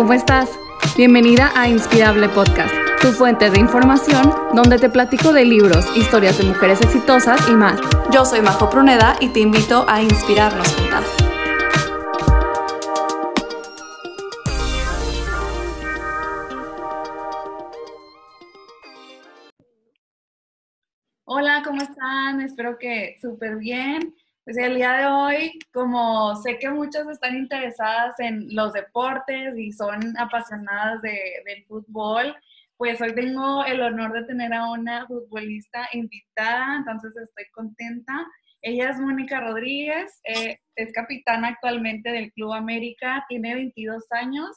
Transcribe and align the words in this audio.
¿cómo 0.00 0.14
estás? 0.14 0.48
Bienvenida 0.96 1.52
a 1.54 1.68
Inspirable 1.68 2.26
Podcast, 2.30 2.74
tu 3.02 3.08
fuente 3.08 3.50
de 3.50 3.60
información 3.60 4.32
donde 4.54 4.78
te 4.78 4.88
platico 4.88 5.30
de 5.34 5.44
libros, 5.44 5.94
historias 5.94 6.38
de 6.38 6.44
mujeres 6.44 6.80
exitosas 6.80 7.46
y 7.50 7.52
más. 7.52 7.78
Yo 8.10 8.24
soy 8.24 8.40
Majo 8.40 8.70
Pruneda 8.70 9.18
y 9.20 9.28
te 9.28 9.40
invito 9.40 9.84
a 9.86 10.00
inspirarnos 10.00 10.74
juntas. 10.74 11.04
Hola, 21.26 21.62
¿cómo 21.62 21.82
están? 21.82 22.40
Espero 22.40 22.78
que 22.78 23.18
súper 23.20 23.56
bien. 23.56 24.14
Pues 24.44 24.56
el 24.56 24.76
día 24.76 24.92
de 24.94 25.06
hoy, 25.06 25.58
como 25.72 26.34
sé 26.36 26.58
que 26.58 26.70
muchas 26.70 27.06
están 27.08 27.36
interesadas 27.36 28.18
en 28.18 28.54
los 28.54 28.72
deportes 28.72 29.56
y 29.58 29.70
son 29.70 30.16
apasionadas 30.18 31.02
de, 31.02 31.42
del 31.44 31.64
fútbol, 31.66 32.34
pues 32.78 33.00
hoy 33.02 33.14
tengo 33.14 33.62
el 33.64 33.82
honor 33.82 34.12
de 34.12 34.24
tener 34.24 34.54
a 34.54 34.70
una 34.70 35.06
futbolista 35.06 35.86
invitada, 35.92 36.76
entonces 36.78 37.12
estoy 37.14 37.44
contenta. 37.52 38.14
Ella 38.62 38.90
es 38.90 38.98
Mónica 38.98 39.40
Rodríguez, 39.40 40.20
eh, 40.24 40.58
es 40.74 40.92
capitana 40.94 41.48
actualmente 41.48 42.10
del 42.10 42.32
Club 42.32 42.54
América, 42.54 43.24
tiene 43.28 43.54
22 43.54 44.10
años 44.12 44.56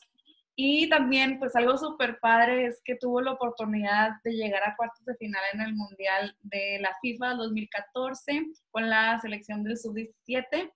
y 0.55 0.87
también, 0.87 1.39
pues 1.39 1.55
algo 1.55 1.77
súper 1.77 2.19
padre 2.19 2.67
es 2.67 2.81
que 2.83 2.95
tuvo 2.95 3.21
la 3.21 3.31
oportunidad 3.31 4.11
de 4.23 4.33
llegar 4.33 4.61
a 4.63 4.75
cuartos 4.75 5.03
de 5.03 5.15
final 5.15 5.41
en 5.53 5.61
el 5.61 5.73
Mundial 5.73 6.37
de 6.41 6.77
la 6.79 6.95
FIFA 7.01 7.33
2014 7.35 8.51
con 8.69 8.87
la 8.87 9.19
selección 9.19 9.63
del 9.63 9.77
Sub-17 9.77 10.71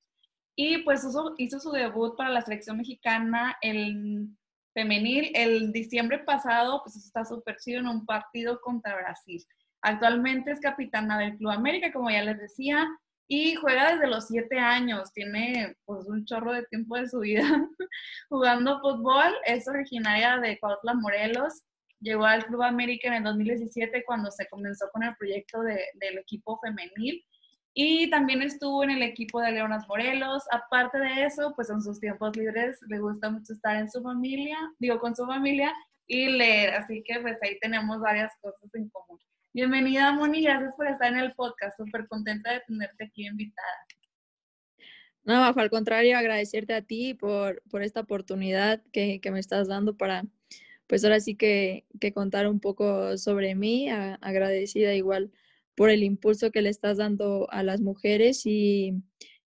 y 0.56 0.80
pues 0.80 1.06
hizo, 1.38 1.60
su 1.60 1.72
debut 1.72 2.18
para 2.18 2.32
la 2.32 2.42
selección 2.42 2.78
mexicana 2.78 3.56
el 3.62 4.28
femenil 4.74 5.32
el 5.36 5.72
diciembre 5.72 6.20
pasado, 6.20 6.82
pues 6.84 6.96
está 6.96 7.24
súper 7.24 7.58
chido 7.58 7.80
en 7.80 7.88
un 7.88 8.06
partido 8.06 8.60
contra 8.62 8.96
Brasil. 8.96 9.46
Actualmente 9.82 10.52
es 10.52 10.60
capitana 10.60 11.20
del 11.20 11.38
Club 11.38 11.52
América, 11.52 11.92
como 11.94 12.10
ya 12.10 12.24
les 12.24 12.40
decía, 12.40 12.88
y 13.28 13.56
juega 13.56 13.92
desde 13.92 14.08
los 14.08 14.28
siete 14.28 14.58
años, 14.58 15.12
tiene 15.14 15.76
pues 15.86 16.06
un 16.08 16.26
chorro 16.26 16.54
de 16.54 16.64
tiempo 16.64 16.96
de 16.96 17.10
su 17.10 17.20
vida 17.20 17.44
jugando 18.30 18.80
fútbol, 18.80 19.34
es 19.46 19.68
originaria 19.68 20.38
de 20.38 20.58
Cuautla, 20.60 20.94
Morelos, 20.94 21.64
llegó 22.00 22.26
al 22.26 22.46
Club 22.46 22.64
América 22.64 23.10
en 23.10 23.16
el 23.16 23.24
2017 23.24 24.04
cuando 24.06 24.32
se 24.32 24.48
comenzó 24.48 24.90
con 24.92 25.04
el 25.04 25.16
proyecto 25.18 25.62
del 25.62 26.18
equipo 26.18 26.60
femenil 26.60 27.24
y 27.80 28.10
también 28.10 28.42
estuvo 28.42 28.84
en 28.84 28.90
el 28.90 29.04
equipo 29.04 29.40
de 29.40 29.52
Leonas 29.52 29.88
Morelos. 29.88 30.44
Aparte 30.52 30.98
de 30.98 31.26
eso, 31.26 31.54
pues 31.56 31.70
en 31.70 31.82
sus 31.82 32.00
tiempos 32.00 32.36
libres 32.36 32.80
le 32.88 33.00
gusta 33.00 33.30
mucho 33.30 33.54
estar 33.54 33.78
en 33.78 33.92
su 33.92 34.02
familia, 34.02 34.58
digo 34.80 35.00
con 35.00 35.16
su 35.16 35.26
familia 35.28 35.72
y 36.08 36.30
leer, 36.30 36.74
así 36.74 37.04
que 37.06 37.20
pues 37.20 37.38
ahí 37.44 37.60
tenemos 37.60 38.00
varias 38.00 38.32
cosas 38.42 38.74
en 38.74 38.90
común. 38.90 39.20
Bienvenida, 39.58 40.14
Moni, 40.14 40.44
gracias 40.44 40.76
por 40.76 40.88
estar 40.88 41.12
en 41.12 41.18
el 41.18 41.34
podcast. 41.34 41.76
Súper 41.78 42.08
contenta 42.08 42.54
de 42.54 42.60
tenerte 42.68 43.06
aquí 43.06 43.26
invitada. 43.26 43.88
No, 45.24 45.46
al 45.46 45.70
contrario, 45.72 46.16
agradecerte 46.16 46.76
a 46.76 46.84
ti 46.84 47.16
por, 47.16 47.64
por 47.64 47.82
esta 47.82 48.02
oportunidad 48.02 48.84
que, 48.92 49.20
que, 49.20 49.32
me 49.32 49.40
estás 49.40 49.68
dando 49.68 49.98
para, 49.98 50.26
pues 50.86 51.04
ahora 51.04 51.20
sí 51.20 51.34
que, 51.34 51.88
que 52.00 52.14
contar 52.14 52.48
un 52.48 52.60
poco 52.60 53.18
sobre 53.18 53.56
mí. 53.56 53.90
agradecida 53.90 54.94
igual 54.94 55.32
por 55.74 55.90
el 55.90 56.04
impulso 56.04 56.52
que 56.52 56.62
le 56.62 56.70
estás 56.70 56.98
dando 56.98 57.48
a 57.50 57.64
las 57.64 57.82
mujeres 57.82 58.46
y, 58.46 59.02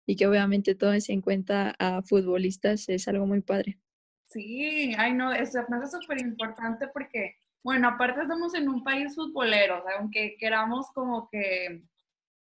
y 0.06 0.16
que 0.16 0.26
obviamente 0.26 0.74
tomes 0.74 1.10
en 1.10 1.20
cuenta 1.20 1.74
a 1.78 2.00
futbolistas. 2.00 2.88
Es 2.88 3.08
algo 3.08 3.26
muy 3.26 3.42
padre. 3.42 3.78
Sí, 4.24 4.94
ay 4.96 5.12
no, 5.12 5.34
eso 5.34 5.60
hace 5.60 6.00
súper 6.00 6.18
importante 6.22 6.88
porque 6.94 7.36
bueno, 7.62 7.88
aparte 7.88 8.22
estamos 8.22 8.54
en 8.54 8.68
un 8.68 8.84
país 8.84 9.14
futbolero, 9.14 9.84
aunque 9.98 10.36
queramos 10.38 10.90
como 10.92 11.28
que, 11.30 11.82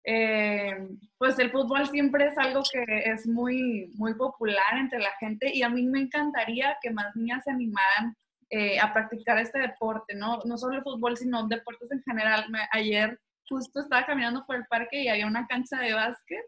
eh, 0.05 0.89
pues 1.19 1.39
el 1.39 1.51
fútbol 1.51 1.87
siempre 1.89 2.27
es 2.27 2.39
algo 2.39 2.63
que 2.71 2.85
es 3.11 3.27
muy, 3.27 3.93
muy 3.95 4.15
popular 4.15 4.79
entre 4.79 5.01
la 5.01 5.13
gente 5.19 5.51
y 5.53 5.63
a 5.63 5.69
mí 5.69 5.83
me 5.85 6.01
encantaría 6.01 6.77
que 6.81 6.91
más 6.91 7.15
niñas 7.17 7.43
se 7.45 7.51
animaran 7.51 8.17
eh, 8.51 8.79
a 8.79 8.93
practicar 8.93 9.39
este 9.39 9.59
deporte, 9.59 10.15
¿no? 10.15 10.41
No 10.45 10.57
solo 10.57 10.77
el 10.77 10.83
fútbol, 10.83 11.17
sino 11.17 11.49
deportes 11.49 11.91
en 11.91 12.03
general. 12.03 12.47
ayer 12.73 13.19
justo 13.49 13.81
estaba 13.81 14.07
caminando 14.07 14.45
por 14.47 14.57
el 14.57 14.67
parque 14.67 15.03
y 15.03 15.09
había 15.09 15.27
una 15.27 15.47
cancha 15.47 15.81
de 15.81 15.93
básquet 15.95 16.45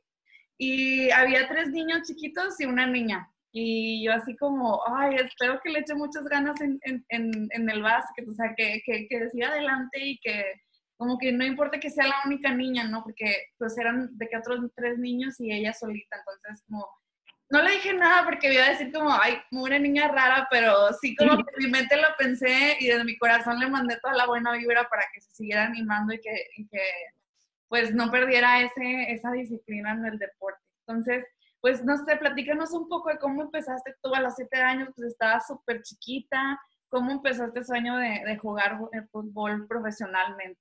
y 0.58 1.10
había 1.10 1.48
tres 1.48 1.70
niños 1.70 2.02
chiquitos 2.02 2.60
y 2.60 2.66
una 2.66 2.86
niña. 2.86 3.30
Y 3.52 4.04
yo 4.04 4.12
así 4.12 4.36
como, 4.36 4.82
ay, 4.86 5.16
espero 5.16 5.60
que 5.62 5.70
le 5.70 5.80
eche 5.80 5.94
muchas 5.94 6.24
ganas 6.24 6.60
en, 6.60 6.78
en, 6.82 7.02
en, 7.08 7.70
el 7.70 7.82
básquet, 7.82 8.28
o 8.28 8.32
sea, 8.32 8.54
que, 8.56 8.82
que, 8.84 9.06
que 9.08 9.20
decida 9.20 9.48
adelante 9.48 9.98
y 10.00 10.18
que 10.18 10.44
como 10.96 11.16
que 11.16 11.32
no 11.32 11.44
importa 11.44 11.78
que 11.78 11.90
sea 11.90 12.06
la 12.08 12.22
única 12.26 12.52
niña, 12.52 12.84
¿no? 12.84 13.02
Porque 13.04 13.46
pues 13.56 13.78
eran 13.78 14.08
de 14.18 14.28
que 14.28 14.36
otros 14.36 14.60
tres 14.74 14.98
niños 14.98 15.40
y 15.40 15.52
ella 15.52 15.72
solita, 15.72 16.16
entonces 16.18 16.64
como, 16.68 16.86
no 17.50 17.62
le 17.62 17.70
dije 17.70 17.94
nada 17.94 18.24
porque 18.24 18.52
iba 18.52 18.64
a 18.64 18.70
decir 18.70 18.92
como, 18.92 19.10
ay, 19.12 19.38
una 19.52 19.78
niña 19.78 20.08
rara, 20.08 20.46
pero 20.50 20.92
sí 21.00 21.16
como 21.16 21.36
que 21.36 21.44
en 21.56 21.64
mi 21.64 21.70
mente 21.70 21.96
lo 21.96 22.08
pensé 22.18 22.76
y 22.80 22.88
desde 22.88 23.04
mi 23.04 23.16
corazón 23.16 23.58
le 23.58 23.68
mandé 23.68 23.98
toda 24.02 24.14
la 24.14 24.26
buena 24.26 24.52
vibra 24.52 24.88
para 24.88 25.04
que 25.12 25.20
se 25.20 25.30
siguiera 25.32 25.64
animando 25.64 26.12
y 26.12 26.20
que, 26.20 26.46
y 26.56 26.66
que 26.68 26.82
pues 27.68 27.94
no 27.94 28.10
perdiera 28.10 28.60
ese, 28.60 29.12
esa 29.12 29.30
disciplina 29.32 29.92
en 29.92 30.04
el 30.04 30.18
deporte. 30.18 30.60
Entonces, 30.86 31.24
pues 31.60 31.84
no 31.84 31.96
sé, 31.96 32.16
platícanos 32.16 32.72
un 32.72 32.88
poco 32.88 33.10
de 33.10 33.18
cómo 33.18 33.42
empezaste 33.42 33.94
tú 34.02 34.14
a 34.14 34.20
los 34.20 34.34
siete 34.34 34.58
años, 34.58 34.90
pues 34.94 35.08
estabas 35.08 35.46
súper 35.46 35.82
chiquita, 35.82 36.58
cómo 36.88 37.10
empezó 37.10 37.44
este 37.44 37.64
sueño 37.64 37.96
de, 37.96 38.22
de 38.24 38.36
jugar 38.38 38.78
fútbol 39.10 39.66
profesionalmente. 39.66 40.60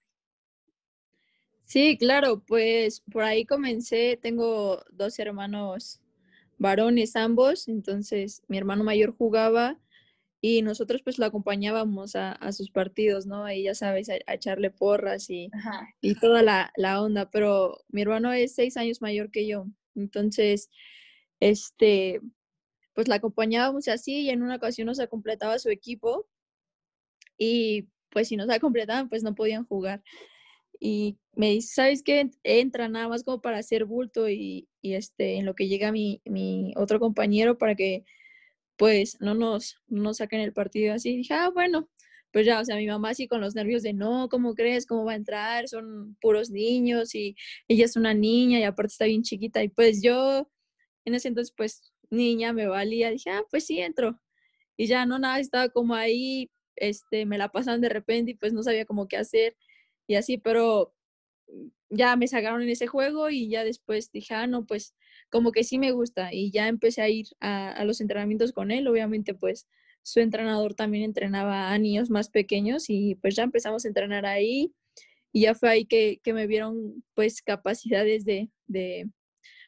Sí, 1.65 1.97
claro, 1.97 2.43
pues 2.47 3.01
por 3.11 3.23
ahí 3.23 3.45
comencé, 3.45 4.17
tengo 4.21 4.83
dos 4.89 5.19
hermanos 5.19 6.01
varones 6.57 7.15
ambos, 7.15 7.67
entonces 7.67 8.41
mi 8.47 8.57
hermano 8.57 8.83
mayor 8.83 9.15
jugaba 9.15 9.77
y 10.39 10.61
nosotros 10.61 11.01
pues 11.03 11.17
lo 11.17 11.25
acompañábamos 11.25 12.15
a, 12.15 12.31
a 12.31 12.51
sus 12.51 12.69
partidos, 12.69 13.25
¿no? 13.25 13.43
Ahí 13.43 13.63
ya 13.63 13.75
sabes, 13.75 14.09
a, 14.09 14.33
echarle 14.33 14.71
porras 14.71 15.29
y, 15.29 15.49
y 15.99 16.15
toda 16.15 16.41
la, 16.41 16.71
la, 16.77 17.01
onda, 17.01 17.29
pero 17.29 17.83
mi 17.89 18.01
hermano 18.01 18.31
es 18.31 18.55
seis 18.55 18.77
años 18.77 19.01
mayor 19.01 19.31
que 19.31 19.47
yo, 19.47 19.65
entonces, 19.97 20.69
este, 21.39 22.21
pues 22.93 23.07
la 23.07 23.15
acompañábamos 23.15 23.87
así 23.87 24.21
y 24.21 24.29
en 24.29 24.43
una 24.43 24.55
ocasión 24.55 24.87
no 24.87 24.95
se 24.95 25.07
completaba 25.07 25.59
su 25.59 25.69
equipo 25.69 26.27
y 27.37 27.87
pues 28.09 28.29
si 28.29 28.37
no 28.37 28.47
se 28.47 28.59
completaban, 28.59 29.09
pues 29.09 29.23
no 29.23 29.35
podían 29.35 29.65
jugar. 29.65 30.03
Y 30.79 31.17
me 31.33 31.51
dice, 31.51 31.73
¿sabes 31.75 32.03
qué? 32.03 32.29
Entra 32.43 32.89
nada 32.89 33.07
más 33.07 33.23
como 33.23 33.41
para 33.41 33.57
hacer 33.59 33.85
bulto 33.85 34.29
y, 34.29 34.67
y 34.81 34.93
este, 34.93 35.37
en 35.37 35.45
lo 35.45 35.55
que 35.55 35.67
llega 35.67 35.91
mi, 35.91 36.21
mi 36.25 36.73
otro 36.77 36.99
compañero 36.99 37.57
para 37.57 37.75
que 37.75 38.05
pues 38.77 39.19
no 39.19 39.33
nos, 39.33 39.81
no 39.87 40.03
nos 40.03 40.17
saquen 40.17 40.41
el 40.41 40.53
partido 40.53 40.93
así. 40.93 41.11
Y 41.11 41.17
dije, 41.17 41.33
ah, 41.33 41.49
bueno, 41.49 41.89
pues 42.37 42.45
ya, 42.45 42.59
o 42.59 42.65
sea, 42.65 42.75
mi 42.75 42.85
mamá 42.85 43.09
así 43.09 43.27
con 43.27 43.41
los 43.41 43.55
nervios 43.55 43.81
de 43.81 43.93
no, 43.93 44.29
¿cómo 44.29 44.53
crees? 44.53 44.85
¿Cómo 44.85 45.05
va 45.05 45.13
a 45.13 45.15
entrar? 45.15 45.67
Son 45.67 46.15
puros 46.21 46.51
niños 46.51 47.15
y 47.15 47.35
ella 47.67 47.85
es 47.85 47.95
una 47.95 48.13
niña 48.13 48.59
y 48.59 48.63
aparte 48.63 48.91
está 48.91 49.05
bien 49.05 49.23
chiquita. 49.23 49.63
Y 49.63 49.69
pues 49.69 50.03
yo, 50.03 50.47
en 51.05 51.15
ese 51.15 51.29
entonces, 51.29 51.51
pues 51.57 51.91
niña, 52.11 52.53
me 52.53 52.67
valía, 52.67 53.09
dije, 53.09 53.31
ah, 53.31 53.43
pues 53.49 53.65
sí, 53.65 53.79
entro. 53.79 54.21
Y 54.77 54.85
ya 54.85 55.07
no, 55.07 55.17
nada, 55.17 55.39
estaba 55.39 55.69
como 55.69 55.95
ahí, 55.95 56.51
este, 56.75 57.25
me 57.25 57.39
la 57.39 57.49
pasaban 57.51 57.81
de 57.81 57.89
repente 57.89 58.29
y 58.33 58.35
pues 58.35 58.53
no 58.53 58.61
sabía 58.61 58.85
cómo 58.85 59.07
qué 59.07 59.17
hacer 59.17 59.57
y 60.05 60.13
así, 60.13 60.37
pero 60.37 60.93
ya 61.89 62.15
me 62.17 62.27
sacaron 62.27 62.61
en 62.61 62.69
ese 62.69 62.85
juego 62.85 63.31
y 63.31 63.49
ya 63.49 63.63
después 63.63 64.11
dije, 64.11 64.35
ah, 64.35 64.45
no, 64.45 64.67
pues 64.67 64.95
como 65.31 65.51
que 65.51 65.63
sí 65.63 65.79
me 65.79 65.91
gusta 65.91 66.31
y 66.31 66.51
ya 66.51 66.67
empecé 66.67 67.01
a 67.01 67.09
ir 67.09 67.25
a, 67.39 67.71
a 67.71 67.83
los 67.83 67.99
entrenamientos 67.99 68.51
con 68.51 68.69
él, 68.69 68.87
obviamente 68.87 69.33
pues 69.33 69.67
su 70.07 70.21
entrenador 70.21 70.73
también 70.73 71.03
entrenaba 71.03 71.69
a 71.73 71.77
niños 71.77 72.09
más 72.09 72.29
pequeños 72.29 72.85
y 72.87 73.15
pues 73.15 73.35
ya 73.35 73.43
empezamos 73.43 73.83
a 73.83 73.89
entrenar 73.89 74.25
ahí 74.25 74.73
y 75.33 75.41
ya 75.41 75.53
fue 75.53 75.69
ahí 75.69 75.85
que, 75.85 76.21
que 76.23 76.31
me 76.31 76.47
vieron 76.47 77.03
pues 77.13 77.41
capacidades 77.41 78.23
de, 78.23 78.49
de, 78.67 79.09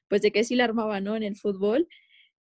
pues 0.07 0.21
de 0.21 0.31
que 0.31 0.45
sí 0.45 0.55
la 0.55 0.63
armaba, 0.63 1.01
¿no? 1.01 1.17
En 1.17 1.23
el 1.23 1.35
fútbol. 1.35 1.89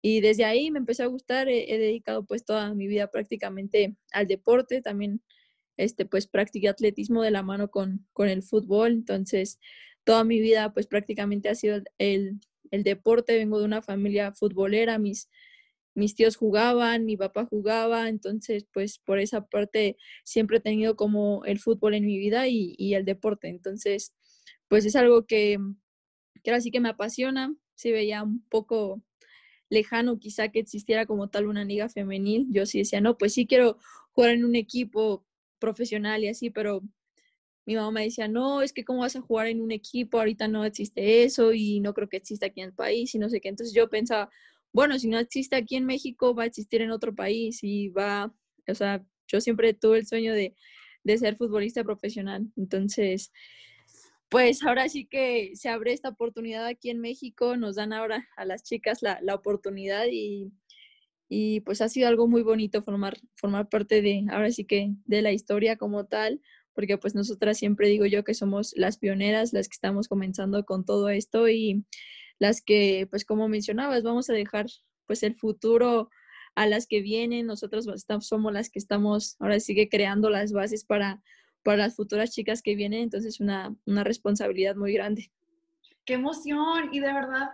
Y 0.01 0.19
desde 0.19 0.43
ahí 0.43 0.71
me 0.71 0.79
empezó 0.79 1.03
a 1.03 1.07
gustar, 1.07 1.47
he, 1.47 1.77
dedicado 1.77 2.25
pues 2.25 2.43
toda 2.43 2.73
mi 2.73 2.85
vida 2.85 3.09
prácticamente 3.09 3.95
al 4.11 4.27
deporte, 4.27 4.81
también 4.81 5.21
este 5.77 6.05
pues 6.05 6.27
practiqué 6.27 6.67
atletismo 6.67 7.23
de 7.23 7.31
la 7.31 7.43
mano 7.43 7.69
con, 7.71 8.05
con 8.11 8.27
el 8.27 8.43
fútbol, 8.43 8.91
entonces 8.91 9.57
toda 10.03 10.25
mi 10.25 10.41
vida 10.41 10.73
pues 10.73 10.87
prácticamente 10.87 11.47
ha 11.47 11.55
sido 11.55 11.81
el, 11.97 12.41
el 12.71 12.83
deporte, 12.83 13.37
vengo 13.37 13.57
de 13.57 13.65
una 13.65 13.81
familia 13.81 14.33
futbolera, 14.33 14.99
mis, 14.99 15.29
mis 15.95 16.15
tíos 16.15 16.35
jugaban, 16.35 17.05
mi 17.05 17.17
papá 17.17 17.45
jugaba, 17.45 18.09
entonces 18.09 18.65
pues 18.73 18.99
por 18.99 19.19
esa 19.19 19.45
parte 19.47 19.97
siempre 20.23 20.57
he 20.57 20.61
tenido 20.61 20.95
como 20.95 21.43
el 21.45 21.59
fútbol 21.59 21.95
en 21.95 22.05
mi 22.05 22.17
vida 22.17 22.47
y, 22.47 22.93
el 22.93 23.05
deporte, 23.05 23.47
entonces 23.47 24.13
pues 24.67 24.85
es 24.85 24.95
algo 24.95 25.25
que, 25.25 25.57
que 26.43 26.51
ahora 26.51 26.61
sí 26.61 26.71
que 26.71 26.79
me 26.79 26.89
apasiona, 26.89 27.55
sí 27.75 27.91
veía 27.91 28.23
un 28.23 28.43
poco 28.49 29.01
lejano 29.69 30.19
quizá 30.19 30.49
que 30.49 30.59
existiera 30.59 31.05
como 31.05 31.29
tal 31.29 31.47
una 31.47 31.63
liga 31.65 31.89
femenil. 31.89 32.47
Yo 32.49 32.65
sí 32.65 32.79
decía, 32.79 33.01
no, 33.01 33.17
pues 33.17 33.33
sí 33.33 33.47
quiero 33.47 33.77
jugar 34.11 34.31
en 34.31 34.45
un 34.45 34.55
equipo 34.55 35.25
profesional 35.59 36.23
y 36.23 36.29
así, 36.29 36.49
pero 36.49 36.83
mi 37.65 37.75
mamá 37.75 37.91
me 37.91 38.03
decía, 38.03 38.27
no, 38.27 38.61
es 38.61 38.73
que 38.73 38.85
cómo 38.85 38.99
vas 39.01 39.15
a 39.15 39.21
jugar 39.21 39.47
en 39.47 39.61
un 39.61 39.71
equipo, 39.71 40.19
ahorita 40.19 40.47
no 40.47 40.65
existe 40.65 41.23
eso 41.23 41.53
y 41.53 41.79
no 41.79 41.93
creo 41.93 42.09
que 42.09 42.17
exista 42.17 42.47
aquí 42.47 42.61
en 42.61 42.67
el 42.67 42.73
país 42.73 43.15
y 43.15 43.19
no 43.19 43.29
sé 43.29 43.41
qué. 43.41 43.49
Entonces 43.49 43.73
yo 43.75 43.89
pensaba, 43.89 44.29
bueno, 44.75 44.99
si 44.99 45.07
no 45.07 45.17
existe 45.19 45.55
aquí 45.55 45.77
en 45.77 45.85
México, 45.85 46.35
va 46.35 46.43
a 46.43 46.47
existir 46.47 46.81
en 46.81 46.91
otro 46.91 47.15
país 47.15 47.59
y 47.61 47.87
va, 47.87 48.33
o 48.67 48.75
sea, 48.75 49.01
yo 49.25 49.39
siempre 49.39 49.73
tuve 49.73 49.99
el 49.99 50.05
sueño 50.05 50.33
de, 50.33 50.53
de 51.05 51.17
ser 51.17 51.37
futbolista 51.37 51.81
profesional. 51.85 52.51
Entonces, 52.57 53.31
pues 54.27 54.63
ahora 54.63 54.89
sí 54.89 55.05
que 55.05 55.51
se 55.55 55.69
abre 55.69 55.93
esta 55.93 56.09
oportunidad 56.09 56.65
aquí 56.65 56.89
en 56.89 56.99
México, 56.99 57.55
nos 57.55 57.77
dan 57.77 57.93
ahora 57.93 58.27
a 58.35 58.43
las 58.43 58.63
chicas 58.63 59.01
la, 59.01 59.17
la 59.21 59.35
oportunidad 59.35 60.07
y, 60.11 60.51
y, 61.29 61.61
pues 61.61 61.79
ha 61.79 61.87
sido 61.87 62.09
algo 62.09 62.27
muy 62.27 62.41
bonito 62.41 62.83
formar, 62.83 63.17
formar 63.35 63.69
parte 63.69 64.01
de, 64.01 64.25
ahora 64.29 64.51
sí 64.51 64.65
que 64.65 64.91
de 65.05 65.21
la 65.21 65.31
historia 65.31 65.77
como 65.77 66.05
tal, 66.05 66.41
porque 66.73 66.97
pues 66.97 67.15
nosotras 67.15 67.57
siempre 67.57 67.87
digo 67.87 68.07
yo 68.07 68.25
que 68.25 68.33
somos 68.33 68.73
las 68.75 68.97
pioneras, 68.97 69.53
las 69.53 69.69
que 69.69 69.75
estamos 69.75 70.09
comenzando 70.09 70.65
con 70.65 70.83
todo 70.83 71.07
esto 71.07 71.47
y 71.47 71.85
las 72.39 72.61
que 72.61 73.07
pues 73.09 73.25
como 73.25 73.47
mencionabas, 73.47 74.03
vamos 74.03 74.29
a 74.29 74.33
dejar 74.33 74.67
pues 75.05 75.23
el 75.23 75.35
futuro 75.35 76.09
a 76.55 76.67
las 76.67 76.87
que 76.87 77.01
vienen, 77.01 77.47
nosotros 77.47 77.87
somos 78.21 78.53
las 78.53 78.69
que 78.69 78.79
estamos 78.79 79.35
ahora 79.39 79.59
sigue 79.59 79.89
creando 79.89 80.29
las 80.29 80.53
bases 80.53 80.85
para 80.85 81.21
para 81.65 81.77
las 81.77 81.95
futuras 81.95 82.29
chicas 82.29 82.61
que 82.61 82.75
vienen, 82.75 83.01
entonces 83.01 83.39
una, 83.39 83.75
una 83.87 84.03
responsabilidad 84.03 84.75
muy 84.75 84.93
grande. 84.93 85.31
Qué 86.05 86.13
emoción 86.13 86.89
y 86.91 86.99
de 86.99 87.11
verdad, 87.11 87.49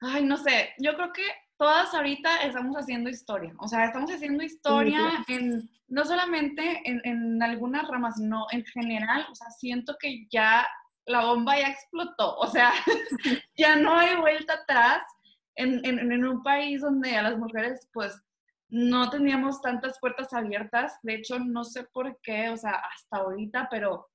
ay, 0.00 0.24
no 0.24 0.38
sé, 0.38 0.70
yo 0.78 0.96
creo 0.96 1.12
que 1.12 1.22
todas 1.58 1.92
ahorita 1.92 2.38
estamos 2.44 2.74
haciendo 2.76 3.10
historia, 3.10 3.54
o 3.58 3.68
sea, 3.68 3.84
estamos 3.84 4.10
haciendo 4.10 4.42
historia 4.42 5.22
en, 5.28 5.68
no 5.86 6.06
solamente 6.06 6.80
en, 6.86 7.02
en 7.04 7.42
algunas 7.42 7.86
ramas, 7.88 8.16
sino 8.16 8.46
en 8.52 8.64
general, 8.64 9.26
o 9.30 9.34
sea, 9.34 9.50
siento 9.50 9.96
que 10.00 10.26
ya 10.30 10.66
la 11.06 11.24
bomba 11.24 11.58
ya 11.58 11.68
explotó, 11.68 12.36
o 12.36 12.46
sea, 12.48 12.72
ya 13.56 13.76
no 13.76 13.96
hay 13.96 14.16
vuelta 14.16 14.54
atrás 14.54 15.02
en, 15.54 15.84
en, 15.84 16.24
un 16.26 16.42
país 16.42 16.82
donde 16.82 17.16
a 17.16 17.22
las 17.22 17.38
mujeres 17.38 17.88
pues 17.92 18.20
no 18.68 19.08
teníamos 19.08 19.62
tantas 19.62 19.98
puertas 20.00 20.32
abiertas. 20.32 20.98
De 21.02 21.14
hecho, 21.14 21.38
no 21.38 21.64
sé 21.64 21.84
por 21.84 22.18
qué, 22.22 22.50
o 22.50 22.56
sea, 22.56 22.72
hasta 22.72 23.18
ahorita, 23.18 23.68
pero 23.70 24.08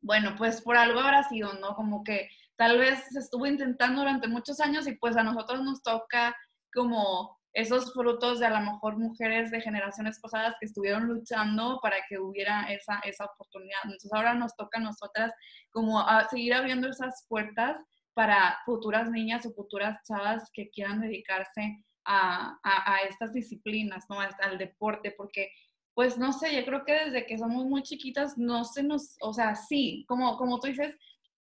bueno, 0.00 0.34
pues 0.36 0.62
por 0.62 0.76
algo 0.76 1.00
habrá 1.00 1.24
sido, 1.24 1.52
¿no? 1.54 1.74
Como 1.74 2.02
que 2.02 2.28
tal 2.56 2.78
vez 2.78 3.04
se 3.10 3.18
estuvo 3.18 3.46
intentando 3.46 4.00
durante 4.00 4.28
muchos 4.28 4.60
años 4.60 4.86
y 4.86 4.96
pues 4.96 5.16
a 5.16 5.22
nosotros 5.22 5.62
nos 5.62 5.82
toca 5.82 6.34
como 6.72 7.38
esos 7.52 7.92
frutos 7.92 8.40
de 8.40 8.46
a 8.46 8.50
lo 8.50 8.72
mejor 8.72 8.98
mujeres 8.98 9.50
de 9.50 9.60
generaciones 9.60 10.18
pasadas 10.20 10.54
que 10.58 10.66
estuvieron 10.66 11.06
luchando 11.06 11.78
para 11.82 11.96
que 12.08 12.18
hubiera 12.18 12.62
esa, 12.72 12.98
esa 13.04 13.26
oportunidad. 13.26 13.80
Entonces 13.84 14.12
ahora 14.12 14.34
nos 14.34 14.56
toca 14.56 14.78
a 14.78 14.82
nosotras 14.82 15.32
como 15.70 16.00
a 16.00 16.28
seguir 16.28 16.54
abriendo 16.54 16.88
esas 16.88 17.26
puertas 17.28 17.78
para 18.14 18.58
futuras 18.64 19.10
niñas 19.10 19.46
o 19.46 19.52
futuras 19.52 19.98
chavas 20.06 20.50
que 20.52 20.70
quieran 20.70 21.00
dedicarse 21.00 21.84
a, 22.04 22.58
a, 22.62 22.98
estas 23.08 23.32
disciplinas, 23.32 24.04
¿no? 24.08 24.18
Al 24.20 24.58
deporte, 24.58 25.14
porque 25.16 25.50
pues 25.94 26.16
no 26.16 26.32
sé, 26.32 26.54
yo 26.54 26.64
creo 26.64 26.84
que 26.84 26.92
desde 26.92 27.26
que 27.26 27.38
somos 27.38 27.66
muy 27.66 27.82
chiquitas 27.82 28.38
no 28.38 28.64
se 28.64 28.82
nos, 28.82 29.16
o 29.20 29.34
sea, 29.34 29.54
sí, 29.54 30.04
como, 30.08 30.36
como 30.38 30.58
tú 30.58 30.68
dices, 30.68 30.96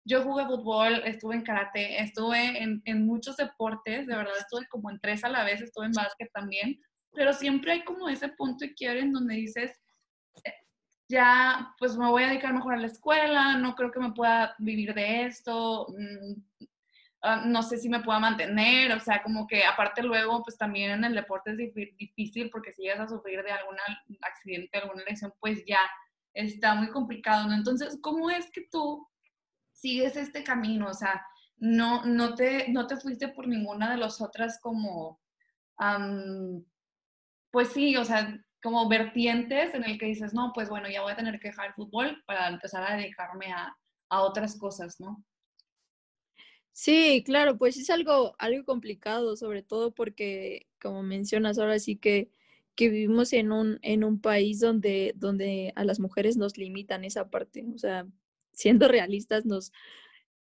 yo 0.05 0.23
jugué 0.23 0.47
fútbol, 0.47 1.02
estuve 1.05 1.37
en 1.37 1.43
karate, 1.43 2.00
estuve 2.00 2.62
en, 2.62 3.06
muchos 3.06 3.37
deportes, 3.37 4.06
de 4.06 4.17
verdad 4.17 4.35
estuve 4.38 4.67
como 4.69 4.91
en 4.91 4.99
tres 5.00 5.25
a 5.25 5.29
la 5.29 5.44
vez, 5.44 5.61
estuve 5.61 5.87
en 5.87 5.93
básquet 5.93 6.31
también, 6.32 6.81
pero 7.12 7.32
siempre 7.32 7.73
hay 7.73 7.85
como 7.85 8.08
ese 8.08 8.29
punto 8.29 8.64
y 8.64 8.75
quiebre 8.75 9.00
en 9.00 9.12
donde 9.12 9.35
dices, 9.35 9.73
eh, 10.44 10.55
ya, 11.08 11.75
pues 11.79 11.97
me 11.97 12.08
voy 12.08 12.23
a 12.23 12.29
dedicar 12.29 12.55
mejor 12.55 12.75
a 12.75 12.79
la 12.79 12.87
escuela, 12.87 13.56
no 13.56 13.75
creo 13.75 13.91
que 13.91 14.00
me 14.00 14.12
pueda 14.12 14.55
vivir 14.58 14.94
de 14.94 15.26
esto, 15.26 15.87
mm, 15.88 16.67
Ah, 17.23 17.43
no 17.44 17.62
sé 17.62 17.76
si 17.76 17.91
me 17.91 18.00
pueda 18.00 18.19
mantener, 18.19 18.93
o 18.93 19.00
sea, 19.00 19.23
como 19.23 19.46
que 19.46 19.64
aparte 19.64 20.03
luego, 20.03 20.43
pues 20.43 20.56
también 20.56 20.91
en 20.93 21.05
el 21.05 21.14
deporte 21.14 21.50
es 21.50 21.58
difícil 21.99 22.49
porque 22.49 22.73
si 22.73 22.82
llegas 22.82 23.00
a 23.00 23.08
sufrir 23.08 23.43
de 23.43 23.50
algún 23.53 23.76
accidente, 24.23 24.79
alguna 24.79 25.03
lesión, 25.06 25.35
pues 25.38 25.62
ya 25.67 25.81
está 26.32 26.75
muy 26.75 26.88
complicado, 26.88 27.46
¿no? 27.46 27.55
Entonces, 27.55 27.99
¿cómo 28.00 28.31
es 28.31 28.50
que 28.50 28.62
tú 28.70 29.06
sigues 29.81 30.17
este 30.17 30.44
camino? 30.44 30.88
O 30.88 30.94
sea, 30.94 31.25
no, 31.59 32.05
no, 32.05 32.35
te, 32.35 32.69
no 32.71 32.87
te 32.87 32.97
fuiste 32.97 33.29
por 33.29 33.47
ninguna 33.47 33.91
de 33.91 33.99
las 33.99 34.21
otras 34.21 34.59
como, 34.61 35.21
pues 37.50 37.69
sí, 37.69 37.97
o 37.97 38.05
sea, 38.05 38.43
como 38.62 38.88
vertientes 38.88 39.75
en 39.75 39.85
el 39.85 39.99
que 39.99 40.06
dices, 40.06 40.35
no, 40.35 40.53
pues 40.55 40.69
bueno, 40.69 40.88
ya 40.88 41.03
voy 41.03 41.12
a 41.12 41.17
tener 41.17 41.41
que 41.41 41.49
dejar 41.49 41.69
el 41.69 41.75
fútbol 41.75 42.23
para 42.27 42.49
empezar 42.49 42.82
a 42.85 42.97
dedicarme 42.97 43.53
a, 43.53 43.77
a 44.11 44.23
otras 44.23 44.59
cosas, 44.59 45.00
¿no? 45.00 45.25
Sí, 46.73 47.23
claro, 47.27 47.59
pues 47.59 47.77
es 47.77 47.91
algo, 47.91 48.35
algo 48.38 48.65
complicado, 48.65 49.37
sobre 49.37 49.62
todo 49.62 49.93
porque, 49.93 50.69
como 50.81 51.03
mencionas, 51.03 51.59
ahora 51.59 51.79
sí 51.79 51.97
que, 51.97 52.31
que 52.75 52.88
vivimos 52.88 53.32
en 53.32 53.53
un, 53.53 53.79
en 53.82 54.05
un 54.05 54.21
país 54.21 54.61
donde, 54.61 55.12
donde 55.17 55.73
a 55.77 55.85
las 55.85 56.00
mujeres 56.00 56.37
nos 56.37 56.56
limitan 56.56 57.05
esa 57.05 57.29
parte. 57.29 57.67
O 57.75 57.79
sea, 57.79 58.06
siendo 58.61 58.89
realistas, 58.89 59.47
nos, 59.47 59.73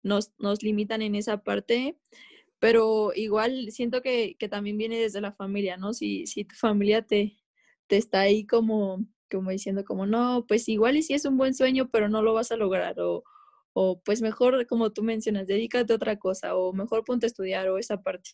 nos, 0.04 0.31
nos 0.39 0.63
limitan 0.63 1.01
en 1.01 1.15
esa 1.15 1.44
parte, 1.44 1.98
pero 2.59 3.12
igual 3.15 3.71
siento 3.71 4.01
que, 4.01 4.36
que, 4.39 4.50
también 4.50 4.77
viene 4.77 5.00
desde 5.00 5.21
la 5.21 5.33
familia, 5.33 5.77
¿no? 5.77 5.94
Si, 5.94 6.27
si 6.27 6.45
tu 6.45 6.56
familia 6.56 7.04
te, 7.04 7.38
te 7.88 7.98
está 7.98 8.21
ahí 8.21 8.45
como, 8.45 9.06
como 9.31 9.51
diciendo 9.51 9.83
como, 9.86 10.06
no, 10.06 10.45
pues 10.48 10.69
igual 10.69 10.98
y 10.98 11.04
sí 11.04 11.13
es 11.13 11.25
un 11.25 11.38
buen 11.38 11.54
sueño, 11.54 11.89
pero 11.92 12.09
no 12.09 12.21
lo 12.21 12.33
vas 12.33 12.51
a 12.51 12.57
lograr, 12.57 13.00
o 13.00 13.24
o 13.80 14.01
pues 14.04 14.24
mejor, 14.24 14.65
como 14.65 14.92
tú 14.92 15.03
mencionas, 15.03 15.45
dedícate 15.45 15.94
a 15.94 15.98
otra 15.98 16.18
cosa, 16.18 16.56
o 16.56 16.74
mejor 16.74 17.03
ponte 17.06 17.27
a 17.27 17.30
estudiar, 17.30 17.69
o 17.69 17.77
esa 17.77 18.01
parte. 18.01 18.31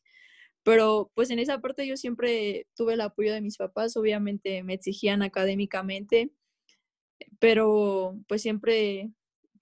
Pero 0.64 1.12
pues 1.16 1.30
en 1.32 1.40
esa 1.40 1.60
parte 1.60 1.86
yo 1.86 1.98
siempre 1.98 2.68
tuve 2.76 2.94
el 2.94 3.02
apoyo 3.02 3.34
de 3.34 3.42
mis 3.42 3.58
papás, 3.58 3.98
obviamente 3.98 4.64
me 4.64 4.76
exigían 4.76 5.22
académicamente, 5.22 6.32
pero 7.40 8.18
pues 8.30 8.42
siempre, 8.42 9.12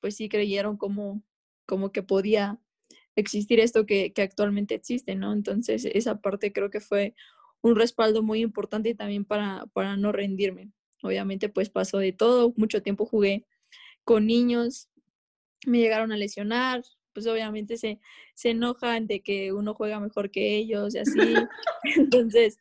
pues 0.01 0.17
sí 0.17 0.27
creyeron 0.27 0.75
como, 0.75 1.23
como 1.65 1.91
que 1.91 2.03
podía 2.03 2.59
existir 3.15 3.59
esto 3.59 3.85
que, 3.85 4.11
que 4.13 4.21
actualmente 4.21 4.75
existe, 4.75 5.15
¿no? 5.15 5.31
Entonces 5.33 5.85
esa 5.85 6.19
parte 6.19 6.51
creo 6.51 6.69
que 6.69 6.81
fue 6.81 7.15
un 7.61 7.75
respaldo 7.75 8.23
muy 8.23 8.41
importante 8.41 8.89
y 8.89 8.95
también 8.95 9.23
para, 9.23 9.67
para 9.73 9.95
no 9.95 10.11
rendirme. 10.11 10.71
Obviamente 11.03 11.47
pues 11.47 11.69
pasó 11.69 11.99
de 11.99 12.11
todo, 12.11 12.53
mucho 12.57 12.81
tiempo 12.81 13.05
jugué 13.05 13.45
con 14.03 14.25
niños, 14.25 14.89
me 15.65 15.79
llegaron 15.79 16.11
a 16.11 16.17
lesionar, 16.17 16.83
pues 17.13 17.27
obviamente 17.27 17.77
se, 17.77 17.99
se 18.33 18.51
enojan 18.51 19.07
de 19.07 19.21
que 19.21 19.53
uno 19.53 19.73
juega 19.73 19.99
mejor 19.99 20.31
que 20.31 20.57
ellos 20.57 20.95
y 20.95 20.99
así. 20.99 21.19
Entonces, 21.97 22.57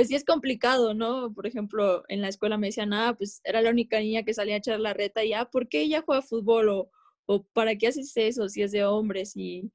pues 0.00 0.08
sí 0.08 0.14
es 0.14 0.24
complicado, 0.24 0.94
¿no? 0.94 1.30
Por 1.34 1.46
ejemplo, 1.46 2.04
en 2.08 2.22
la 2.22 2.28
escuela 2.28 2.56
me 2.56 2.68
decían, 2.68 2.94
ah, 2.94 3.14
pues 3.18 3.42
era 3.44 3.60
la 3.60 3.68
única 3.68 4.00
niña 4.00 4.22
que 4.22 4.32
salía 4.32 4.54
a 4.54 4.56
echar 4.56 4.80
la 4.80 4.94
reta 4.94 5.22
y, 5.24 5.34
ah, 5.34 5.44
¿por 5.44 5.68
qué 5.68 5.82
ella 5.82 6.02
juega 6.06 6.22
fútbol? 6.22 6.70
O, 6.70 6.90
o 7.26 7.42
¿para 7.52 7.76
qué 7.76 7.88
haces 7.88 8.16
eso 8.16 8.48
si 8.48 8.62
es 8.62 8.72
de 8.72 8.82
hombres? 8.86 9.36
Y, 9.36 9.70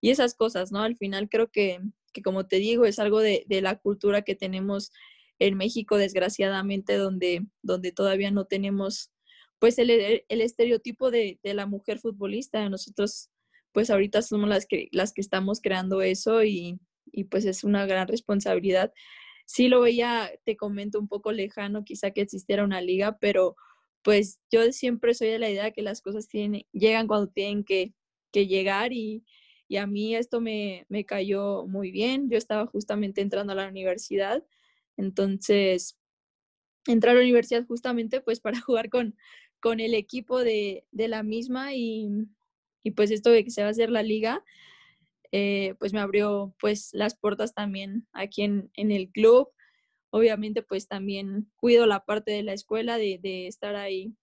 y 0.00 0.10
esas 0.10 0.34
cosas, 0.34 0.72
¿no? 0.72 0.82
Al 0.82 0.96
final 0.96 1.28
creo 1.28 1.52
que, 1.52 1.78
que 2.12 2.22
como 2.22 2.48
te 2.48 2.56
digo, 2.56 2.86
es 2.86 2.98
algo 2.98 3.20
de, 3.20 3.44
de, 3.46 3.62
la 3.62 3.78
cultura 3.78 4.22
que 4.22 4.34
tenemos 4.34 4.90
en 5.38 5.56
México, 5.56 5.96
desgraciadamente, 5.96 6.96
donde, 6.96 7.46
donde 7.62 7.92
todavía 7.92 8.32
no 8.32 8.46
tenemos 8.46 9.12
pues 9.60 9.78
el, 9.78 9.90
el 10.28 10.40
estereotipo 10.40 11.12
de, 11.12 11.38
de, 11.44 11.54
la 11.54 11.66
mujer 11.66 12.00
futbolista. 12.00 12.68
Nosotros 12.68 13.30
pues 13.70 13.90
ahorita 13.90 14.22
somos 14.22 14.48
las 14.48 14.66
que, 14.66 14.88
las 14.90 15.12
que 15.12 15.20
estamos 15.20 15.60
creando 15.60 16.02
eso 16.02 16.42
y, 16.42 16.80
y 17.12 17.24
pues 17.24 17.44
es 17.44 17.62
una 17.62 17.86
gran 17.86 18.08
responsabilidad. 18.08 18.92
Sí 19.48 19.68
lo 19.68 19.80
veía, 19.80 20.30
te 20.44 20.56
comento, 20.58 20.98
un 21.00 21.08
poco 21.08 21.32
lejano 21.32 21.82
quizá 21.82 22.10
que 22.10 22.20
existiera 22.20 22.64
una 22.64 22.82
liga, 22.82 23.18
pero 23.18 23.56
pues 24.02 24.40
yo 24.50 24.72
siempre 24.72 25.14
soy 25.14 25.28
de 25.28 25.38
la 25.38 25.50
idea 25.50 25.70
que 25.70 25.82
las 25.82 26.02
cosas 26.02 26.28
llegan 26.72 27.06
cuando 27.08 27.28
tienen 27.28 27.64
que, 27.64 27.94
que 28.30 28.46
llegar 28.46 28.92
y, 28.92 29.24
y, 29.68 29.78
a 29.78 29.86
mí 29.86 30.14
esto 30.14 30.40
me, 30.42 30.84
me 30.90 31.06
cayó 31.06 31.66
muy 31.66 31.90
bien. 31.90 32.28
Yo 32.30 32.36
estaba 32.36 32.66
justamente 32.66 33.22
entrando 33.22 33.52
a 33.54 33.56
la 33.56 33.68
universidad, 33.68 34.44
entonces 34.98 35.98
entré 36.86 37.10
a 37.10 37.14
la 37.14 37.20
universidad 37.20 37.66
justamente 37.66 38.20
pues 38.20 38.40
para 38.40 38.60
jugar 38.60 38.90
con, 38.90 39.16
con 39.60 39.80
el 39.80 39.94
equipo 39.94 40.40
de, 40.44 40.84
de 40.92 41.08
la 41.08 41.22
misma 41.22 41.74
y, 41.74 42.08
y, 42.82 42.90
pues 42.92 43.10
esto 43.10 43.30
de 43.30 43.44
que 43.44 43.50
se 43.50 43.62
va 43.62 43.68
a 43.68 43.70
hacer 43.70 43.90
la 43.90 44.02
liga, 44.02 44.44
eh, 45.32 45.74
pues 45.78 45.92
me 45.92 46.00
abrió 46.00 46.54
pues 46.60 46.90
las 46.92 47.16
puertas 47.16 47.54
también 47.54 48.06
aquí 48.12 48.42
en, 48.42 48.70
en, 48.74 48.90
el 48.90 49.10
club. 49.10 49.50
Obviamente 50.10 50.62
pues 50.62 50.88
también 50.88 51.50
cuido 51.56 51.86
la 51.86 52.04
parte 52.04 52.32
de 52.32 52.42
la 52.42 52.54
escuela, 52.54 52.98
de, 52.98 53.46
estar 53.46 53.76
ahí 53.76 54.14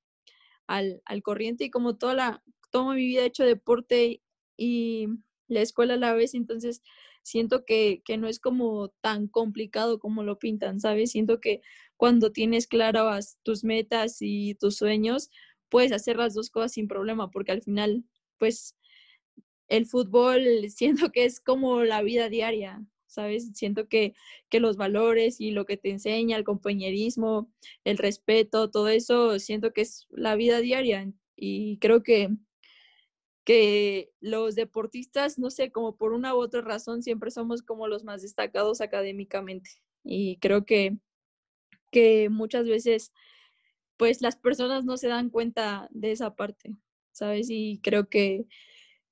al, 0.67 1.01
al, 1.05 1.21
corriente 1.21 1.65
y 1.65 1.69
como 1.69 1.97
toda 1.97 2.13
la, 2.15 2.43
toda 2.71 2.95
mi 2.95 3.05
vida 3.05 3.21
he 3.24 3.27
hecho 3.27 3.45
deporte 3.45 4.21
y, 4.57 5.07
la 5.47 5.62
escuela 5.62 5.93
a 5.93 5.97
la 5.97 6.13
vez, 6.13 6.33
entonces 6.33 6.81
siento 7.21 7.65
que, 7.65 8.01
que, 8.03 8.17
no 8.17 8.27
es 8.27 8.39
como 8.39 8.89
tan 9.01 9.27
complicado 9.27 10.00
como 10.00 10.24
lo 10.24 10.39
pintan, 10.39 10.79
¿sabes? 10.79 11.12
Siento 11.12 11.39
que 11.39 11.62
cuando 11.97 12.31
tienes 12.31 12.67
claras 12.67 13.38
tus 13.43 13.63
metas 13.63 14.17
y 14.21 14.55
tus 14.55 14.77
sueños, 14.77 15.29
puedes 15.69 15.91
hacer 15.91 16.17
las 16.17 16.33
dos 16.33 16.50
cosas 16.50 16.74
sin 16.74 16.88
problema, 16.88 17.29
porque 17.29 17.51
al 17.51 17.62
final, 17.62 18.03
pues, 18.38 18.75
el 19.67 19.86
fútbol 19.86 20.69
siento 20.69 21.12
que 21.12 21.25
es 21.25 21.39
como 21.39 21.84
la 21.84 22.01
vida 22.01 22.29
diaria, 22.29 22.86
¿sabes? 23.07 23.51
Siento 23.53 23.88
que, 23.88 24.13
que 24.50 24.60
los 24.60 24.77
valores 24.77 25.39
y 25.41 25.51
lo 25.51 25.65
que 25.65 25.77
te 25.77 25.89
enseña, 25.89 26.38
el 26.38 26.43
compañerismo, 26.43 27.51
el 27.84 27.98
respeto, 27.98 28.69
todo 28.69 28.89
eso, 28.89 29.39
siento 29.39 29.74
que 29.74 29.81
es 29.81 30.07
la 30.10 30.36
vida 30.36 30.60
diaria 30.60 31.12
y 31.36 31.77
creo 31.79 32.03
que 32.03 32.29
que 33.45 34.12
los 34.19 34.55
deportistas, 34.55 35.38
no 35.38 35.51
sé, 35.51 35.72
como 35.72 35.95
por 35.95 36.13
una 36.13 36.36
u 36.36 36.39
otra 36.39 36.62
razón, 36.62 37.03
siempre 37.03 37.29
somos 37.29 37.62
como 37.62 37.88
los 37.88 38.03
más 38.03 38.24
destacados 38.24 38.81
académicamente. 38.81 39.69
Y 40.03 40.38
creo 40.38 40.65
que, 40.65 40.98
que 41.91 42.29
muchas 42.29 42.65
veces, 42.65 43.13
pues 43.98 44.22
las 44.22 44.36
personas 44.36 44.84
no 44.84 44.98
se 44.98 45.07
dan 45.07 45.29
cuenta 45.29 45.88
de 45.91 46.12
esa 46.12 46.36
parte, 46.36 46.75
¿sabes? 47.12 47.48
Y 47.51 47.79
creo 47.84 48.10
que, 48.10 48.48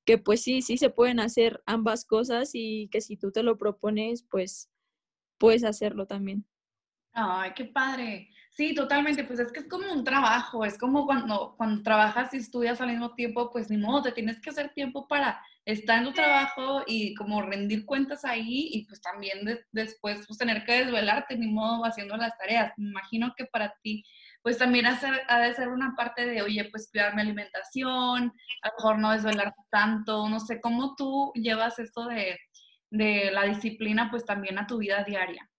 que 0.06 0.18
pues 0.18 0.42
sí, 0.42 0.62
sí 0.62 0.78
se 0.78 0.90
pueden 0.90 1.20
hacer 1.20 1.62
ambas 1.66 2.06
cosas 2.06 2.52
y 2.54 2.90
que 2.90 3.02
si 3.02 3.18
tú 3.18 3.32
te 3.32 3.44
lo 3.44 3.58
propones, 3.58 4.24
pues 4.30 4.70
puedes 5.38 5.64
hacerlo 5.64 6.08
también. 6.08 6.46
Ay, 7.14 7.52
qué 7.56 7.66
padre. 7.66 8.30
Sí, 8.50 8.74
totalmente, 8.76 9.24
pues 9.24 9.40
es 9.40 9.52
que 9.52 9.60
es 9.62 9.68
como 9.68 9.92
un 9.92 10.04
trabajo, 10.04 10.64
es 10.66 10.78
como 10.78 11.06
cuando, 11.06 11.56
cuando 11.58 11.82
trabajas 11.84 12.34
y 12.34 12.38
estudias 12.38 12.82
al 12.82 12.90
mismo 12.90 13.14
tiempo, 13.16 13.52
pues 13.52 13.70
ni 13.70 13.78
modo, 13.78 14.04
te 14.04 14.12
tienes 14.12 14.40
que 14.42 14.50
hacer 14.52 14.74
tiempo 14.74 15.08
para 15.08 15.42
estar 15.66 16.00
en 16.00 16.06
tu 16.06 16.14
trabajo 16.14 16.84
y 16.86 17.14
como 17.16 17.42
rendir 17.42 17.86
cuentas 17.86 18.26
ahí 18.26 18.70
y 18.72 18.86
pues 18.86 19.02
también 19.02 19.40
después 19.72 20.26
pues 20.28 20.38
tener 20.38 20.66
que 20.66 20.86
desvelarte, 20.86 21.38
ni 21.38 21.48
modo, 21.48 21.84
haciendo 21.86 22.18
las 22.18 22.38
tareas. 22.38 22.74
Me 22.78 22.90
imagino 22.90 23.34
que 23.38 23.46
para 23.46 23.74
ti 23.82 24.04
pues 24.44 24.58
también 24.58 24.86
ha 24.86 25.40
de 25.40 25.54
ser 25.56 25.70
una 25.70 25.96
parte 25.96 26.26
de, 26.26 26.42
oye, 26.42 26.66
pues 26.66 26.90
cuidar 26.92 27.16
mi 27.16 27.22
alimentación, 27.22 28.34
a 28.62 28.68
lo 28.68 28.74
mejor 28.78 29.00
no 29.00 29.12
desvelarte 29.14 29.62
tanto, 29.72 30.28
no 30.28 30.42
sé, 30.42 30.60
¿cómo 30.60 30.96
tú 30.98 31.32
llevas 31.34 31.80
esto 31.80 32.08
de, 32.08 32.38
de 32.92 33.32
la 33.32 33.46
disciplina 33.46 34.12
pues 34.12 34.26
también 34.26 34.60
a 34.60 34.68
tu 34.68 34.80
vida 34.80 35.06
diaria? 35.06 35.50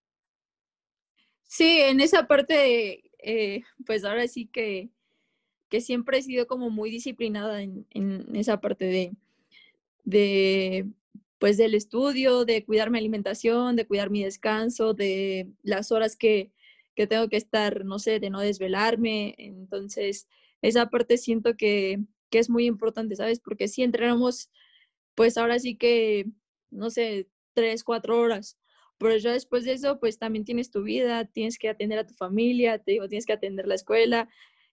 Sí, 1.44 1.78
en 1.80 2.00
esa 2.00 2.26
parte, 2.26 3.10
eh, 3.18 3.62
pues 3.86 4.04
ahora 4.04 4.28
sí 4.28 4.46
que, 4.52 4.90
que, 5.70 5.80
siempre 5.80 6.18
he 6.18 6.22
sido 6.22 6.46
como 6.46 6.68
muy 6.68 6.90
disciplinada 6.90 7.62
en, 7.62 7.86
en 7.90 8.36
esa 8.36 8.60
parte 8.60 8.84
de, 8.84 9.12
de, 10.04 10.86
pues 11.38 11.56
del 11.56 11.74
estudio, 11.74 12.44
de 12.44 12.64
cuidar 12.66 12.90
mi 12.90 12.98
alimentación, 12.98 13.76
de 13.76 13.86
cuidar 13.86 14.10
mi 14.10 14.24
descanso, 14.24 14.92
de 14.92 15.48
las 15.62 15.90
horas 15.90 16.16
que, 16.16 16.52
que 16.94 17.06
tengo 17.06 17.28
que 17.28 17.36
estar, 17.36 17.84
no 17.84 17.98
sé, 17.98 18.20
de 18.20 18.30
no 18.30 18.40
desvelarme. 18.40 19.34
Entonces, 19.38 20.28
esa 20.62 20.90
parte 20.90 21.18
siento 21.18 21.56
que, 21.56 22.00
que 22.30 22.38
es 22.38 22.50
muy 22.50 22.66
importante, 22.66 23.16
¿sabes? 23.16 23.40
Porque 23.40 23.68
si 23.68 23.82
entrenamos, 23.82 24.50
pues 25.14 25.36
ahora 25.38 25.58
sí 25.58 25.76
que, 25.76 26.26
no 26.70 26.90
sé, 26.90 27.28
tres, 27.54 27.84
cuatro 27.84 28.18
horas 28.18 28.58
pero 28.98 29.16
ya 29.16 29.32
después 29.32 29.64
de 29.64 29.72
eso, 29.72 29.98
pues 29.98 30.18
también 30.18 30.44
tienes 30.44 30.70
tu 30.70 30.82
vida, 30.82 31.24
tienes 31.24 31.58
que 31.58 31.68
atender 31.68 31.98
a 31.98 32.06
tu 32.06 32.14
familia, 32.14 32.78
te 32.78 32.92
digo, 32.92 33.08
tienes 33.08 33.26
que 33.26 33.32
atender 33.32 33.66
la 33.66 33.74
escuela, 33.74 34.28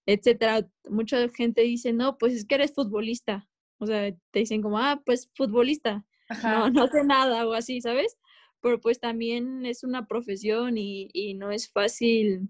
etcétera. 0.06 0.68
Mucha 0.90 1.28
gente 1.30 1.62
dice, 1.62 1.94
no, 1.94 2.18
pues 2.18 2.34
es 2.34 2.46
que 2.46 2.56
eres 2.56 2.74
futbolista. 2.74 3.50
O 3.78 3.88
sea, 3.88 4.12
te 4.32 4.40
dicen 4.40 4.62
como, 4.62 4.78
ah, 4.78 5.02
pues 5.06 5.30
futbolista. 5.36 6.06
No, 6.44 6.70
no 6.70 6.88
sé 6.88 7.04
nada 7.04 7.46
o 7.48 7.54
así, 7.54 7.82
¿sabes? 7.82 8.18
Pero 8.62 8.80
pues 8.80 9.00
también 9.00 9.66
es 9.66 9.84
una 9.84 10.08
profesión 10.08 10.78
y, 10.78 11.10
y 11.14 11.34
no 11.34 11.52
es 11.52 11.72
fácil 11.72 12.50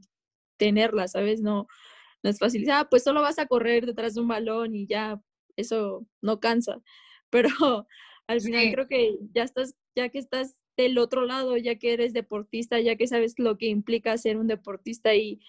tenerla, 0.58 1.08
¿sabes? 1.08 1.42
No, 1.42 1.68
no 2.24 2.30
es 2.30 2.40
fácil. 2.40 2.70
Ah, 2.70 2.88
pues 2.90 3.04
solo 3.04 3.22
vas 3.22 3.40
a 3.40 3.48
correr 3.48 3.86
detrás 3.86 4.16
de 4.16 4.22
un 4.22 4.28
balón 4.28 4.76
y 4.76 4.88
ya, 4.88 5.22
eso 5.56 6.06
no 6.22 6.40
cansa. 6.40 6.82
Pero 7.30 7.88
al 8.28 8.42
final 8.42 8.72
creo 8.72 8.88
que 8.88 9.18
ya 9.34 9.44
estás, 9.44 9.76
ya 9.96 10.10
que 10.10 10.20
estás 10.20 10.56
del 10.78 10.98
otro 10.98 11.26
lado, 11.26 11.58
ya 11.58 11.76
que 11.76 11.94
eres 11.94 12.14
deportista, 12.14 12.80
ya 12.80 12.96
que 12.96 13.08
sabes 13.08 13.36
lo 13.38 13.58
que 13.58 13.68
implica 13.68 14.18
ser 14.18 14.38
un 14.38 14.48
deportista 14.48 15.16
y 15.16 15.40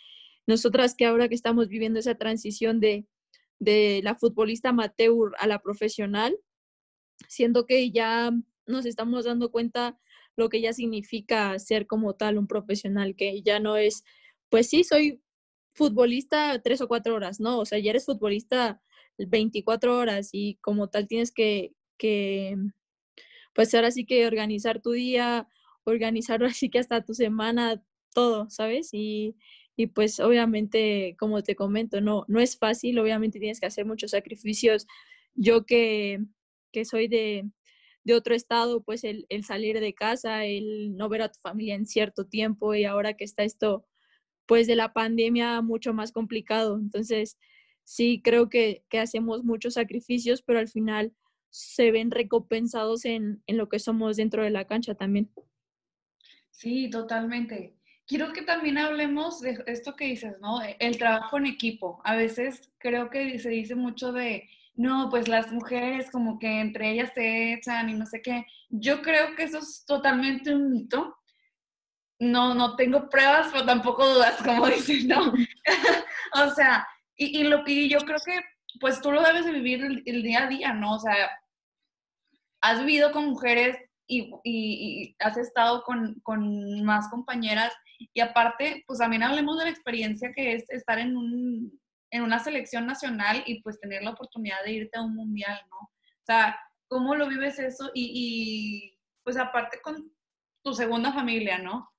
nosotras 0.47 0.95
que 0.95 1.07
ahora 1.07 1.29
que 1.29 1.35
estamos 1.35 1.69
viviendo 1.69 1.99
esa 1.99 2.17
transición 2.17 2.81
de, 2.81 3.07
de 3.59 4.01
la 4.03 4.15
futbolista 4.17 4.71
amateur 4.71 5.33
a 5.39 5.47
la 5.47 5.61
profesional, 5.61 6.37
siento 7.29 7.67
que 7.67 7.91
ya 7.91 8.33
nos 8.67 8.87
estamos 8.87 9.25
dando 9.25 9.51
cuenta 9.51 9.99
lo 10.37 10.49
que 10.49 10.61
ya 10.61 10.73
significa 10.73 11.59
ser 11.59 11.87
como 11.87 12.15
tal 12.15 12.39
un 12.39 12.47
profesional, 12.47 13.17
que 13.17 13.43
ya 13.43 13.61
no 13.61 13.77
es, 13.77 14.05
pues 14.49 14.69
sí, 14.69 14.85
soy 14.85 15.21
futbolista 15.75 16.61
tres 16.63 16.81
o 16.81 16.89
cuatro 16.89 17.15
horas, 17.15 17.41
no, 17.41 17.59
o 17.59 17.65
sea, 17.67 17.79
ya 17.79 17.91
eres 17.91 18.07
futbolista 18.07 18.83
24 19.19 19.99
horas 19.99 20.31
y 20.33 20.57
como 20.61 20.89
tal 20.89 21.07
tienes 21.09 21.33
que, 21.33 21.73
que 21.99 22.57
pues 23.55 23.75
ahora 23.75 23.91
sí 23.91 24.07
que 24.07 24.27
organizar 24.27 24.81
tu 24.81 24.93
día, 24.93 25.49
organizar 25.85 26.43
así 26.45 26.71
que 26.71 26.79
hasta 26.79 27.05
tu 27.05 27.15
semana, 27.15 27.83
todo, 28.15 28.49
¿sabes? 28.51 28.91
Y, 28.93 29.37
y 29.77 29.87
pues 29.89 30.21
obviamente, 30.21 31.17
como 31.19 31.43
te 31.43 31.57
comento, 31.57 32.01
no, 32.01 32.25
no 32.29 32.41
es 32.41 32.59
fácil, 32.59 32.99
obviamente 32.99 33.39
tienes 33.39 33.61
que 33.61 33.67
hacer 33.67 33.87
muchos 33.87 34.11
sacrificios. 34.13 34.87
Yo 35.35 35.65
que, 35.65 36.21
que 36.73 36.85
soy 36.85 37.09
de, 37.09 37.51
de 38.05 38.15
otro 38.15 38.35
estado, 38.35 38.83
pues 38.83 39.05
el, 39.05 39.27
el, 39.29 39.45
salir 39.45 39.79
de 39.81 39.95
casa, 39.95 40.45
el 40.45 40.97
no 40.97 41.09
ver 41.09 41.23
a 41.23 41.31
tu 41.31 41.39
familia 41.41 41.75
en 41.75 41.87
cierto 41.87 42.27
tiempo 42.27 42.75
y 42.75 42.85
ahora 42.85 43.15
que 43.15 43.25
está 43.25 43.45
esto, 43.45 43.87
pues 44.47 44.67
de 44.67 44.77
la 44.77 44.93
pandemia, 44.93 45.61
mucho 45.63 45.95
más 45.95 46.13
complicado. 46.13 46.77
Entonces, 46.77 47.39
sí, 47.85 48.21
creo 48.23 48.49
que, 48.49 48.85
que 48.89 48.99
hacemos 48.99 49.45
muchos 49.45 49.75
sacrificios, 49.75 50.43
pero 50.43 50.59
al 50.59 50.69
final 50.69 51.13
se 51.51 51.91
ven 51.91 52.11
recompensados 52.11 53.05
en, 53.05 53.43
en, 53.47 53.57
lo 53.57 53.69
que 53.69 53.79
somos 53.79 54.17
dentro 54.17 54.43
de 54.43 54.51
la 54.51 54.67
cancha 54.67 54.95
también. 54.95 55.31
Sí, 56.51 56.89
totalmente. 56.91 57.77
Quiero 58.07 58.33
que 58.33 58.43
también 58.43 58.79
hablemos 58.79 59.41
de 59.41 59.63
esto 59.67 59.95
que 59.95 60.07
dices, 60.07 60.41
¿no? 60.41 60.61
El 60.79 60.99
trabajo 60.99 61.39
en 61.39 61.47
equipo. 61.47 62.01
A 62.05 62.17
veces 62.17 62.73
creo 62.79 63.11
que 63.11 63.39
se 63.39 63.51
dice 63.51 63.75
mucho 63.75 64.13
de, 64.13 64.49
no, 64.75 65.09
pues 65.11 65.29
las 65.29 65.53
mujeres 65.53 66.11
como 66.11 66.39
que 66.39 66.61
entre 66.61 66.91
ellas 66.93 67.11
se 67.15 67.55
echan 67.55 67.91
y 67.91 67.95
no 67.95 68.07
sé 68.07 68.23
qué. 68.23 68.47
Yo 68.71 69.03
creo 69.03 69.35
que 69.37 69.45
eso 69.45 69.59
es 69.59 69.85
totalmente 69.87 70.55
un 70.55 70.71
mito. 70.71 71.17
No, 72.19 72.55
no 72.55 72.77
tengo 72.77 73.09
pruebas, 73.09 73.49
pero 73.53 73.65
tampoco 73.65 74.07
dudas, 74.07 74.37
como 74.45 74.67
dicen, 74.69 75.09
¿no? 75.09 75.33
o 76.45 76.51
sea, 76.55 76.87
y, 77.17 77.41
y, 77.41 77.45
lo 77.45 77.65
que 77.65 77.89
yo 77.89 77.99
creo 78.01 78.19
que 78.25 78.41
pues 78.81 79.01
tú 79.01 79.13
lo 79.13 79.23
debes 79.23 79.45
de 79.45 79.53
vivir 79.53 80.03
el, 80.05 80.23
día 80.23 80.45
a 80.45 80.49
día, 80.49 80.73
¿no? 80.73 80.95
O 80.95 80.99
sea, 80.99 81.15
has 82.61 82.81
vivido 82.81 83.13
con 83.13 83.27
mujeres 83.31 83.77
y, 84.07 85.15
has 85.19 85.37
estado 85.37 85.83
con, 85.85 86.21
más 86.85 87.09
compañeras 87.09 87.73
y 87.99 88.21
aparte, 88.21 88.85
pues 88.87 88.99
también 88.99 89.23
hablemos 89.23 89.59
de 89.59 89.65
la 89.65 89.71
experiencia 89.71 90.33
que 90.33 90.55
es 90.55 90.69
estar 90.71 90.99
en, 90.99 91.17
un, 91.17 91.81
en 92.13 92.23
una 92.23 92.39
selección 92.39 92.87
nacional 92.87 93.43
y 93.47 93.61
pues 93.63 93.81
tener 93.81 94.03
la 94.03 94.11
oportunidad 94.11 94.63
de 94.65 94.73
irte 94.73 94.99
a 94.99 95.03
un 95.03 95.17
mundial, 95.17 95.59
¿no? 95.71 95.79
O 95.79 96.25
sea, 96.25 96.57
¿cómo 96.87 97.17
lo 97.17 97.27
vives 97.27 97.59
eso? 97.59 97.91
Y, 97.95 98.13
y 98.15 98.99
pues 99.25 99.37
aparte 99.37 99.81
con 99.83 100.13
tu 100.63 100.75
segunda 100.75 101.13
familia, 101.13 101.59
¿no? 101.59 101.91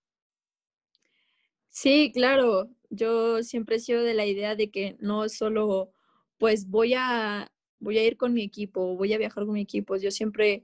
Sí, 1.69 2.11
claro. 2.13 2.69
Yo 2.91 3.41
siempre 3.41 3.77
he 3.77 3.79
sido 3.79 4.03
de 4.03 4.13
la 4.13 4.27
idea 4.27 4.55
de 4.55 4.69
que 4.69 4.95
no 4.99 5.27
solo, 5.27 5.91
pues 6.37 6.69
voy 6.69 6.93
a 6.95 7.51
voy 7.79 7.97
a 7.97 8.05
ir 8.05 8.15
con 8.15 8.33
mi 8.33 8.43
equipo, 8.43 8.95
voy 8.95 9.13
a 9.13 9.17
viajar 9.17 9.45
con 9.45 9.53
mi 9.53 9.61
equipo. 9.61 9.97
Yo 9.97 10.09
siempre 10.09 10.63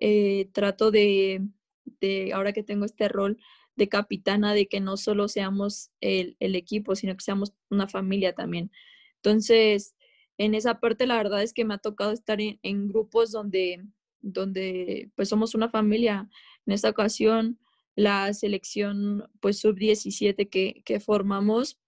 eh, 0.00 0.48
trato 0.52 0.90
de, 0.90 1.42
de, 2.00 2.32
ahora 2.32 2.52
que 2.52 2.62
tengo 2.62 2.84
este 2.84 3.08
rol 3.08 3.38
de 3.76 3.88
capitana, 3.88 4.54
de 4.54 4.66
que 4.66 4.80
no 4.80 4.96
solo 4.96 5.28
seamos 5.28 5.90
el, 6.00 6.36
el 6.40 6.54
equipo, 6.56 6.94
sino 6.94 7.16
que 7.16 7.24
seamos 7.24 7.52
una 7.70 7.88
familia 7.88 8.34
también. 8.34 8.70
Entonces, 9.16 9.94
en 10.38 10.54
esa 10.54 10.80
parte 10.80 11.06
la 11.06 11.16
verdad 11.16 11.42
es 11.42 11.52
que 11.52 11.64
me 11.64 11.74
ha 11.74 11.78
tocado 11.78 12.12
estar 12.12 12.40
en, 12.40 12.58
en 12.62 12.88
grupos 12.88 13.30
donde, 13.30 13.84
donde 14.20 15.10
pues 15.14 15.28
somos 15.28 15.54
una 15.54 15.68
familia. 15.68 16.28
En 16.66 16.72
esta 16.72 16.90
ocasión, 16.90 17.58
la 17.94 18.32
selección 18.34 19.28
pues 19.40 19.58
sub-17 19.60 20.48
que, 20.48 20.82
que 20.84 21.00
formamos, 21.00 21.78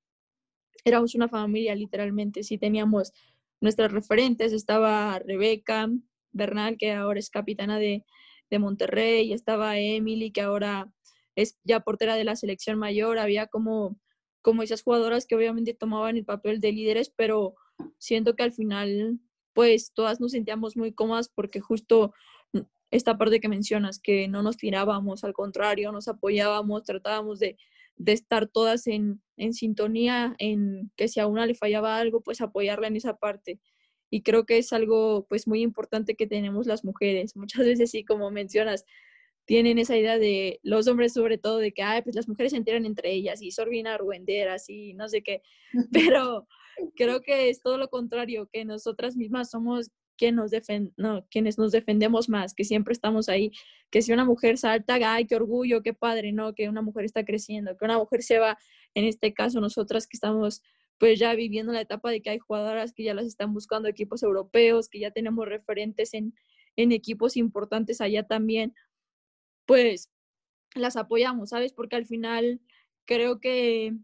éramos 0.85 1.15
una 1.15 1.29
familia 1.29 1.75
literalmente, 1.75 2.43
sí 2.43 2.59
teníamos 2.59 3.13
nuestras 3.61 3.93
referentes, 3.93 4.53
estaba 4.53 5.19
Rebeca 5.19 5.89
Bernal, 6.33 6.77
que 6.77 6.93
ahora 6.93 7.19
es 7.19 7.31
capitana 7.31 7.79
de, 7.79 8.05
de 8.51 8.59
Monterrey, 8.59 9.33
estaba 9.33 9.79
Emily, 9.79 10.31
que 10.31 10.43
ahora 10.43 10.93
es 11.37 11.59
ya 11.65 11.81
portera 11.81 12.17
de 12.17 12.25
la 12.25 12.37
selección 12.37 12.79
mayor, 12.79 13.19
había 13.19 13.47
como, 13.47 13.99
como 14.43 14.63
esas 14.63 14.83
jugadoras 14.83 15.27
que 15.27 15.37
obviamente 15.37 15.75
tomaban 15.75 16.17
el 16.17 16.25
papel 16.25 16.61
de 16.61 16.73
líderes, 16.73 17.11
pero 17.15 17.55
siento 17.99 18.37
que 18.37 18.43
al 18.43 18.53
final 18.53 19.19
pues 19.53 19.93
todas 19.95 20.21
nos 20.21 20.33
sentíamos 20.33 20.77
muy 20.77 20.93
cómodas 20.93 21.29
porque 21.29 21.61
justo 21.61 22.13
esta 22.91 23.19
parte 23.19 23.41
que 23.41 23.49
mencionas, 23.49 23.99
que 23.99 24.29
no 24.29 24.43
nos 24.43 24.57
tirábamos, 24.57 25.25
al 25.25 25.33
contrario, 25.33 25.91
nos 25.91 26.07
apoyábamos, 26.07 26.85
tratábamos 26.85 27.41
de, 27.41 27.57
de 27.97 28.13
estar 28.13 28.47
todas 28.47 28.87
en, 28.87 29.21
en, 29.37 29.53
sintonía, 29.53 30.35
en 30.39 30.93
que 30.97 31.09
si 31.09 31.21
a 31.21 31.27
una 31.27 31.47
le 31.47 31.55
fallaba 31.55 31.99
algo, 31.99 32.21
pues 32.21 32.41
apoyarla 32.41 32.87
en 32.87 32.97
esa 32.97 33.17
parte. 33.17 33.59
Y 34.11 34.23
creo 34.23 34.47
que 34.47 34.59
es 34.59 34.73
algo 34.73 35.27
pues 35.29 35.49
muy 35.49 35.63
importante 35.63 36.15
que 36.15 36.29
tenemos 36.29 36.67
las 36.67 36.85
mujeres. 36.85 37.37
Muchas 37.37 37.67
veces 37.67 37.91
sí, 37.91 38.05
como 38.05 38.31
mencionas, 38.31 38.85
tienen 39.47 39.79
esa 39.79 39.97
idea 39.97 40.19
de 40.19 40.61
los 40.63 40.89
hombres 40.89 41.13
sobre 41.13 41.39
todo 41.39 41.59
de 41.59 41.73
que, 41.73 41.83
ay, 41.83 42.03
pues 42.03 42.17
las 42.17 42.29
mujeres 42.29 42.53
se 42.53 42.59
enteran 42.59 42.87
entre 42.87 43.13
ellas 43.13 43.43
y 43.43 43.51
son 43.51 43.71
bien 43.71 43.87
argüenderas 43.87 44.69
y 44.69 44.95
no 44.95 45.09
sé 45.09 45.23
qué, 45.23 45.43
pero 45.93 46.47
creo 46.97 47.21
que 47.21 47.51
es 47.51 47.61
todo 47.61 47.79
lo 47.79 47.89
contrario, 47.89 48.49
que 48.53 48.65
nosotras 48.65 49.17
mismas 49.17 49.51
somos 49.51 49.91
quien 50.17 50.37
nos 50.37 50.53
no, 50.97 51.27
quienes 51.29 51.59
nos 51.59 51.73
defendemos 51.73 52.29
más, 52.29 52.55
que 52.55 52.65
siempre 52.65 52.93
estamos 52.93 53.29
ahí, 53.29 53.51
que 53.91 54.03
si 54.03 54.13
una 54.13 54.25
mujer 54.25 54.59
salta, 54.59 54.99
ay, 55.03 55.27
qué 55.27 55.37
orgullo, 55.37 55.83
qué 55.83 55.93
padre, 55.93 56.33
¿no? 56.33 56.55
Que 56.55 56.69
una 56.69 56.83
mujer 56.83 57.05
está 57.05 57.25
creciendo, 57.25 57.77
que 57.77 57.85
una 57.85 57.99
mujer 57.99 58.23
se 58.23 58.39
va, 58.39 58.57
en 58.95 59.05
este 59.05 59.35
caso 59.35 59.61
nosotras 59.61 60.07
que 60.07 60.17
estamos 60.17 60.63
pues 60.99 61.19
ya 61.19 61.35
viviendo 61.35 61.73
la 61.73 61.81
etapa 61.81 62.11
de 62.11 62.23
que 62.23 62.31
hay 62.31 62.39
jugadoras 62.39 62.93
que 62.93 63.03
ya 63.03 63.15
las 63.15 63.27
están 63.27 63.53
buscando 63.53 63.89
equipos 63.89 64.23
europeos, 64.23 64.89
que 64.89 65.01
ya 65.01 65.11
tenemos 65.11 65.47
referentes 65.47 66.15
en, 66.15 66.35
en 66.77 66.93
equipos 66.93 67.37
importantes 67.37 68.01
allá 68.01 68.23
también, 68.23 68.73
pues 69.67 70.11
las 70.75 70.97
apoyamos, 70.97 71.51
¿sabes? 71.51 71.73
Porque 71.73 71.97
al 71.97 72.07
final 72.07 72.61
creo 73.05 73.41
que, 73.41 73.95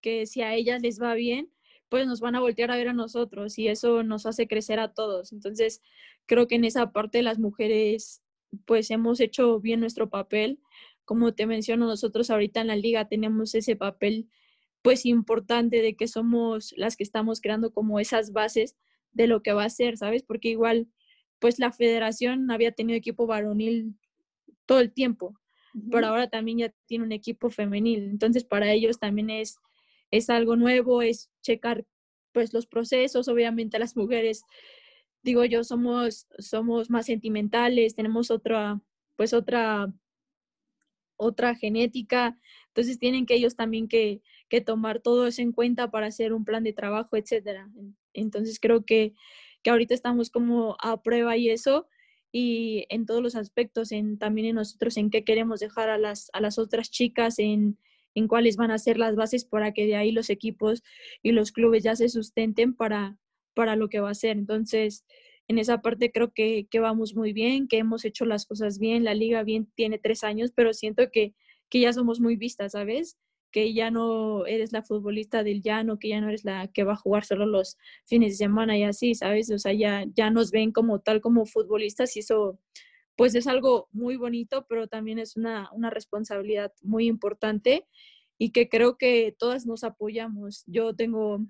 que 0.00 0.26
si 0.26 0.42
a 0.42 0.54
ellas 0.54 0.82
les 0.82 1.00
va 1.00 1.14
bien, 1.14 1.50
pues 1.88 2.06
nos 2.06 2.20
van 2.20 2.34
a 2.34 2.40
voltear 2.40 2.70
a 2.70 2.76
ver 2.76 2.88
a 2.88 2.94
nosotros 2.94 3.58
y 3.58 3.68
eso 3.68 4.02
nos 4.02 4.26
hace 4.26 4.48
crecer 4.48 4.80
a 4.80 4.94
todos. 4.94 5.32
Entonces, 5.32 5.82
creo 6.26 6.48
que 6.48 6.54
en 6.54 6.64
esa 6.64 6.92
parte 6.92 7.22
las 7.22 7.38
mujeres, 7.38 8.22
pues 8.64 8.90
hemos 8.90 9.20
hecho 9.20 9.60
bien 9.60 9.80
nuestro 9.80 10.08
papel. 10.08 10.58
Como 11.04 11.34
te 11.34 11.46
menciono, 11.46 11.86
nosotros 11.86 12.30
ahorita 12.30 12.62
en 12.62 12.68
la 12.68 12.76
liga 12.76 13.08
tenemos 13.08 13.54
ese 13.54 13.76
papel, 13.76 14.28
pues 14.82 15.06
importante 15.06 15.82
de 15.82 15.94
que 15.94 16.08
somos 16.08 16.72
las 16.76 16.96
que 16.96 17.04
estamos 17.04 17.40
creando 17.40 17.72
como 17.72 18.00
esas 18.00 18.32
bases 18.32 18.76
de 19.12 19.26
lo 19.26 19.42
que 19.42 19.52
va 19.52 19.64
a 19.64 19.70
ser, 19.70 19.98
¿sabes? 19.98 20.22
Porque 20.22 20.48
igual, 20.48 20.88
pues 21.38 21.58
la 21.58 21.72
federación 21.72 22.50
había 22.50 22.72
tenido 22.72 22.96
equipo 22.96 23.26
varonil 23.26 23.96
todo 24.72 24.80
el 24.80 24.90
tiempo, 24.90 25.38
pero 25.90 26.06
ahora 26.06 26.30
también 26.30 26.56
ya 26.56 26.74
tiene 26.86 27.04
un 27.04 27.12
equipo 27.12 27.50
femenil. 27.50 28.04
Entonces, 28.04 28.42
para 28.42 28.72
ellos 28.72 28.98
también 28.98 29.28
es, 29.28 29.58
es 30.10 30.30
algo 30.30 30.56
nuevo, 30.56 31.02
es 31.02 31.30
checar 31.42 31.84
pues 32.32 32.54
los 32.54 32.66
procesos, 32.66 33.28
obviamente 33.28 33.78
las 33.78 33.98
mujeres, 33.98 34.44
digo 35.22 35.44
yo, 35.44 35.62
somos, 35.62 36.26
somos 36.38 36.88
más 36.88 37.04
sentimentales, 37.04 37.94
tenemos 37.94 38.30
otra, 38.30 38.80
pues 39.14 39.34
otra, 39.34 39.92
otra 41.16 41.54
genética, 41.54 42.38
entonces 42.68 42.98
tienen 42.98 43.26
que 43.26 43.34
ellos 43.34 43.56
también 43.56 43.88
que, 43.88 44.22
que 44.48 44.62
tomar 44.62 45.00
todo 45.00 45.26
eso 45.26 45.42
en 45.42 45.52
cuenta 45.52 45.90
para 45.90 46.06
hacer 46.06 46.32
un 46.32 46.46
plan 46.46 46.64
de 46.64 46.72
trabajo, 46.72 47.14
etcétera. 47.18 47.68
Entonces 48.14 48.58
creo 48.58 48.86
que, 48.86 49.12
que 49.62 49.68
ahorita 49.68 49.92
estamos 49.92 50.30
como 50.30 50.78
a 50.80 51.02
prueba 51.02 51.36
y 51.36 51.50
eso, 51.50 51.88
y 52.32 52.86
en 52.88 53.04
todos 53.06 53.22
los 53.22 53.36
aspectos, 53.36 53.92
en, 53.92 54.18
también 54.18 54.48
en 54.48 54.54
nosotros, 54.56 54.96
en 54.96 55.10
qué 55.10 55.22
queremos 55.22 55.60
dejar 55.60 55.90
a 55.90 55.98
las, 55.98 56.30
a 56.32 56.40
las 56.40 56.58
otras 56.58 56.90
chicas, 56.90 57.38
en, 57.38 57.78
en 58.14 58.26
cuáles 58.26 58.56
van 58.56 58.70
a 58.70 58.78
ser 58.78 58.98
las 58.98 59.14
bases 59.14 59.44
para 59.44 59.72
que 59.72 59.86
de 59.86 59.96
ahí 59.96 60.12
los 60.12 60.30
equipos 60.30 60.82
y 61.22 61.32
los 61.32 61.52
clubes 61.52 61.82
ya 61.84 61.94
se 61.94 62.08
sustenten 62.08 62.74
para, 62.74 63.18
para 63.54 63.76
lo 63.76 63.88
que 63.88 64.00
va 64.00 64.10
a 64.10 64.14
ser. 64.14 64.38
Entonces, 64.38 65.04
en 65.48 65.58
esa 65.58 65.82
parte 65.82 66.10
creo 66.10 66.32
que, 66.32 66.66
que 66.70 66.80
vamos 66.80 67.14
muy 67.14 67.32
bien, 67.32 67.68
que 67.68 67.78
hemos 67.78 68.04
hecho 68.04 68.24
las 68.24 68.46
cosas 68.46 68.78
bien, 68.78 69.04
la 69.04 69.14
liga 69.14 69.42
bien 69.42 69.70
tiene 69.74 69.98
tres 69.98 70.24
años, 70.24 70.52
pero 70.54 70.72
siento 70.72 71.10
que, 71.10 71.34
que 71.68 71.80
ya 71.80 71.92
somos 71.92 72.20
muy 72.20 72.36
vistas, 72.36 72.72
¿sabes? 72.72 73.18
Que 73.52 73.74
ya 73.74 73.90
no 73.90 74.46
eres 74.46 74.72
la 74.72 74.82
futbolista 74.82 75.44
del 75.44 75.62
llano, 75.62 75.98
que 75.98 76.08
ya 76.08 76.20
no 76.20 76.28
eres 76.28 76.44
la 76.44 76.68
que 76.68 76.84
va 76.84 76.94
a 76.94 76.96
jugar 76.96 77.24
solo 77.24 77.46
los 77.46 77.78
fines 78.06 78.32
de 78.32 78.44
semana 78.44 78.76
y 78.76 78.84
así, 78.84 79.14
¿sabes? 79.14 79.50
O 79.50 79.58
sea, 79.58 79.72
ya, 79.72 80.04
ya 80.14 80.30
nos 80.30 80.50
ven 80.50 80.72
como 80.72 81.00
tal, 81.00 81.20
como 81.20 81.46
futbolistas 81.46 82.16
y 82.16 82.20
eso 82.20 82.58
pues 83.16 83.34
es 83.34 83.46
algo 83.46 83.88
muy 83.92 84.16
bonito, 84.16 84.66
pero 84.68 84.88
también 84.88 85.18
es 85.18 85.36
una, 85.36 85.70
una 85.72 85.90
responsabilidad 85.90 86.72
muy 86.82 87.06
importante 87.06 87.86
y 88.38 88.50
que 88.50 88.68
creo 88.68 88.96
que 88.96 89.36
todas 89.38 89.66
nos 89.66 89.84
apoyamos. 89.84 90.64
Yo 90.66 90.94
tengo, 90.96 91.46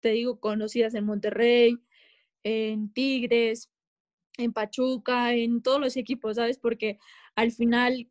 te 0.00 0.10
digo, 0.10 0.40
conocidas 0.40 0.94
en 0.94 1.04
Monterrey, 1.04 1.76
en 2.44 2.92
Tigres, 2.92 3.70
en 4.38 4.52
Pachuca, 4.52 5.34
en 5.34 5.62
todos 5.62 5.80
los 5.80 5.96
equipos, 5.96 6.36
¿sabes? 6.36 6.58
Porque 6.58 6.98
al 7.34 7.52
final 7.52 8.08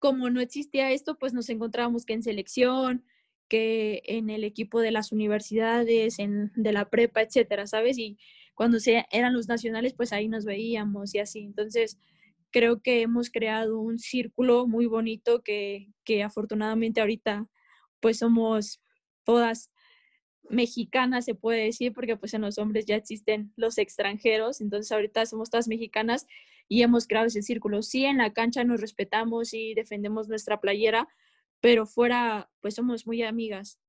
como 0.00 0.30
no 0.30 0.40
existía 0.40 0.90
esto, 0.90 1.16
pues 1.18 1.32
nos 1.32 1.48
encontrábamos 1.50 2.04
que 2.04 2.14
en 2.14 2.24
selección, 2.24 3.04
que 3.48 4.02
en 4.06 4.30
el 4.30 4.44
equipo 4.44 4.80
de 4.80 4.90
las 4.90 5.12
universidades, 5.12 6.18
en, 6.18 6.50
de 6.56 6.72
la 6.72 6.88
prepa, 6.88 7.22
etcétera, 7.22 7.66
¿sabes? 7.66 7.98
Y 7.98 8.18
cuando 8.54 8.80
se, 8.80 9.06
eran 9.12 9.34
los 9.34 9.46
nacionales, 9.48 9.94
pues 9.94 10.12
ahí 10.12 10.28
nos 10.28 10.44
veíamos 10.44 11.14
y 11.14 11.18
así. 11.18 11.40
Entonces, 11.40 11.98
creo 12.50 12.80
que 12.80 13.02
hemos 13.02 13.30
creado 13.30 13.78
un 13.78 13.98
círculo 13.98 14.66
muy 14.66 14.86
bonito 14.86 15.42
que, 15.42 15.88
que 16.04 16.22
afortunadamente 16.22 17.00
ahorita, 17.00 17.46
pues 18.00 18.18
somos 18.18 18.80
todas 19.24 19.70
mexicanas, 20.48 21.26
se 21.26 21.34
puede 21.34 21.64
decir, 21.64 21.92
porque 21.92 22.16
pues 22.16 22.34
en 22.34 22.42
los 22.42 22.58
hombres 22.58 22.86
ya 22.86 22.96
existen 22.96 23.52
los 23.56 23.78
extranjeros, 23.78 24.60
entonces 24.60 24.90
ahorita 24.92 25.26
somos 25.26 25.50
todas 25.50 25.68
mexicanas 25.68 26.26
y 26.70 26.84
hemos 26.84 27.08
creado 27.08 27.26
ese 27.26 27.42
círculo. 27.42 27.82
Sí, 27.82 28.06
en 28.06 28.18
la 28.18 28.32
cancha 28.32 28.62
nos 28.62 28.80
respetamos 28.80 29.52
y 29.54 29.74
defendemos 29.74 30.28
nuestra 30.28 30.60
playera, 30.60 31.08
pero 31.60 31.84
fuera, 31.84 32.48
pues 32.60 32.76
somos 32.76 33.08
muy 33.08 33.24
amigas. 33.24 33.80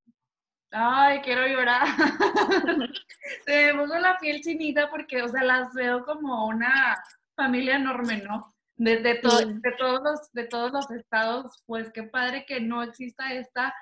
Ay, 0.71 1.19
quiero 1.21 1.45
llorar. 1.47 1.85
Puso 3.77 3.99
la 3.99 4.17
piel 4.19 4.41
chinita 4.41 4.89
porque, 4.89 5.21
o 5.21 5.27
sea, 5.27 5.43
las 5.43 5.71
veo 5.75 6.03
como 6.05 6.47
una 6.47 6.97
familia 7.35 7.75
enorme, 7.75 8.17
¿no? 8.17 8.55
De, 8.77 8.97
de, 8.97 9.13
de, 9.13 9.71
todos 9.77 10.01
los, 10.01 10.31
de 10.31 10.45
todos 10.45 10.71
los 10.71 10.89
estados, 10.89 11.63
pues 11.67 11.91
qué 11.91 12.01
padre 12.01 12.45
que 12.47 12.61
no 12.61 12.81
exista 12.81 13.31
esta 13.31 13.75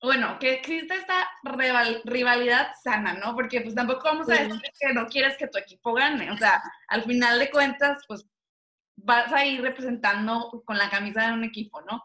bueno, 0.00 0.38
que 0.38 0.54
existe 0.54 0.94
esta 0.94 1.28
rivalidad 2.04 2.68
sana, 2.82 3.14
¿no? 3.14 3.34
Porque 3.34 3.60
pues 3.60 3.74
tampoco 3.74 4.04
vamos 4.04 4.28
a 4.30 4.34
decir 4.34 4.60
que 4.78 4.92
no 4.92 5.06
quieres 5.06 5.36
que 5.36 5.48
tu 5.48 5.58
equipo 5.58 5.92
gane, 5.92 6.30
o 6.30 6.36
sea, 6.36 6.62
al 6.88 7.02
final 7.04 7.38
de 7.38 7.50
cuentas, 7.50 7.98
pues 8.06 8.26
vas 8.96 9.32
a 9.32 9.44
ir 9.44 9.60
representando 9.60 10.62
con 10.64 10.78
la 10.78 10.90
camisa 10.90 11.26
de 11.26 11.32
un 11.32 11.44
equipo, 11.44 11.80
¿no? 11.82 12.02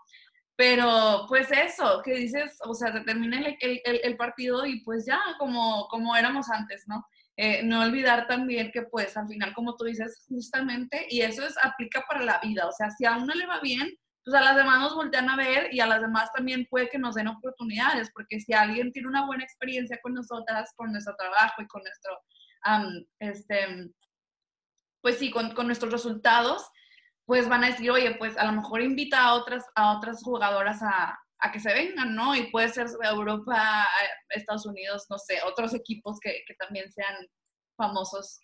Pero 0.56 1.26
pues 1.28 1.52
eso, 1.52 2.02
que 2.04 2.14
dices, 2.14 2.58
o 2.66 2.74
sea, 2.74 2.92
se 2.92 3.02
termina 3.02 3.40
el, 3.60 3.82
el, 3.84 4.18
partido 4.18 4.66
y 4.66 4.84
pues 4.84 5.06
ya, 5.06 5.20
como, 5.40 5.88
como 5.88 6.16
éramos 6.16 6.50
antes, 6.50 6.84
¿no? 6.88 7.06
Eh, 7.36 7.64
no 7.64 7.82
olvidar 7.82 8.28
también 8.28 8.72
que 8.72 8.84
pues 8.84 9.18
al 9.18 9.28
final, 9.28 9.54
como 9.54 9.76
tú 9.76 9.86
dices, 9.86 10.24
justamente, 10.28 11.08
y 11.10 11.22
eso 11.22 11.46
es, 11.46 11.56
aplica 11.64 12.06
para 12.08 12.24
la 12.24 12.40
vida, 12.40 12.68
o 12.68 12.72
sea, 12.72 12.92
si 12.92 13.06
a 13.06 13.18
uno 13.18 13.34
le 13.34 13.48
va 13.48 13.60
bien, 13.62 13.92
pues 14.24 14.36
a 14.36 14.42
las 14.42 14.56
demás 14.56 14.80
nos 14.80 14.96
voltean 14.96 15.30
a 15.30 15.36
ver 15.36 15.74
y 15.74 15.80
a 15.82 15.88
las 15.88 16.02
demás 16.02 16.32
también 16.34 16.66
puede 16.70 16.90
que 16.90 16.98
nos 16.98 17.16
den 17.16 17.28
oportunidades, 17.28 18.10
porque 18.14 18.40
si 18.40 18.54
alguien 18.54 18.92
tiene 18.92 19.10
una 19.10 19.26
buena 19.26 19.44
experiencia 19.44 20.00
con 20.02 20.14
nosotras, 20.14 20.72
con 20.76 20.92
nuestro 20.92 21.16
trabajo 21.18 21.62
y 21.62 21.68
con 21.68 21.84
nuestro, 21.84 22.20
este, 23.20 23.92
pues 25.02 25.18
sí, 25.18 25.30
con, 25.30 25.54
con, 25.54 25.68
nuestros 25.68 25.92
resultados, 25.92 26.66
pues 27.26 27.50
van 27.50 27.66
a 27.66 27.68
decir, 27.68 27.92
oye, 27.92 28.16
pues 28.16 28.38
a 28.38 28.46
lo 28.46 28.54
mejor 28.54 28.82
invita 28.82 29.24
a 29.24 29.34
otras, 29.34 29.66
a 29.76 29.98
otras 29.98 30.24
jugadoras 30.24 30.82
a, 30.82 31.20
a 31.40 31.52
que 31.52 31.60
se 31.60 31.74
vengan, 31.74 32.16
¿no? 32.16 32.34
Y 32.36 32.50
puede 32.50 32.70
ser 32.70 32.88
Europa, 33.02 33.86
Estados 34.30 34.66
Unidos, 34.66 35.06
no 35.10 35.18
sé, 35.18 35.42
otros 35.46 35.74
equipos 35.74 36.20
que, 36.22 36.44
que 36.48 36.54
también 36.56 36.90
sean 36.92 37.28
famosos. 37.76 38.40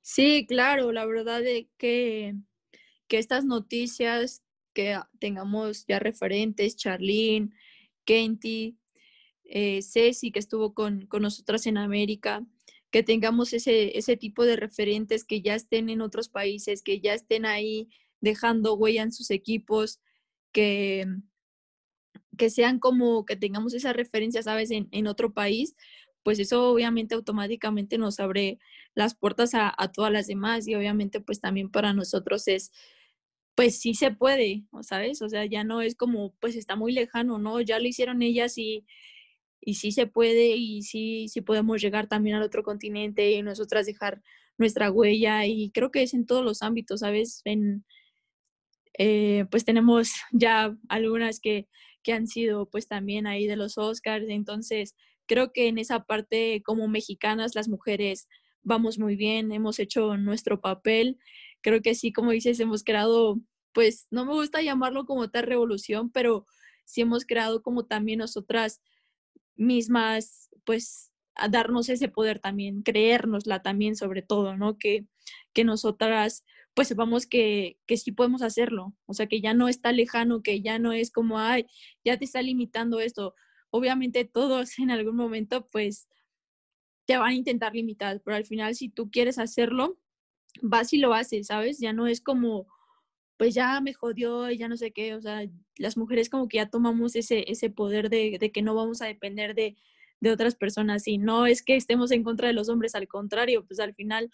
Sí, 0.00 0.46
claro, 0.48 0.92
la 0.92 1.04
verdad 1.04 1.42
es 1.42 1.66
que 1.76 2.34
que 3.08 3.18
estas 3.18 3.44
noticias, 3.44 4.42
que 4.74 4.98
tengamos 5.18 5.86
ya 5.86 5.98
referentes, 5.98 6.76
Charlene, 6.76 7.50
Kenty, 8.04 8.78
eh, 9.44 9.80
Ceci, 9.82 10.30
que 10.30 10.38
estuvo 10.38 10.74
con, 10.74 11.06
con 11.06 11.22
nosotras 11.22 11.66
en 11.66 11.78
América, 11.78 12.46
que 12.90 13.02
tengamos 13.02 13.52
ese, 13.52 13.98
ese 13.98 14.16
tipo 14.16 14.44
de 14.44 14.56
referentes 14.56 15.24
que 15.24 15.42
ya 15.42 15.54
estén 15.54 15.90
en 15.90 16.00
otros 16.00 16.28
países, 16.28 16.82
que 16.82 17.00
ya 17.00 17.14
estén 17.14 17.44
ahí 17.44 17.88
dejando 18.20 18.74
huella 18.74 19.02
en 19.02 19.12
sus 19.12 19.30
equipos, 19.30 20.00
que, 20.52 21.06
que 22.36 22.50
sean 22.50 22.78
como 22.78 23.24
que 23.24 23.36
tengamos 23.36 23.74
esa 23.74 23.92
referencia, 23.92 24.42
¿sabes?, 24.42 24.70
en, 24.70 24.88
en 24.92 25.06
otro 25.06 25.32
país, 25.32 25.74
pues 26.22 26.38
eso 26.38 26.70
obviamente 26.70 27.14
automáticamente 27.14 27.96
nos 27.96 28.20
abre 28.20 28.58
las 28.94 29.14
puertas 29.14 29.54
a, 29.54 29.72
a, 29.76 29.92
todas 29.92 30.12
las 30.12 30.26
demás 30.26 30.66
y 30.66 30.74
obviamente 30.74 31.20
pues 31.20 31.40
también 31.40 31.70
para 31.70 31.92
nosotros 31.92 32.48
es 32.48 32.72
pues 33.58 33.80
sí 33.80 33.94
se 33.94 34.12
puede, 34.12 34.62
¿sabes? 34.82 35.20
O 35.20 35.28
sea, 35.28 35.44
ya 35.44 35.64
no 35.64 35.82
es 35.82 35.96
como, 35.96 36.32
pues 36.38 36.54
está 36.54 36.76
muy 36.76 36.92
lejano, 36.92 37.40
¿no? 37.40 37.60
Ya 37.60 37.80
lo 37.80 37.88
hicieron 37.88 38.22
ellas 38.22 38.56
y, 38.56 38.86
y 39.60 39.74
sí 39.74 39.90
se 39.90 40.06
puede 40.06 40.54
y 40.54 40.82
sí, 40.82 41.26
sí 41.28 41.40
podemos 41.40 41.82
llegar 41.82 42.06
también 42.06 42.36
al 42.36 42.44
otro 42.44 42.62
continente 42.62 43.32
y 43.32 43.42
nosotras 43.42 43.86
dejar 43.86 44.22
nuestra 44.58 44.92
huella 44.92 45.44
y 45.44 45.72
creo 45.72 45.90
que 45.90 46.04
es 46.04 46.14
en 46.14 46.24
todos 46.24 46.44
los 46.44 46.62
ámbitos, 46.62 47.00
¿sabes? 47.00 47.42
En, 47.44 47.84
eh, 48.96 49.44
pues 49.50 49.64
tenemos 49.64 50.12
ya 50.32 50.76
algunas 50.88 51.40
que, 51.40 51.66
que 52.04 52.12
han 52.12 52.28
sido 52.28 52.70
pues 52.70 52.86
también 52.86 53.26
ahí 53.26 53.48
de 53.48 53.56
los 53.56 53.76
Oscars, 53.76 54.28
entonces 54.28 54.94
creo 55.26 55.52
que 55.52 55.66
en 55.66 55.78
esa 55.78 56.04
parte 56.04 56.62
como 56.64 56.86
mexicanas 56.86 57.56
las 57.56 57.68
mujeres 57.68 58.28
vamos 58.62 59.00
muy 59.00 59.16
bien, 59.16 59.50
hemos 59.50 59.80
hecho 59.80 60.16
nuestro 60.16 60.60
papel, 60.60 61.18
creo 61.62 61.82
que 61.82 61.94
sí, 61.94 62.12
como 62.12 62.30
dices, 62.30 62.60
hemos 62.60 62.84
creado, 62.84 63.40
pues 63.72 64.06
no 64.10 64.24
me 64.24 64.32
gusta 64.32 64.62
llamarlo 64.62 65.06
como 65.06 65.30
tal 65.30 65.44
revolución, 65.44 66.10
pero 66.10 66.46
sí 66.84 67.02
hemos 67.02 67.24
creado 67.24 67.62
como 67.62 67.86
también 67.86 68.20
nosotras 68.20 68.80
mismas, 69.56 70.50
pues 70.64 71.12
a 71.34 71.48
darnos 71.48 71.88
ese 71.88 72.08
poder 72.08 72.40
también, 72.40 72.82
creérnosla 72.82 73.62
también 73.62 73.96
sobre 73.96 74.22
todo, 74.22 74.56
¿no? 74.56 74.78
Que, 74.78 75.06
que 75.52 75.64
nosotras 75.64 76.44
pues 76.74 76.88
sepamos 76.88 77.26
que, 77.26 77.78
que 77.86 77.96
sí 77.96 78.12
podemos 78.12 78.42
hacerlo, 78.42 78.94
o 79.06 79.14
sea, 79.14 79.26
que 79.26 79.40
ya 79.40 79.52
no 79.52 79.68
está 79.68 79.90
lejano, 79.92 80.42
que 80.42 80.62
ya 80.62 80.78
no 80.78 80.92
es 80.92 81.10
como, 81.10 81.40
ay, 81.40 81.66
ya 82.04 82.18
te 82.18 82.24
está 82.24 82.40
limitando 82.40 83.00
esto. 83.00 83.34
Obviamente 83.70 84.24
todos 84.24 84.78
en 84.78 84.90
algún 84.92 85.16
momento 85.16 85.68
pues 85.70 86.08
te 87.06 87.16
van 87.16 87.30
a 87.30 87.34
intentar 87.34 87.74
limitar, 87.74 88.20
pero 88.24 88.36
al 88.36 88.44
final 88.44 88.74
si 88.74 88.88
tú 88.90 89.10
quieres 89.10 89.38
hacerlo, 89.38 89.98
vas 90.62 90.92
y 90.92 90.98
lo 90.98 91.14
haces, 91.14 91.48
¿sabes? 91.48 91.78
Ya 91.78 91.92
no 91.92 92.06
es 92.06 92.20
como, 92.20 92.66
pues 93.36 93.54
ya 93.54 93.80
me 93.80 93.94
jodió 93.94 94.50
y 94.50 94.58
ya 94.58 94.68
no 94.68 94.76
sé 94.76 94.92
qué, 94.92 95.14
o 95.14 95.20
sea, 95.20 95.42
las 95.76 95.96
mujeres 95.96 96.30
como 96.30 96.48
que 96.48 96.58
ya 96.58 96.68
tomamos 96.68 97.16
ese, 97.16 97.50
ese 97.50 97.70
poder 97.70 98.10
de, 98.10 98.38
de 98.38 98.52
que 98.52 98.62
no 98.62 98.74
vamos 98.74 99.02
a 99.02 99.06
depender 99.06 99.54
de, 99.54 99.76
de, 100.20 100.30
otras 100.30 100.56
personas 100.56 101.06
y 101.06 101.18
no 101.18 101.46
es 101.46 101.62
que 101.62 101.76
estemos 101.76 102.10
en 102.10 102.24
contra 102.24 102.48
de 102.48 102.54
los 102.54 102.68
hombres, 102.68 102.94
al 102.94 103.08
contrario, 103.08 103.64
pues 103.64 103.80
al 103.80 103.94
final 103.94 104.30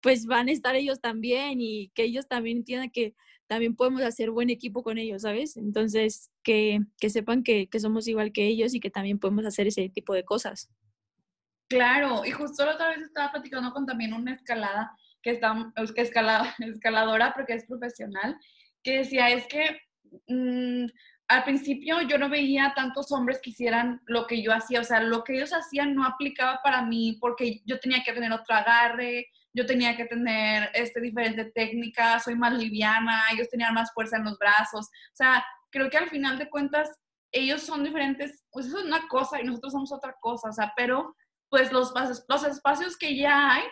pues 0.00 0.26
van 0.26 0.48
a 0.48 0.52
estar 0.52 0.76
ellos 0.76 1.00
también 1.00 1.60
y 1.60 1.88
que 1.94 2.04
ellos 2.04 2.28
también 2.28 2.58
entiendan 2.58 2.90
que 2.90 3.14
también 3.46 3.74
podemos 3.74 4.02
hacer 4.02 4.30
buen 4.30 4.50
equipo 4.50 4.82
con 4.82 4.98
ellos, 4.98 5.22
¿sabes? 5.22 5.56
Entonces, 5.56 6.30
que, 6.42 6.80
que 6.98 7.10
sepan 7.10 7.42
que, 7.42 7.68
que 7.68 7.80
somos 7.80 8.08
igual 8.08 8.32
que 8.32 8.46
ellos 8.46 8.74
y 8.74 8.80
que 8.80 8.90
también 8.90 9.18
podemos 9.18 9.44
hacer 9.46 9.66
ese 9.66 9.88
tipo 9.88 10.14
de 10.14 10.24
cosas. 10.24 10.70
Claro, 11.68 12.24
y 12.24 12.30
justo 12.30 12.64
la 12.64 12.74
otra 12.74 12.90
vez 12.90 13.02
estaba 13.02 13.32
platicando 13.32 13.72
con 13.72 13.86
también 13.86 14.12
una 14.12 14.32
escalada 14.32 14.96
que 15.26 15.32
está, 15.32 15.72
es 15.74 15.92
que 15.92 16.02
escaladora 16.70 17.32
porque 17.34 17.54
es 17.54 17.66
profesional, 17.66 18.38
que 18.84 18.98
decía, 18.98 19.28
es 19.30 19.44
que 19.48 19.80
mmm, 20.28 20.86
al 21.26 21.42
principio 21.42 22.00
yo 22.02 22.16
no 22.16 22.28
veía 22.28 22.72
tantos 22.76 23.10
hombres 23.10 23.40
que 23.42 23.50
hicieran 23.50 24.00
lo 24.06 24.28
que 24.28 24.40
yo 24.40 24.52
hacía, 24.52 24.80
o 24.80 24.84
sea, 24.84 25.00
lo 25.00 25.24
que 25.24 25.34
ellos 25.34 25.52
hacían 25.52 25.96
no 25.96 26.06
aplicaba 26.06 26.60
para 26.62 26.82
mí 26.82 27.18
porque 27.20 27.60
yo 27.64 27.80
tenía 27.80 28.04
que 28.04 28.12
tener 28.12 28.30
otro 28.30 28.54
agarre, 28.54 29.26
yo 29.52 29.66
tenía 29.66 29.96
que 29.96 30.04
tener 30.04 30.70
este, 30.74 31.00
diferente 31.00 31.46
técnica, 31.46 32.20
soy 32.20 32.36
más 32.36 32.54
liviana, 32.54 33.24
ellos 33.32 33.48
tenían 33.50 33.74
más 33.74 33.92
fuerza 33.92 34.18
en 34.18 34.24
los 34.26 34.38
brazos, 34.38 34.86
o 34.86 35.16
sea, 35.16 35.44
creo 35.70 35.90
que 35.90 35.98
al 35.98 36.08
final 36.08 36.38
de 36.38 36.48
cuentas 36.48 36.88
ellos 37.32 37.62
son 37.62 37.82
diferentes, 37.82 38.44
pues 38.52 38.66
eso 38.66 38.78
es 38.78 38.84
una 38.84 39.08
cosa 39.08 39.40
y 39.40 39.44
nosotros 39.44 39.72
somos 39.72 39.92
otra 39.92 40.14
cosa, 40.20 40.50
o 40.50 40.52
sea, 40.52 40.72
pero 40.76 41.16
pues 41.48 41.72
los, 41.72 41.92
los 42.28 42.44
espacios 42.44 42.96
que 42.96 43.16
ya 43.16 43.54
hay, 43.54 43.64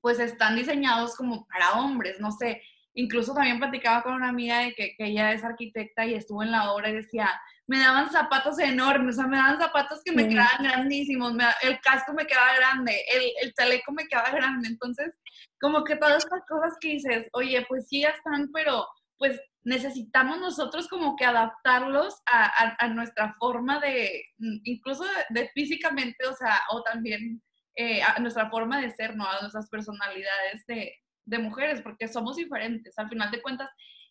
pues 0.00 0.18
están 0.18 0.56
diseñados 0.56 1.16
como 1.16 1.46
para 1.46 1.72
hombres, 1.72 2.20
no 2.20 2.30
sé. 2.32 2.62
Incluso 2.94 3.34
también 3.34 3.58
platicaba 3.58 4.02
con 4.02 4.14
una 4.14 4.28
amiga 4.28 4.60
de 4.60 4.74
que, 4.74 4.94
que 4.96 5.06
ella 5.06 5.32
es 5.32 5.44
arquitecta 5.44 6.04
y 6.06 6.14
estuvo 6.14 6.42
en 6.42 6.50
la 6.50 6.72
obra 6.72 6.88
y 6.90 6.94
decía, 6.94 7.30
me 7.66 7.78
daban 7.78 8.10
zapatos 8.10 8.58
enormes, 8.58 9.14
o 9.14 9.20
sea, 9.20 9.28
me 9.28 9.36
daban 9.36 9.60
zapatos 9.60 10.00
que 10.04 10.10
me 10.10 10.28
quedaban 10.28 10.62
grandísimos, 10.62 11.32
el 11.62 11.80
casco 11.80 12.12
me 12.12 12.26
quedaba 12.26 12.56
grande, 12.56 12.96
el, 13.14 13.30
el 13.42 13.54
chaleco 13.54 13.92
me 13.92 14.08
quedaba 14.08 14.30
grande. 14.30 14.68
Entonces, 14.68 15.12
como 15.60 15.84
que 15.84 15.94
todas 15.94 16.24
estas 16.24 16.42
cosas 16.48 16.76
que 16.80 16.88
dices, 16.88 17.28
oye, 17.32 17.64
pues 17.68 17.86
sí 17.88 18.00
ya 18.00 18.08
están, 18.08 18.50
pero 18.52 18.88
pues 19.18 19.40
necesitamos 19.62 20.40
nosotros 20.40 20.88
como 20.88 21.14
que 21.14 21.24
adaptarlos 21.24 22.20
a, 22.26 22.74
a, 22.78 22.88
nuestra 22.88 23.34
forma 23.38 23.78
de, 23.78 24.24
incluso 24.64 25.04
de, 25.28 25.48
físicamente, 25.50 26.26
o 26.26 26.34
sea, 26.34 26.62
o 26.70 26.82
también 26.82 27.42
eh, 27.82 28.02
a 28.02 28.20
nuestra 28.20 28.50
forma 28.50 28.78
de 28.78 28.90
ser, 28.90 29.16
¿no? 29.16 29.26
A 29.26 29.40
nuestras 29.40 29.70
personalidades 29.70 30.66
de, 30.66 30.98
de 31.24 31.38
mujeres, 31.38 31.80
porque 31.80 32.08
somos 32.08 32.36
diferentes. 32.36 32.98
Al 32.98 33.08
final 33.08 33.30
de 33.30 33.40
cuentas, 33.40 33.70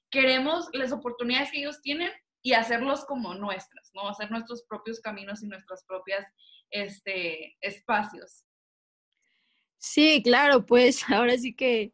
queremos 0.10 0.70
las 0.74 0.92
oportunidades 0.92 1.52
que 1.52 1.60
ellos 1.60 1.80
tienen 1.80 2.10
y 2.42 2.54
hacerlos 2.54 3.06
como 3.06 3.36
nuestras, 3.36 3.92
¿no? 3.94 4.10
Hacer 4.10 4.32
nuestros 4.32 4.64
propios 4.64 5.00
caminos 5.00 5.44
y 5.44 5.48
nuestros 5.48 5.84
propios 5.84 6.26
este, 6.72 7.58
espacios. 7.62 8.44
Sí, 9.78 10.24
claro, 10.24 10.66
pues 10.66 11.04
ahora 11.08 11.38
sí 11.38 11.54
que, 11.54 11.94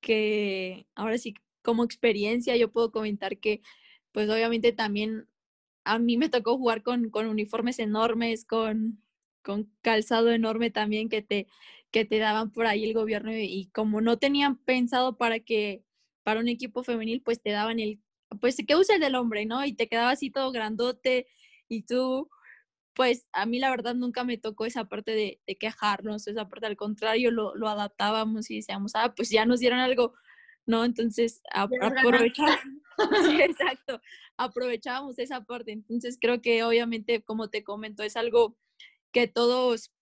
que, 0.00 0.86
ahora 0.94 1.18
sí 1.18 1.34
como 1.62 1.82
experiencia 1.82 2.56
yo 2.56 2.70
puedo 2.70 2.92
comentar 2.92 3.38
que 3.38 3.60
pues 4.12 4.30
obviamente 4.30 4.70
también 4.72 5.28
a 5.82 5.98
mí 5.98 6.16
me 6.16 6.28
tocó 6.28 6.56
jugar 6.56 6.84
con, 6.84 7.10
con 7.10 7.26
uniformes 7.26 7.80
enormes, 7.80 8.44
con, 8.44 9.02
con, 9.42 9.70
calzado 9.82 10.30
enorme 10.32 10.70
también 10.70 11.08
que 11.08 11.22
te, 11.22 11.46
que 11.90 12.04
te 12.04 12.18
daban 12.18 12.50
por 12.52 12.66
ahí 12.66 12.84
el 12.84 12.94
gobierno 12.94 13.32
y 13.32 13.70
como 13.72 14.00
no 14.00 14.18
tenían 14.18 14.56
pensado 14.58 15.16
para 15.16 15.40
que 15.40 15.84
para 16.22 16.40
un 16.40 16.48
equipo 16.48 16.84
femenil 16.84 17.22
pues 17.22 17.42
te 17.42 17.50
daban 17.50 17.80
el 17.80 18.00
pues 18.40 18.56
que 18.66 18.76
usa 18.76 18.94
el 18.94 19.00
del 19.02 19.14
hombre, 19.14 19.44
¿no? 19.44 19.64
Y 19.64 19.74
te 19.74 19.88
quedaba 19.88 20.10
así 20.10 20.30
todo 20.30 20.52
grandote 20.52 21.26
y 21.68 21.82
tú 21.82 22.30
pues 22.94 23.26
a 23.32 23.46
mí 23.46 23.58
la 23.58 23.70
verdad 23.70 23.94
nunca 23.94 24.24
me 24.24 24.38
tocó 24.38 24.66
esa 24.66 24.86
parte 24.86 25.12
de, 25.12 25.40
de 25.46 25.56
quejarnos, 25.56 26.26
esa 26.28 26.48
parte 26.48 26.66
al 26.66 26.76
contrario 26.76 27.30
lo, 27.30 27.54
lo 27.54 27.68
adaptábamos 27.68 28.50
y 28.50 28.56
decíamos, 28.56 28.92
ah, 28.94 29.14
pues 29.16 29.30
ya 29.30 29.46
nos 29.46 29.60
dieron 29.60 29.78
algo 29.80 30.14
¿no? 30.66 30.84
Entonces, 30.84 31.42
aprovechar, 31.52 32.58
exacto, 33.40 34.00
aprovechábamos 34.36 35.18
esa 35.18 35.44
parte. 35.44 35.72
Entonces, 35.72 36.18
creo 36.20 36.40
que 36.40 36.62
obviamente, 36.64 37.22
como 37.22 37.48
te 37.48 37.64
comento, 37.64 38.02
es 38.02 38.16
algo 38.16 38.56
que 39.12 39.28
todos, 39.28 39.92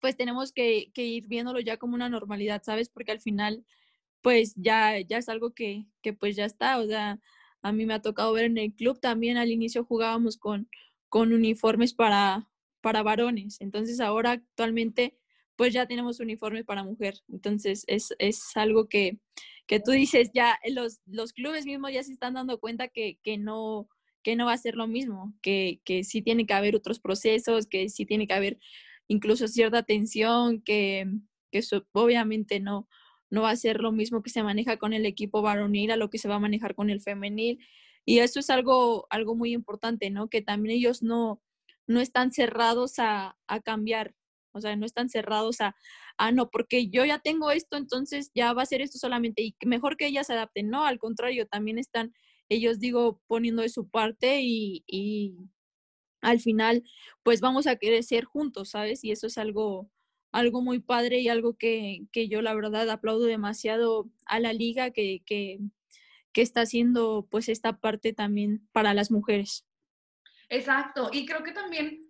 pues 0.00 0.16
tenemos 0.16 0.52
que, 0.52 0.90
ir 0.94 1.26
viéndolo 1.28 1.60
ya 1.60 1.76
como 1.76 1.94
una 1.94 2.08
normalidad, 2.08 2.62
¿sabes? 2.64 2.88
Porque 2.88 3.12
al 3.12 3.20
final, 3.20 3.64
pues 4.22 4.54
ya, 4.56 4.98
ya 5.00 5.18
es 5.18 5.28
algo 5.28 5.52
que, 5.54 5.86
que 6.02 6.12
pues 6.12 6.36
ya 6.36 6.44
está, 6.44 6.78
o 6.78 6.86
sea, 6.86 7.20
a 7.62 7.72
mí 7.72 7.86
me 7.86 7.94
ha 7.94 8.02
tocado 8.02 8.32
ver 8.32 8.44
en 8.46 8.58
el 8.58 8.74
club 8.74 9.00
también 9.00 9.36
al 9.36 9.50
inicio 9.50 9.84
jugábamos 9.84 10.36
con, 10.38 10.68
con 11.08 11.32
uniformes 11.32 11.94
para, 11.94 12.48
para 12.80 13.02
varones, 13.02 13.60
entonces 13.60 14.00
ahora 14.00 14.32
actualmente 14.32 15.16
pues 15.56 15.72
ya 15.74 15.86
tenemos 15.86 16.20
uniformes 16.20 16.64
para 16.64 16.84
mujer, 16.84 17.16
entonces 17.28 17.84
es, 17.88 18.14
es 18.20 18.56
algo 18.56 18.88
que, 18.88 19.18
que 19.66 19.80
tú 19.80 19.90
dices, 19.90 20.30
ya 20.32 20.58
los, 20.70 21.00
los 21.06 21.32
clubes 21.32 21.66
mismos 21.66 21.92
ya 21.92 22.04
se 22.04 22.12
están 22.12 22.34
dando 22.34 22.60
cuenta 22.60 22.86
que, 22.86 23.18
que, 23.24 23.38
no, 23.38 23.88
no 24.36 24.46
va 24.46 24.52
a 24.52 24.58
ser 24.58 24.74
lo 24.76 24.86
mismo, 24.86 25.34
que, 25.42 25.80
que 25.84 26.04
sí 26.04 26.22
tiene 26.22 26.46
que 26.46 26.54
haber 26.54 26.76
otros 26.76 27.00
procesos, 27.00 27.66
que 27.66 27.88
sí 27.88 28.06
tiene 28.06 28.26
que 28.26 28.34
haber 28.34 28.58
incluso 29.08 29.48
cierta 29.48 29.78
atención, 29.78 30.62
que, 30.62 31.06
que 31.50 31.58
eso 31.58 31.86
obviamente 31.92 32.60
no, 32.60 32.88
no 33.30 33.42
va 33.42 33.50
a 33.50 33.56
ser 33.56 33.80
lo 33.80 33.92
mismo 33.92 34.22
que 34.22 34.30
se 34.30 34.42
maneja 34.42 34.76
con 34.76 34.92
el 34.92 35.06
equipo 35.06 35.42
varonil 35.42 35.90
a 35.90 35.96
lo 35.96 36.10
que 36.10 36.18
se 36.18 36.28
va 36.28 36.36
a 36.36 36.40
manejar 36.40 36.74
con 36.74 36.90
el 36.90 37.00
femenil. 37.00 37.58
Y 38.04 38.20
eso 38.20 38.40
es 38.40 38.50
algo, 38.50 39.06
algo 39.10 39.34
muy 39.34 39.52
importante, 39.52 40.10
¿no? 40.10 40.28
Que 40.28 40.40
también 40.40 40.76
ellos 40.76 41.02
no, 41.02 41.42
no 41.86 42.00
están 42.00 42.32
cerrados 42.32 42.98
a, 42.98 43.36
a 43.46 43.60
cambiar, 43.60 44.14
o 44.52 44.60
sea, 44.60 44.76
no 44.76 44.86
están 44.86 45.08
cerrados 45.10 45.60
a, 45.60 45.76
ah, 46.16 46.32
no, 46.32 46.50
porque 46.50 46.88
yo 46.88 47.04
ya 47.04 47.18
tengo 47.18 47.50
esto, 47.50 47.76
entonces 47.76 48.30
ya 48.34 48.52
va 48.52 48.62
a 48.62 48.66
ser 48.66 48.80
esto 48.80 48.98
solamente 48.98 49.42
y 49.42 49.54
mejor 49.66 49.96
que 49.96 50.06
ellas 50.06 50.26
se 50.26 50.32
adapten. 50.34 50.70
No, 50.70 50.84
al 50.84 50.98
contrario, 50.98 51.46
también 51.46 51.78
están 51.78 52.12
ellos, 52.48 52.78
digo, 52.78 53.20
poniendo 53.26 53.62
de 53.62 53.68
su 53.68 53.88
parte 53.88 54.40
y, 54.42 54.84
y 54.86 55.36
al 56.20 56.40
final, 56.40 56.84
pues 57.22 57.40
vamos 57.40 57.66
a 57.66 57.76
crecer 57.76 58.24
juntos, 58.24 58.70
¿sabes? 58.70 59.04
Y 59.04 59.10
eso 59.12 59.26
es 59.26 59.38
algo, 59.38 59.90
algo 60.32 60.62
muy 60.62 60.80
padre 60.80 61.20
y 61.20 61.28
algo 61.28 61.56
que, 61.56 62.06
que 62.12 62.28
yo 62.28 62.42
la 62.42 62.54
verdad 62.54 62.88
aplaudo 62.90 63.24
demasiado 63.24 64.10
a 64.26 64.40
la 64.40 64.52
liga 64.52 64.90
que, 64.90 65.22
que, 65.24 65.58
que 66.32 66.42
está 66.42 66.62
haciendo 66.62 67.26
pues 67.30 67.48
esta 67.48 67.78
parte 67.78 68.12
también 68.12 68.68
para 68.72 68.94
las 68.94 69.10
mujeres. 69.10 69.66
Exacto, 70.48 71.10
y 71.12 71.26
creo 71.26 71.42
que 71.42 71.52
también 71.52 72.08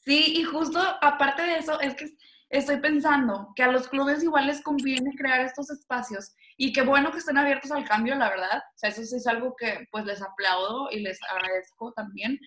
Sí, 0.00 0.34
y 0.38 0.44
justo 0.44 0.80
aparte 1.02 1.42
de 1.42 1.58
eso, 1.58 1.78
es 1.80 1.94
que 1.94 2.16
estoy 2.48 2.80
pensando 2.80 3.52
que 3.54 3.62
a 3.62 3.70
los 3.70 3.88
clubes 3.88 4.22
igual 4.22 4.46
les 4.46 4.62
conviene 4.62 5.14
crear 5.14 5.40
estos 5.40 5.70
espacios 5.70 6.34
y 6.62 6.74
qué 6.74 6.82
bueno 6.82 7.10
que 7.10 7.16
estén 7.16 7.38
abiertos 7.38 7.70
al 7.72 7.86
cambio, 7.88 8.14
la 8.16 8.28
verdad. 8.28 8.58
O 8.58 8.78
sea, 8.78 8.90
eso 8.90 9.00
es 9.00 9.26
algo 9.26 9.56
que 9.56 9.88
pues 9.90 10.04
les 10.04 10.20
aplaudo 10.20 10.90
y 10.90 11.00
les 11.00 11.18
agradezco 11.22 11.90
también. 11.94 12.38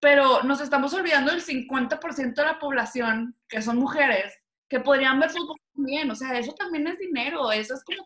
Pero 0.00 0.42
nos 0.42 0.60
estamos 0.60 0.92
olvidando 0.94 1.30
del 1.30 1.40
50% 1.40 2.34
de 2.34 2.42
la 2.44 2.58
población 2.58 3.38
que 3.48 3.62
son 3.62 3.78
mujeres 3.78 4.36
que 4.68 4.80
podrían 4.80 5.20
ver 5.20 5.30
fútbol 5.30 5.56
también. 5.72 6.10
O 6.10 6.16
sea, 6.16 6.36
eso 6.36 6.54
también 6.54 6.88
es 6.88 6.98
dinero, 6.98 7.52
eso 7.52 7.74
es 7.74 7.84
como 7.84 8.04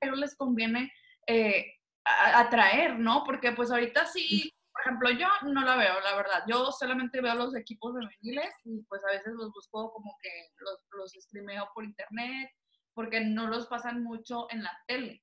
que 0.00 0.10
les 0.12 0.34
conviene 0.34 0.90
eh, 1.26 1.66
atraer, 2.06 2.98
¿no? 2.98 3.24
Porque 3.24 3.52
pues 3.52 3.70
ahorita 3.70 4.06
sí, 4.06 4.50
por 4.72 4.80
ejemplo, 4.80 5.10
yo 5.10 5.28
no 5.42 5.60
la 5.60 5.76
veo, 5.76 6.00
la 6.00 6.16
verdad. 6.16 6.44
Yo 6.48 6.72
solamente 6.72 7.20
veo 7.20 7.34
los 7.34 7.54
equipos 7.54 7.92
femeniles 7.92 8.54
y 8.64 8.82
pues 8.84 9.02
a 9.04 9.12
veces 9.12 9.34
los 9.34 9.52
busco 9.52 9.92
como 9.92 10.16
que 10.22 10.30
los, 10.56 10.78
los 10.92 11.12
streameo 11.22 11.68
por 11.74 11.84
internet 11.84 12.48
porque 12.98 13.20
no 13.20 13.46
los 13.46 13.68
pasan 13.68 14.02
mucho 14.02 14.50
en 14.50 14.64
la 14.64 14.76
tele. 14.88 15.22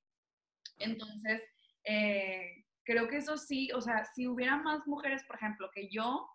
Entonces, 0.77 1.43
eh, 1.83 2.63
creo 2.85 3.09
que 3.09 3.17
eso 3.17 3.35
sí, 3.35 3.69
o 3.73 3.81
sea, 3.81 4.05
si 4.05 4.27
hubiera 4.27 4.55
más 4.55 4.87
mujeres, 4.87 5.25
por 5.25 5.35
ejemplo, 5.35 5.69
que 5.75 5.89
yo, 5.89 6.25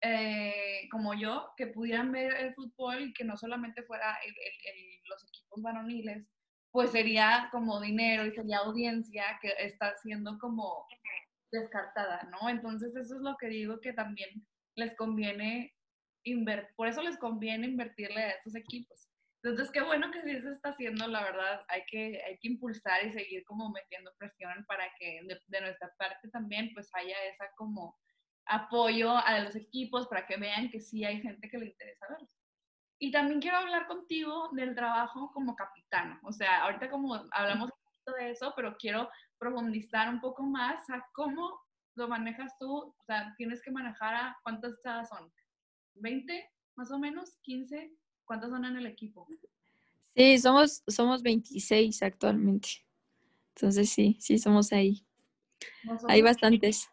eh, 0.00 0.88
como 0.90 1.14
yo, 1.14 1.52
que 1.56 1.68
pudieran 1.68 2.10
ver 2.10 2.34
el 2.34 2.52
fútbol 2.54 3.00
y 3.00 3.12
que 3.12 3.22
no 3.22 3.36
solamente 3.36 3.84
fuera 3.84 4.18
los 5.04 5.22
equipos 5.22 5.62
varoniles, 5.62 6.26
pues 6.72 6.90
sería 6.90 7.48
como 7.52 7.80
dinero 7.80 8.26
y 8.26 8.32
sería 8.32 8.58
audiencia 8.58 9.38
que 9.40 9.54
está 9.60 9.96
siendo 9.98 10.36
como 10.40 10.88
descartada, 11.52 12.28
¿no? 12.32 12.48
Entonces 12.48 12.90
eso 12.96 13.14
es 13.14 13.22
lo 13.22 13.36
que 13.36 13.46
digo 13.46 13.80
que 13.80 13.92
también 13.92 14.44
les 14.74 14.96
conviene 14.96 15.76
invertir, 16.24 16.74
por 16.74 16.88
eso 16.88 17.02
les 17.02 17.18
conviene 17.18 17.68
invertirle 17.68 18.20
a 18.20 18.30
estos 18.30 18.56
equipos. 18.56 19.11
Entonces, 19.42 19.72
qué 19.72 19.82
bueno 19.82 20.12
que 20.12 20.22
sí 20.22 20.40
se 20.40 20.52
está 20.52 20.68
haciendo, 20.68 21.08
la 21.08 21.24
verdad, 21.24 21.64
hay 21.66 21.82
que, 21.86 22.22
hay 22.24 22.38
que 22.38 22.48
impulsar 22.48 23.04
y 23.04 23.12
seguir 23.12 23.44
como 23.44 23.70
metiendo 23.70 24.12
presión 24.16 24.64
para 24.68 24.84
que 24.98 25.20
de, 25.24 25.60
nuestra 25.60 25.92
parte 25.98 26.28
también 26.28 26.70
pues 26.74 26.88
haya 26.94 27.16
esa 27.24 27.50
como 27.56 27.98
apoyo 28.46 29.16
a 29.16 29.40
los 29.40 29.56
equipos 29.56 30.06
para 30.06 30.26
que 30.26 30.36
vean 30.36 30.70
que 30.70 30.80
sí 30.80 31.04
hay 31.04 31.20
gente 31.20 31.48
que 31.48 31.58
le 31.58 31.66
interesa 31.66 32.06
verlos. 32.08 32.30
Y 33.00 33.10
también 33.10 33.40
quiero 33.40 33.56
hablar 33.56 33.88
contigo 33.88 34.48
del 34.52 34.76
trabajo 34.76 35.32
como 35.32 35.56
capitana. 35.56 36.20
O 36.22 36.30
sea, 36.30 36.62
ahorita 36.62 36.88
como 36.88 37.26
hablamos 37.32 37.70
de 38.16 38.30
eso, 38.30 38.52
pero 38.54 38.76
quiero 38.78 39.10
profundizar 39.38 40.08
un 40.08 40.20
poco 40.20 40.44
más 40.44 40.88
a 40.88 41.04
cómo 41.14 41.60
lo 41.96 42.06
manejas 42.06 42.56
tú. 42.60 42.94
O 42.96 43.02
sea, 43.04 43.34
tienes 43.36 43.60
que 43.60 43.72
manejar 43.72 44.14
a 44.14 44.38
cuántas 44.44 44.80
son, 44.82 45.32
20 45.94 46.48
más 46.76 46.92
o 46.92 46.98
menos, 46.98 47.38
15, 47.42 47.92
¿cuántas 48.32 48.48
son 48.48 48.64
en 48.64 48.78
el 48.78 48.86
equipo? 48.86 49.28
Sí, 50.16 50.38
somos, 50.38 50.82
somos 50.86 51.22
26 51.22 52.02
actualmente. 52.02 52.70
Entonces 53.54 53.90
sí, 53.90 54.16
sí, 54.20 54.38
somos 54.38 54.72
ahí. 54.72 55.04
Hay 56.08 56.22
bastantes. 56.22 56.88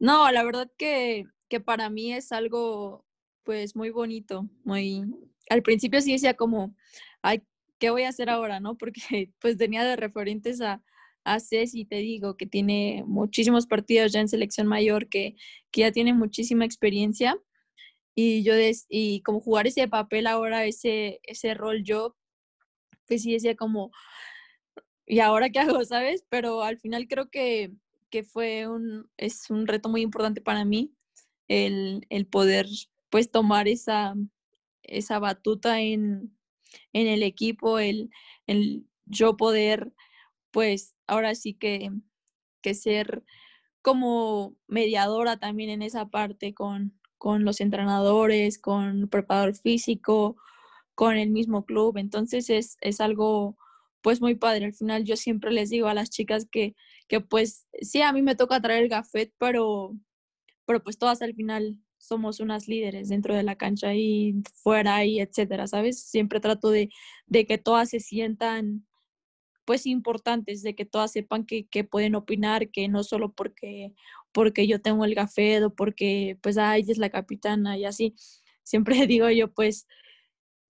No, 0.00 0.32
la 0.32 0.42
verdad 0.42 0.68
que, 0.76 1.26
que 1.48 1.60
para 1.60 1.90
mí 1.90 2.12
es 2.12 2.32
algo 2.32 3.06
pues 3.44 3.76
muy 3.76 3.90
bonito, 3.90 4.48
muy... 4.64 5.04
Al 5.48 5.62
principio 5.62 6.00
sí 6.00 6.10
decía 6.10 6.34
como, 6.34 6.74
ay, 7.22 7.44
¿qué 7.78 7.90
voy 7.90 8.02
a 8.02 8.08
hacer 8.08 8.28
ahora, 8.28 8.58
no? 8.58 8.76
Porque 8.76 9.00
pues 9.40 9.58
tenía 9.58 9.84
de 9.84 9.94
referentes 9.94 10.60
a, 10.60 10.82
a 11.22 11.38
Ceci, 11.38 11.84
te 11.84 11.98
digo, 11.98 12.36
que 12.36 12.46
tiene 12.46 13.04
muchísimos 13.06 13.68
partidos 13.68 14.10
ya 14.10 14.18
en 14.18 14.28
selección 14.28 14.66
mayor, 14.66 15.08
que, 15.08 15.36
que 15.70 15.82
ya 15.82 15.92
tiene 15.92 16.14
muchísima 16.14 16.64
experiencia. 16.64 17.38
Y 18.20 18.42
yo, 18.42 18.54
y 18.88 19.20
como 19.22 19.38
jugar 19.38 19.68
ese 19.68 19.86
papel 19.86 20.26
ahora, 20.26 20.64
ese, 20.64 21.20
ese 21.22 21.54
rol 21.54 21.84
yo, 21.84 22.16
pues 23.06 23.22
sí 23.22 23.32
decía 23.32 23.54
como, 23.54 23.92
¿y 25.06 25.20
ahora 25.20 25.50
qué 25.50 25.60
hago, 25.60 25.84
sabes? 25.84 26.24
Pero 26.28 26.64
al 26.64 26.78
final 26.78 27.06
creo 27.06 27.30
que, 27.30 27.74
que 28.10 28.24
fue 28.24 28.66
un, 28.66 29.08
es 29.18 29.50
un 29.50 29.68
reto 29.68 29.88
muy 29.88 30.00
importante 30.02 30.40
para 30.40 30.64
mí 30.64 30.92
el, 31.46 32.08
el 32.10 32.26
poder 32.26 32.66
pues 33.08 33.30
tomar 33.30 33.68
esa, 33.68 34.16
esa 34.82 35.20
batuta 35.20 35.80
en, 35.80 36.36
el 36.92 37.22
equipo, 37.22 37.78
el, 37.78 38.10
el, 38.48 38.84
yo 39.06 39.36
poder 39.36 39.92
pues 40.50 40.96
ahora 41.06 41.36
sí 41.36 41.54
que, 41.54 41.92
que 42.62 42.74
ser 42.74 43.22
como 43.80 44.56
mediadora 44.66 45.38
también 45.38 45.70
en 45.70 45.82
esa 45.82 46.08
parte 46.08 46.52
con, 46.52 46.97
con 47.18 47.44
los 47.44 47.60
entrenadores, 47.60 48.58
con 48.58 48.84
el 49.02 49.08
preparador 49.08 49.54
físico, 49.56 50.36
con 50.94 51.16
el 51.16 51.30
mismo 51.30 51.64
club. 51.66 51.98
Entonces 51.98 52.50
es, 52.50 52.76
es, 52.80 53.00
algo 53.00 53.56
pues 54.02 54.20
muy 54.20 54.34
padre. 54.36 54.66
Al 54.66 54.74
final 54.74 55.04
yo 55.04 55.16
siempre 55.16 55.52
les 55.52 55.70
digo 55.70 55.88
a 55.88 55.94
las 55.94 56.10
chicas 56.10 56.46
que, 56.50 56.74
que 57.08 57.20
pues 57.20 57.66
sí, 57.82 58.02
a 58.02 58.12
mí 58.12 58.22
me 58.22 58.36
toca 58.36 58.60
traer 58.60 58.84
el 58.84 58.88
gafet, 58.88 59.32
pero, 59.38 59.96
pero 60.66 60.82
pues 60.82 60.98
todas 60.98 61.22
al 61.22 61.34
final 61.34 61.78
somos 61.98 62.40
unas 62.40 62.68
líderes 62.68 63.08
dentro 63.08 63.34
de 63.34 63.42
la 63.42 63.56
cancha 63.56 63.94
y 63.94 64.42
fuera 64.54 65.04
y 65.04 65.20
etcétera, 65.20 65.66
¿sabes? 65.66 66.02
Siempre 66.02 66.40
trato 66.40 66.70
de, 66.70 66.90
de 67.26 67.46
que 67.46 67.58
todas 67.58 67.90
se 67.90 68.00
sientan 68.00 68.86
pues 69.68 69.84
importantes, 69.84 70.62
de 70.62 70.74
que 70.74 70.86
todas 70.86 71.12
sepan 71.12 71.44
que, 71.44 71.66
que, 71.68 71.84
pueden 71.84 72.14
opinar, 72.14 72.70
que 72.70 72.88
no 72.88 73.04
solo 73.04 73.32
porque, 73.34 73.92
porque 74.32 74.66
yo 74.66 74.80
tengo 74.80 75.04
el 75.04 75.14
gafet 75.14 75.62
o 75.62 75.74
porque 75.74 76.38
pues 76.40 76.56
ay, 76.56 76.86
es 76.88 76.96
la 76.96 77.10
capitana 77.10 77.76
y 77.76 77.84
así. 77.84 78.14
Siempre 78.62 78.96
digo 79.06 79.28
yo 79.28 79.52
pues 79.52 79.86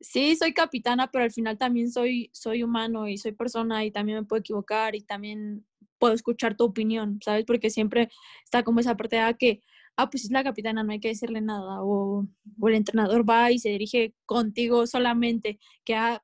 sí, 0.01 0.35
soy 0.35 0.53
capitana, 0.53 1.11
pero 1.13 1.25
al 1.25 1.31
final 1.33 1.59
también 1.59 1.93
soy, 1.93 2.31
soy 2.33 2.65
humano 2.65 3.07
y 3.09 3.19
soy 3.19 3.33
persona 3.33 3.85
y 3.85 3.93
también 3.93 4.19
me 4.19 4.25
puedo 4.25 4.41
equivocar 4.41 4.97
y 4.97 5.03
también 5.03 5.65
puedo 5.99 6.15
escuchar 6.15 6.57
tu 6.57 6.65
opinión, 6.65 7.21
¿sabes? 7.25 7.45
Porque 7.47 7.71
siempre 7.71 8.11
está 8.45 8.65
como 8.65 8.81
esa 8.81 8.97
parte 8.97 9.17
de 9.17 9.35
que 9.37 9.63
ah, 9.97 10.11
pues 10.11 10.25
es 10.25 10.31
la 10.33 10.45
capitana, 10.45 10.83
no 10.83 10.93
hay 10.93 11.01
que 11.01 11.09
decirle 11.09 11.41
nada, 11.41 11.83
o, 11.85 12.27
el 12.67 12.75
entrenador 12.75 13.29
va 13.29 13.53
y 13.53 13.59
se 13.61 13.71
dirige 13.71 14.15
contigo 14.27 14.87
solamente, 14.87 15.61
que, 15.85 15.95
ah, 15.97 16.23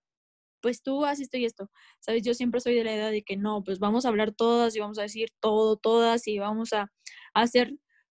pues 0.64 0.82
tú 0.82 1.04
haces 1.04 1.24
esto 1.24 1.36
y 1.36 1.44
esto, 1.44 1.70
¿sabes? 2.00 2.22
Yo 2.22 2.32
siempre 2.32 2.58
soy 2.58 2.74
de 2.74 2.84
la 2.84 2.94
idea 2.94 3.10
de 3.10 3.22
que 3.22 3.36
no, 3.36 3.62
pues 3.62 3.78
vamos 3.80 4.06
a 4.06 4.08
hablar 4.08 4.32
todas 4.32 4.74
y 4.74 4.80
vamos 4.80 4.98
a 4.98 5.02
decir 5.02 5.28
todo, 5.38 5.76
todas 5.76 6.26
y 6.26 6.38
vamos 6.38 6.72
a, 6.72 6.90
hacer 7.34 7.76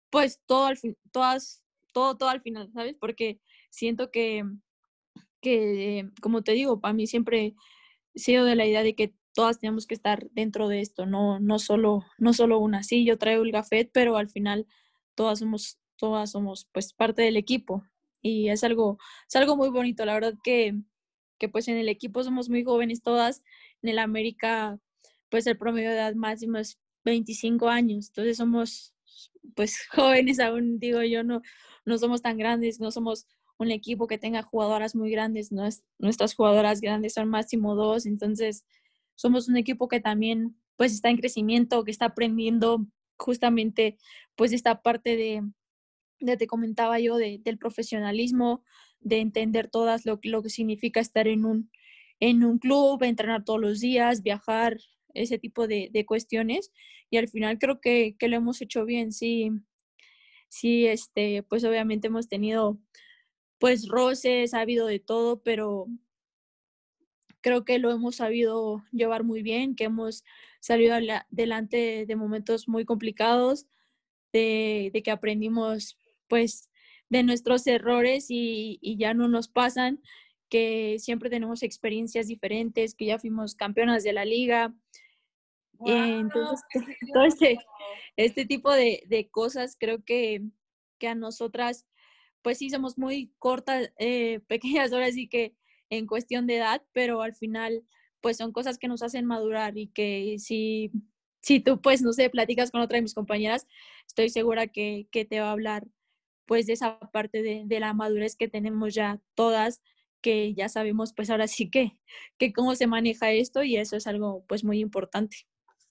pues 0.10 0.40
todo 0.46 0.68
al 0.68 0.78
todas, 1.12 1.62
todo, 1.92 2.16
todo 2.16 2.30
al 2.30 2.42
final, 2.42 2.72
¿sabes? 2.72 2.96
Porque 2.98 3.42
siento 3.70 4.12
que, 4.12 4.46
que, 5.42 6.10
como 6.22 6.42
te 6.42 6.54
digo, 6.54 6.80
para 6.80 6.94
mí 6.94 7.06
siempre 7.06 7.56
he 8.14 8.20
sido 8.20 8.46
de 8.46 8.56
la 8.56 8.66
idea 8.66 8.82
de 8.82 8.96
que 8.96 9.14
todas 9.34 9.60
tenemos 9.60 9.86
que 9.86 9.96
estar 9.96 10.30
dentro 10.32 10.70
de 10.70 10.80
esto, 10.80 11.06
no, 11.06 11.42
no, 11.42 11.60
solo, 11.60 12.06
no 12.18 12.32
solo 12.32 12.60
una. 12.60 12.82
Sí, 12.82 13.04
yo 13.04 13.18
traigo 13.18 13.44
el 13.44 13.52
gafet, 13.52 13.92
pero 13.92 14.16
al 14.16 14.30
final 14.30 14.68
todas 15.16 15.40
somos, 15.40 15.80
todas 15.98 16.32
somos 16.32 16.70
pues 16.72 16.94
parte 16.94 17.24
del 17.24 17.36
equipo 17.36 17.84
y 18.22 18.48
es 18.48 18.64
algo, 18.64 19.00
es 19.28 19.36
algo 19.36 19.58
muy 19.58 19.70
bonito. 19.70 20.06
La 20.06 20.14
verdad 20.14 20.36
que, 20.42 20.76
que 21.38 21.50
pues 21.50 21.68
en 21.68 21.78
el 21.78 21.90
equipo 21.90 22.24
somos 22.24 22.50
muy 22.50 22.64
jóvenes 22.64 23.02
todas. 23.02 23.44
En 23.82 23.90
el 23.90 24.00
América 24.00 24.80
pues 25.30 25.48
el 25.48 25.58
promedio 25.58 25.90
de 25.90 25.96
edad 25.96 26.16
máximo 26.16 26.58
es 26.58 26.80
25 27.06 27.70
años, 27.70 28.08
entonces 28.10 28.38
somos 28.38 28.94
pues 29.56 29.78
jóvenes 29.92 30.40
aún, 30.40 30.80
digo 30.80 31.02
yo, 31.04 31.24
no, 31.24 31.42
no 31.86 31.98
somos 31.98 32.22
tan 32.22 32.38
grandes, 32.38 32.80
no 32.80 32.92
somos 32.92 33.28
un 33.58 33.72
equipo 33.72 34.08
que 34.08 34.18
tenga 34.18 34.44
jugadoras 34.44 34.96
muy 34.96 35.10
grandes, 35.10 35.52
nuestras 35.98 36.36
jugadoras 36.36 36.80
grandes 36.80 37.14
son 37.14 37.30
máximo 37.30 37.76
dos, 37.76 38.06
entonces 38.06 38.66
somos 39.16 39.48
un 39.48 39.58
equipo 39.58 39.88
que 39.88 40.00
también 40.00 40.56
pues 40.76 40.94
está 40.94 41.10
en 41.10 41.18
crecimiento, 41.18 41.84
que 41.84 41.92
está 41.92 42.06
aprendiendo 42.06 42.86
justamente 43.18 43.98
pues 44.36 44.54
esta 44.54 44.84
parte 44.84 45.18
de, 45.18 45.42
de 46.20 46.38
te 46.38 46.46
comentaba 46.46 47.00
yo, 47.00 47.18
de, 47.18 47.40
del 47.44 47.58
profesionalismo, 47.58 48.64
de 49.00 49.20
entender 49.20 49.70
todas 49.70 50.06
lo, 50.06 50.20
lo 50.24 50.44
que 50.44 50.50
significa 50.50 51.00
estar 51.00 51.28
en 51.28 51.46
un, 51.46 51.72
en 52.20 52.44
un 52.44 52.60
club, 52.60 53.04
entrenar 53.04 53.44
todos 53.46 53.60
los 53.60 53.80
días, 53.80 54.24
viajar, 54.24 54.78
ese 55.14 55.40
tipo 55.40 55.68
de, 55.68 56.06
cuestiones. 56.08 56.72
Y 57.10 57.18
al 57.18 57.28
final 57.28 57.58
creo 57.60 57.80
que, 57.82 58.16
que, 58.20 58.28
lo 58.28 58.38
hemos 58.38 58.62
hecho 58.62 58.86
bien, 58.86 59.12
sí, 59.12 59.52
sí, 60.50 60.86
este, 60.88 61.44
pues 61.44 61.64
obviamente 61.64 62.08
hemos 62.08 62.28
tenido 62.28 62.80
pues 63.60 63.88
roces, 63.88 64.54
ha 64.54 64.62
habido 64.62 64.88
de 64.88 65.00
todo, 65.00 65.42
pero 65.42 65.88
creo 67.42 67.66
que 67.66 67.80
lo 67.80 67.92
hemos 67.92 68.18
sabido 68.18 68.84
llevar 68.92 69.24
muy 69.24 69.42
bien, 69.42 69.76
que 69.76 69.86
hemos 69.86 70.24
salido 70.60 70.96
adelante 70.96 72.06
de 72.06 72.16
momentos 72.16 72.68
muy 72.68 72.86
complicados, 72.86 73.68
de, 74.34 74.92
que 75.04 75.12
aprendimos 75.12 75.98
pues 76.28 76.67
de 77.10 77.24
nuestros 77.24 77.66
errores 77.68 78.28
y, 78.30 78.80
ya 78.98 79.14
no 79.14 79.28
nos 79.28 79.48
pasan, 79.48 80.02
que 80.50 80.98
siempre 81.00 81.30
tenemos 81.30 81.64
experiencias 81.64 82.28
diferentes, 82.28 82.96
que 82.96 83.06
ya 83.06 83.20
fuimos 83.20 83.56
campeonas 83.56 84.04
de 84.04 84.14
la 84.14 84.26
liga. 84.26 84.74
Entonces, 85.86 86.66
todo 87.14 87.24
este, 87.24 87.58
este 88.16 88.46
tipo 88.46 88.72
de, 88.74 89.04
de, 89.08 89.30
cosas 89.30 89.76
creo 89.80 90.04
que, 90.04 90.44
que 90.98 91.08
a 91.08 91.16
nosotras, 91.16 91.86
pues 92.42 92.58
sí, 92.58 92.70
somos 92.70 92.98
muy 92.98 93.34
cortas, 93.40 93.92
eh, 94.00 94.40
pequeñas 94.48 94.92
horas 94.94 95.18
y 95.18 95.28
que 95.28 95.56
en 95.90 96.08
cuestión 96.08 96.48
de 96.48 96.58
edad, 96.58 96.82
pero 96.94 97.22
al 97.22 97.36
final 97.36 97.84
pues 98.20 98.38
son 98.38 98.52
cosas 98.52 98.78
que 98.78 98.88
nos 98.88 99.04
hacen 99.04 99.26
madurar 99.26 99.78
y 99.78 99.88
que 99.88 100.36
si, 100.40 100.92
si 101.42 101.60
tú 101.60 101.82
pues 101.82 102.02
no 102.02 102.12
sé, 102.14 102.30
platicas 102.30 102.72
con 102.72 102.82
otra 102.82 102.98
de 102.98 103.04
mis 103.04 103.14
compañeras, 103.14 103.68
estoy 104.06 104.30
segura 104.30 104.68
que, 104.68 105.08
que 105.12 105.24
te 105.24 105.40
va 105.40 105.50
a 105.50 105.52
hablar 105.52 105.88
pues 106.48 106.66
de 106.66 106.74
esa 106.74 107.00
parte 107.00 107.44
de, 107.44 107.64
de, 107.66 107.80
la 107.80 107.94
madurez 107.94 108.36
que 108.36 108.48
tenemos 108.48 108.96
ya 108.96 109.20
todas, 109.36 109.82
que 110.22 110.54
ya 110.54 110.70
sabemos 110.70 111.14
pues 111.14 111.30
ahora 111.30 111.48
sí 111.48 111.70
que, 111.70 112.00
que 112.38 112.54
cómo 112.54 112.74
se 112.76 112.88
maneja 112.88 113.32
esto 113.32 113.64
y 113.64 113.78
eso 113.78 113.96
es 113.96 114.08
algo 114.08 114.44
pues 114.48 114.64
muy 114.64 114.80
importante. 114.80 115.38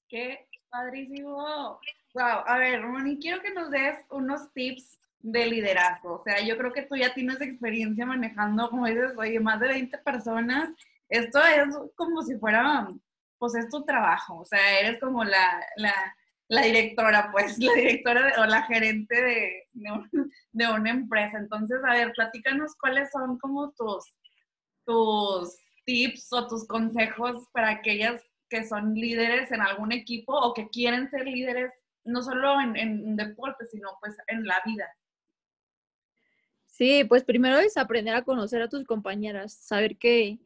Qué 0.09 0.49
padrísimo. 0.71 1.81
Wow, 2.15 2.43
a 2.47 2.59
ver, 2.59 2.83
Moni, 2.87 3.19
quiero 3.19 3.43
que 3.43 3.53
nos 3.53 3.71
des 3.71 3.97
unos 4.11 4.53
tips 4.53 4.99
de 5.21 5.47
liderazgo. 5.47 6.15
O 6.15 6.23
sea, 6.23 6.41
yo 6.41 6.57
creo 6.57 6.73
que 6.73 6.83
tú 6.83 6.97
ya 6.97 7.13
tienes 7.13 7.41
experiencia 7.41 8.07
manejando, 8.07 8.71
como 8.71 8.87
dices, 8.87 9.13
oye, 9.17 9.41
más 9.41 9.61
de 9.61 9.69
20 9.69 9.99
personas. 9.99 10.71
Esto 11.09 11.41
es 11.45 11.77
como 11.95 12.23
si 12.23 12.37
fuera, 12.37 12.89
pues 13.39 13.55
es 13.55 13.69
tu 13.69 13.85
trabajo. 13.85 14.39
O 14.41 14.45
sea, 14.45 14.81
eres 14.81 15.01
como 15.01 15.25
la, 15.25 15.65
la, 15.77 16.17
la 16.49 16.63
directora, 16.63 17.31
pues, 17.33 17.59
la 17.59 17.73
directora 17.75 18.35
o 18.39 18.47
la 18.47 18.63
gerente 18.63 19.15
de, 19.15 19.63
de, 20.53 20.69
una 20.69 20.91
empresa. 20.91 21.39
Entonces, 21.39 21.79
a 21.85 21.93
ver, 21.93 22.13
platícanos 22.13 22.75
cuáles 22.81 23.11
son 23.11 23.39
como 23.39 23.73
tus, 23.73 24.05
tus 24.85 25.57
tips 25.85 26.33
o 26.33 26.47
tus 26.47 26.67
consejos 26.67 27.49
para 27.53 27.71
aquellas 27.71 28.23
que 28.49 28.65
son 28.65 28.95
líderes 28.95 29.51
en 29.51 29.61
algún 29.61 29.93
equipo 29.93 30.33
o 30.33 30.55
que 30.55 30.69
quieren 30.69 31.11
ser 31.11 31.27
líderes 31.27 31.73
no 32.05 32.23
solo 32.23 32.61
en, 32.61 32.77
en 32.77 33.17
deporte, 33.17 33.67
sino 33.67 33.89
pues 34.01 34.17
en 34.29 34.47
la 34.47 34.63
vida. 34.65 34.89
Sí, 36.67 37.05
pues 37.05 37.25
primero 37.25 37.59
es 37.59 37.77
aprender 37.77 38.15
a 38.15 38.23
conocer 38.23 38.63
a 38.63 38.69
tus 38.69 38.85
compañeras, 38.85 39.55
saber 39.55 39.97
que, 39.97 40.39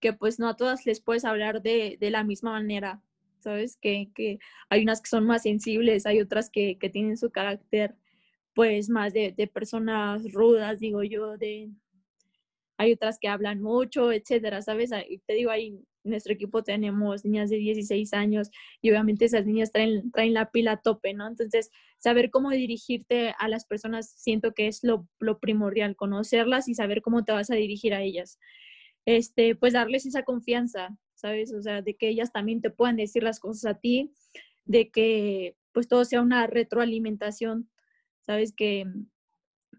que 0.00 0.12
pues 0.12 0.38
no 0.38 0.48
a 0.48 0.56
todas 0.56 0.84
les 0.84 1.00
puedes 1.00 1.24
hablar 1.24 1.62
de, 1.62 1.96
de 2.00 2.10
la 2.10 2.24
misma 2.24 2.50
manera, 2.50 3.00
¿sabes? 3.46 3.76
Que, 3.80 4.10
que, 4.12 4.38
hay 4.70 4.82
unas 4.82 5.00
que 5.00 5.08
son 5.08 5.24
más 5.24 5.42
sensibles, 5.44 6.04
hay 6.04 6.20
otras 6.20 6.50
que, 6.50 6.78
que 6.78 6.90
tienen 6.90 7.16
su 7.16 7.30
carácter 7.30 7.94
pues 8.54 8.88
más 8.90 9.12
de, 9.12 9.32
de, 9.36 9.46
personas 9.46 10.32
rudas, 10.32 10.80
digo 10.80 11.02
yo, 11.04 11.36
de, 11.36 11.70
hay 12.76 12.92
otras 12.92 13.18
que 13.20 13.28
hablan 13.28 13.62
mucho, 13.62 14.10
etcétera, 14.12 14.62
¿sabes? 14.62 14.90
Te 15.26 15.34
digo, 15.34 15.50
ahí 15.50 15.68
en 15.68 15.84
nuestro 16.10 16.32
equipo 16.32 16.64
tenemos 16.64 17.24
niñas 17.24 17.50
de 17.50 17.56
16 17.58 18.12
años 18.14 18.50
y 18.80 18.90
obviamente 18.90 19.26
esas 19.26 19.46
niñas 19.46 19.72
traen, 19.72 20.10
traen 20.10 20.34
la 20.34 20.50
pila 20.50 20.72
a 20.72 20.76
tope, 20.80 21.14
¿no? 21.14 21.28
Entonces, 21.28 21.70
saber 21.98 22.30
cómo 22.30 22.50
dirigirte 22.50 23.34
a 23.38 23.48
las 23.48 23.66
personas 23.66 24.10
siento 24.10 24.54
que 24.54 24.66
es 24.68 24.82
lo, 24.82 25.06
lo 25.20 25.38
primordial, 25.38 25.94
conocerlas 25.94 26.68
y 26.68 26.74
saber 26.74 27.02
cómo 27.02 27.24
te 27.24 27.32
vas 27.32 27.50
a 27.50 27.54
dirigir 27.54 27.94
a 27.94 28.02
ellas. 28.02 28.38
Este, 29.06 29.54
pues 29.54 29.72
darles 29.72 30.04
esa 30.04 30.24
confianza, 30.24 30.96
¿sabes? 31.16 31.52
O 31.52 31.62
sea, 31.62 31.82
de 31.82 31.96
que 31.96 32.08
ellas 32.08 32.32
también 32.32 32.60
te 32.60 32.70
puedan 32.70 32.96
decir 32.96 33.22
las 33.24 33.40
cosas 33.40 33.66
a 33.66 33.80
ti, 33.80 34.12
de 34.64 34.90
que 34.90 35.56
pues 35.72 35.88
todo 35.88 36.04
sea 36.04 36.22
una 36.22 36.46
retroalimentación, 36.46 37.68
¿sabes? 38.20 38.52
Que, 38.52 38.86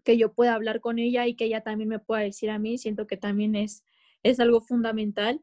que 0.04 0.18
yo 0.18 0.32
pueda 0.32 0.54
hablar 0.54 0.80
con 0.80 0.98
ella 0.98 1.26
y 1.26 1.34
que 1.34 1.46
ella 1.46 1.62
también 1.62 1.88
me 1.88 1.98
pueda 1.98 2.22
decir 2.22 2.50
a 2.50 2.58
mí, 2.58 2.78
siento 2.78 3.06
que 3.06 3.16
también 3.16 3.56
es, 3.56 3.84
es 4.22 4.40
algo 4.40 4.60
fundamental 4.60 5.42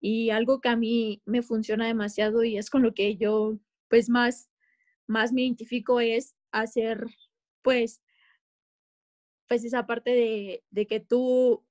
y 0.00 0.30
algo 0.30 0.60
que 0.60 0.68
a 0.68 0.76
mí 0.76 1.22
me 1.24 1.42
funciona 1.42 1.86
demasiado 1.86 2.44
y 2.44 2.56
es 2.56 2.70
con 2.70 2.82
lo 2.82 2.94
que 2.94 3.16
yo 3.16 3.58
pues 3.88 4.08
más, 4.08 4.50
más 5.06 5.32
me 5.32 5.42
identifico 5.42 6.00
es 6.00 6.34
hacer 6.50 7.06
pues, 7.62 8.02
pues 9.48 9.64
esa 9.64 9.86
parte 9.86 10.10
de, 10.10 10.64
de 10.70 10.86
que 10.86 11.00
tú, 11.00 11.64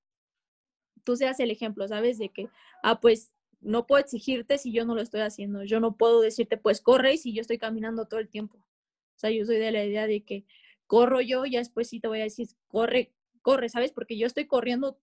tú 1.03 1.15
seas 1.15 1.39
el 1.39 1.51
ejemplo, 1.51 1.87
¿sabes? 1.87 2.17
De 2.17 2.29
que, 2.29 2.49
ah, 2.83 2.99
pues 3.01 3.31
no 3.61 3.85
puedo 3.87 4.01
exigirte 4.01 4.57
si 4.57 4.71
yo 4.71 4.85
no 4.85 4.95
lo 4.95 5.01
estoy 5.01 5.21
haciendo. 5.21 5.63
Yo 5.63 5.79
no 5.79 5.95
puedo 5.95 6.21
decirte, 6.21 6.57
pues 6.57 6.81
corre 6.81 7.17
si 7.17 7.33
yo 7.33 7.41
estoy 7.41 7.57
caminando 7.57 8.07
todo 8.07 8.19
el 8.19 8.29
tiempo. 8.29 8.57
O 8.57 9.19
sea, 9.21 9.29
yo 9.29 9.45
soy 9.45 9.57
de 9.57 9.71
la 9.71 9.83
idea 9.85 10.07
de 10.07 10.23
que 10.23 10.45
corro 10.87 11.21
yo, 11.21 11.45
ya 11.45 11.59
después 11.59 11.87
sí 11.87 11.99
te 11.99 12.07
voy 12.07 12.19
a 12.21 12.23
decir, 12.23 12.47
corre, 12.67 13.13
corre, 13.41 13.69
¿sabes? 13.69 13.91
Porque 13.91 14.17
yo 14.17 14.27
estoy 14.27 14.45
corriendo 14.45 14.99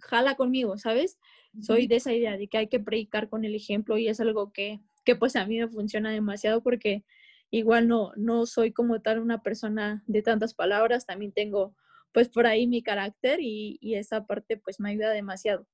jala 0.00 0.36
conmigo, 0.36 0.78
¿sabes? 0.78 1.18
Soy 1.60 1.86
de 1.86 1.96
esa 1.96 2.12
idea 2.12 2.36
de 2.38 2.48
que 2.48 2.56
hay 2.56 2.68
que 2.68 2.80
predicar 2.80 3.28
con 3.28 3.44
el 3.44 3.54
ejemplo 3.54 3.98
y 3.98 4.08
es 4.08 4.20
algo 4.20 4.52
que, 4.52 4.80
que 5.04 5.16
pues 5.16 5.36
a 5.36 5.46
mí 5.46 5.58
me 5.58 5.68
funciona 5.68 6.10
demasiado 6.10 6.62
porque 6.62 7.04
igual 7.50 7.88
no, 7.88 8.12
no 8.16 8.46
soy 8.46 8.72
como 8.72 9.02
tal 9.02 9.18
una 9.18 9.42
persona 9.42 10.02
de 10.06 10.22
tantas 10.22 10.54
palabras, 10.54 11.04
también 11.04 11.32
tengo 11.32 11.76
pues 12.12 12.30
por 12.30 12.46
ahí 12.46 12.66
mi 12.66 12.82
carácter 12.82 13.40
y, 13.40 13.78
y 13.80 13.94
esa 13.96 14.26
parte 14.26 14.56
pues 14.56 14.80
me 14.80 14.90
ayuda 14.90 15.10
demasiado. 15.10 15.66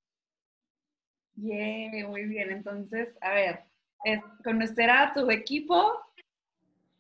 Bien, 1.40 2.08
muy 2.08 2.24
bien. 2.24 2.50
Entonces, 2.50 3.16
a 3.20 3.30
ver, 3.30 3.60
es 4.04 4.20
conocer 4.42 4.90
a 4.90 5.12
tu 5.12 5.30
equipo, 5.30 5.92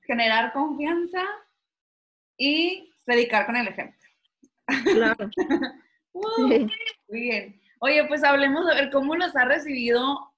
generar 0.02 0.52
confianza 0.52 1.24
y 2.36 2.92
predicar 3.04 3.46
con 3.46 3.56
el 3.56 3.66
ejemplo. 3.68 3.98
Claro. 4.84 5.30
Muy 6.12 6.70
bien. 7.08 7.60
Oye, 7.80 8.04
pues 8.06 8.22
hablemos 8.22 8.66
de 8.66 8.74
ver 8.74 8.90
cómo 8.90 9.14
los 9.16 9.34
ha 9.36 9.44
recibido 9.44 10.32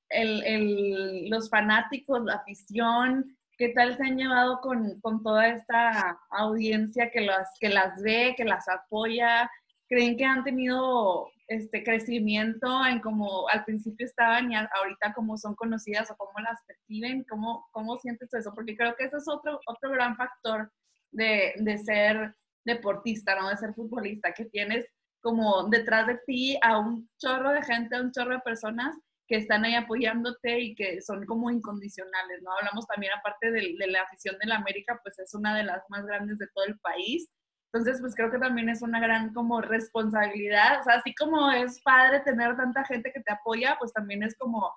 los 1.28 1.48
fanáticos, 1.48 2.24
la 2.24 2.34
afición, 2.34 3.36
qué 3.56 3.68
tal 3.70 3.96
se 3.96 4.02
han 4.02 4.16
llevado 4.16 4.60
con, 4.60 5.00
toda 5.22 5.48
esta 5.48 6.18
audiencia 6.30 7.10
que 7.10 7.20
las, 7.20 7.50
que 7.60 7.68
las 7.68 8.02
ve, 8.02 8.34
que 8.36 8.44
las 8.44 8.68
apoya. 8.68 9.50
¿Creen 9.88 10.16
que 10.16 10.24
han 10.24 10.44
tenido 10.44 11.30
este 11.50 11.82
crecimiento 11.82 12.86
en 12.86 13.00
cómo 13.00 13.48
al 13.48 13.64
principio 13.64 14.06
estaban 14.06 14.52
y 14.52 14.54
ahorita 14.54 15.12
cómo 15.14 15.36
son 15.36 15.54
conocidas 15.54 16.10
o 16.10 16.16
cómo 16.16 16.38
las 16.38 16.58
perciben? 16.66 17.24
¿Cómo, 17.28 17.66
cómo 17.72 17.98
sientes 17.98 18.32
eso? 18.32 18.52
Porque 18.54 18.76
creo 18.76 18.94
que 18.96 19.04
ese 19.04 19.16
es 19.16 19.28
otro, 19.28 19.58
otro 19.66 19.90
gran 19.90 20.16
factor 20.16 20.70
de, 21.10 21.54
de 21.56 21.78
ser 21.78 22.34
deportista, 22.64 23.34
¿no? 23.34 23.48
De 23.48 23.56
ser 23.56 23.74
futbolista, 23.74 24.32
que 24.32 24.44
tienes 24.44 24.86
como 25.20 25.68
detrás 25.68 26.06
de 26.06 26.18
ti 26.26 26.56
a 26.62 26.78
un 26.78 27.10
chorro 27.18 27.50
de 27.50 27.62
gente, 27.62 27.96
a 27.96 28.00
un 28.00 28.12
chorro 28.12 28.34
de 28.34 28.40
personas 28.40 28.96
que 29.26 29.36
están 29.36 29.64
ahí 29.64 29.74
apoyándote 29.74 30.60
y 30.60 30.74
que 30.74 31.00
son 31.02 31.24
como 31.24 31.50
incondicionales, 31.50 32.42
¿no? 32.42 32.52
Hablamos 32.52 32.86
también 32.86 33.12
aparte 33.16 33.50
de, 33.50 33.74
la 33.88 34.02
afición 34.02 34.36
de 34.38 34.48
la 34.48 34.56
América, 34.56 34.98
pues 35.02 35.18
es 35.18 35.34
una 35.34 35.56
de 35.56 35.64
las 35.64 35.82
más 35.88 36.04
grandes 36.04 36.38
de 36.38 36.48
todo 36.54 36.64
el 36.64 36.78
país. 36.80 37.28
Entonces, 37.72 38.00
pues 38.00 38.16
creo 38.16 38.30
que 38.30 38.38
también 38.38 38.68
es 38.68 38.82
una 38.82 38.98
gran 38.98 39.32
como 39.32 39.60
responsabilidad, 39.60 40.80
o 40.80 40.82
sea, 40.82 40.94
así 40.94 41.14
como 41.14 41.50
es 41.52 41.80
padre 41.82 42.20
tener 42.20 42.56
tanta 42.56 42.84
gente 42.84 43.12
que 43.12 43.20
te 43.20 43.32
apoya, 43.32 43.76
pues 43.78 43.92
también 43.92 44.24
es 44.24 44.36
como 44.36 44.72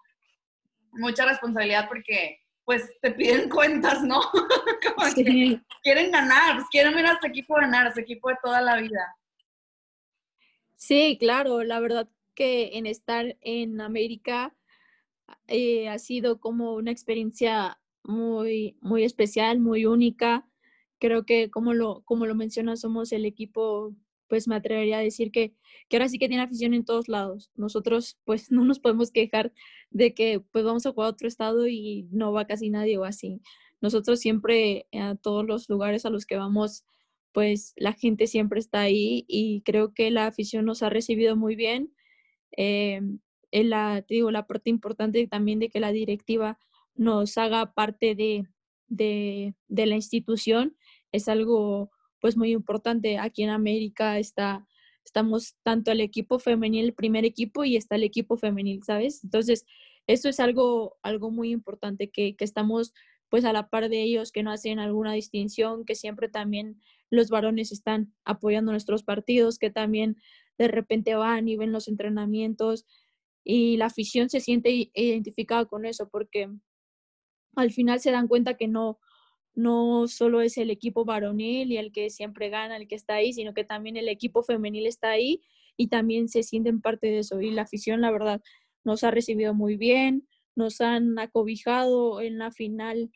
mucha 0.92 1.26
responsabilidad 1.26 1.88
porque 1.88 2.40
pues 2.66 2.88
te 3.02 3.12
piden 3.12 3.50
cuentas, 3.50 4.04
¿no? 4.04 4.22
como 4.96 5.14
que 5.16 5.60
quieren 5.82 6.12
ganar, 6.12 6.56
pues 6.56 6.68
quieren 6.70 6.94
ver 6.94 7.08
a 7.08 7.20
su 7.20 7.26
equipo 7.26 7.56
ganar, 7.56 7.88
a 7.88 8.00
equipo 8.00 8.30
de 8.30 8.38
toda 8.44 8.62
la 8.62 8.78
vida. 8.78 9.16
Sí, 10.76 11.18
claro, 11.20 11.64
la 11.64 11.80
verdad 11.80 12.08
que 12.36 12.78
en 12.78 12.86
estar 12.86 13.38
en 13.42 13.82
América 13.82 14.56
eh, 15.48 15.90
ha 15.90 15.98
sido 15.98 16.40
como 16.40 16.76
una 16.76 16.92
experiencia 16.92 17.80
muy, 18.04 18.78
muy 18.82 19.04
especial, 19.04 19.60
muy 19.60 19.86
única. 19.86 20.46
Creo 21.04 21.26
que 21.26 21.52
como 21.52 21.74
lo, 21.74 22.02
como 22.06 22.26
lo 22.26 22.34
mencionas, 22.34 22.80
somos 22.80 23.12
el 23.12 23.26
equipo, 23.26 23.94
pues 24.30 24.48
me 24.48 24.56
atrevería 24.56 25.00
a 25.00 25.02
decir 25.02 25.32
que, 25.32 25.54
que 25.90 25.98
ahora 25.98 26.08
sí 26.08 26.18
que 26.18 26.30
tiene 26.30 26.44
afición 26.44 26.74
en 26.74 26.86
todos 26.86 27.10
lados. 27.10 27.52
Nosotros 27.56 28.18
pues 28.24 28.50
no 28.52 28.64
nos 28.64 28.80
podemos 28.80 29.12
quejar 29.12 29.52
de 29.90 30.14
que 30.14 30.40
pues 30.40 30.64
vamos 30.64 30.86
a 30.86 30.94
jugar 30.94 31.08
a 31.08 31.12
otro 31.12 31.28
estado 31.28 31.68
y 31.68 32.08
no 32.12 32.32
va 32.32 32.48
casi 32.48 32.70
nadie 32.70 32.98
o 32.98 33.04
así. 33.04 33.42
Nosotros 33.82 34.22
siempre 34.22 34.88
a 34.94 35.16
todos 35.16 35.46
los 35.46 35.68
lugares 35.68 36.06
a 36.06 36.10
los 36.10 36.26
que 36.26 36.38
vamos 36.38 36.86
pues 37.34 37.74
la 37.76 37.92
gente 37.92 38.28
siempre 38.28 38.62
está 38.62 38.80
ahí 38.80 39.26
y 39.28 39.62
creo 39.66 39.94
que 39.94 40.10
la 40.10 40.28
afición 40.28 40.64
nos 40.64 40.84
ha 40.84 40.90
recibido 40.90 41.36
muy 41.36 41.58
bien. 41.58 41.94
Eh, 42.56 43.02
la, 43.52 44.06
digo, 44.08 44.32
la 44.32 44.48
parte 44.48 44.70
importante 44.70 45.28
también 45.28 45.60
de 45.60 45.70
que 45.70 45.82
la 45.82 45.92
directiva 45.92 46.58
nos 46.96 47.38
haga 47.38 47.74
parte 47.74 48.16
de, 48.16 48.48
de, 48.88 49.54
de, 49.68 49.86
la 49.86 49.96
institución 49.96 50.78
es 51.14 51.30
algo 51.30 51.92
pues 52.20 52.36
muy 52.36 52.52
importante. 52.52 53.18
Aquí 53.18 53.44
en 53.44 53.50
América 53.50 54.20
está, 54.20 54.68
estamos 55.06 55.56
tanto 55.64 55.92
el 55.92 56.02
equipo 56.02 56.40
femenil, 56.40 56.86
el 56.86 56.94
primer 56.94 57.24
equipo, 57.24 57.64
y 57.64 57.78
está 57.78 57.96
el 57.96 58.04
equipo 58.04 58.36
femenil, 58.36 58.84
¿sabes? 58.84 59.24
Entonces, 59.24 59.66
eso 60.08 60.28
es 60.28 60.42
algo, 60.42 60.98
algo 61.02 61.32
muy 61.32 61.52
importante, 61.52 62.10
que, 62.10 62.36
que 62.36 62.44
estamos 62.44 62.94
pues 63.30 63.46
a 63.46 63.54
la 63.54 63.70
par 63.70 63.90
de 63.90 64.04
ellos, 64.04 64.32
que 64.32 64.44
no 64.44 64.52
hacen 64.52 64.80
alguna 64.80 65.14
distinción, 65.14 65.86
que 65.86 65.96
siempre 65.96 66.30
también 66.30 66.82
los 67.10 67.30
varones 67.30 67.72
están 67.72 68.14
apoyando 68.26 68.72
nuestros 68.72 69.04
partidos, 69.04 69.58
que 69.58 69.72
también 69.72 70.18
de 70.58 70.68
repente 70.68 71.16
van 71.16 71.48
y 71.48 71.58
ven 71.58 71.72
los 71.72 71.88
entrenamientos 71.88 72.86
y 73.44 73.78
la 73.78 73.88
afición 73.88 74.30
se 74.30 74.40
siente 74.40 74.92
identificada 74.94 75.66
con 75.66 75.86
eso 75.86 76.10
porque 76.10 76.50
al 77.56 77.72
final 77.72 78.00
se 78.00 78.12
dan 78.12 78.28
cuenta 78.28 78.56
que 78.56 78.68
no, 78.68 79.00
no 79.56 80.08
solo 80.08 80.42
es 80.42 80.58
el 80.58 80.72
equipo 80.72 81.06
varonil 81.06 81.72
y 81.72 81.78
el 81.78 81.92
que 81.92 82.10
siempre 82.10 82.50
gana, 82.50 82.78
el 82.78 82.88
que 82.88 82.96
está 82.96 83.16
ahí, 83.16 83.34
sino 83.34 83.54
que 83.54 83.64
también 83.64 83.98
el 83.98 84.10
equipo 84.10 84.44
femenil 84.44 84.88
está 84.88 85.12
ahí 85.12 85.42
y 85.78 85.88
también 85.88 86.28
se 86.30 86.44
sienten 86.44 86.82
parte 86.82 87.08
de 87.08 87.20
eso. 87.20 87.42
Y 87.42 87.52
la 87.52 87.64
afición, 87.64 88.02
la 88.02 88.12
verdad, 88.12 88.42
nos 88.84 89.04
ha 89.04 89.12
recibido 89.12 89.54
muy 89.54 89.78
bien, 89.78 90.28
nos 90.56 90.82
han 90.82 91.20
acobijado 91.20 92.22
en 92.22 92.38
la 92.38 92.52
final 92.52 93.12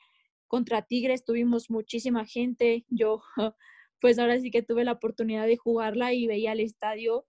contra 0.48 0.82
Tigres, 0.82 1.26
tuvimos 1.26 1.70
muchísima 1.70 2.26
gente. 2.26 2.86
Yo 2.90 3.22
pues 4.02 4.20
ahora 4.20 4.40
sí 4.40 4.52
que 4.52 4.64
tuve 4.64 4.84
la 4.84 4.94
oportunidad 4.94 5.46
de 5.48 5.58
jugarla 5.58 6.14
y 6.14 6.28
veía 6.28 6.54
el 6.54 6.60
estadio, 6.62 7.26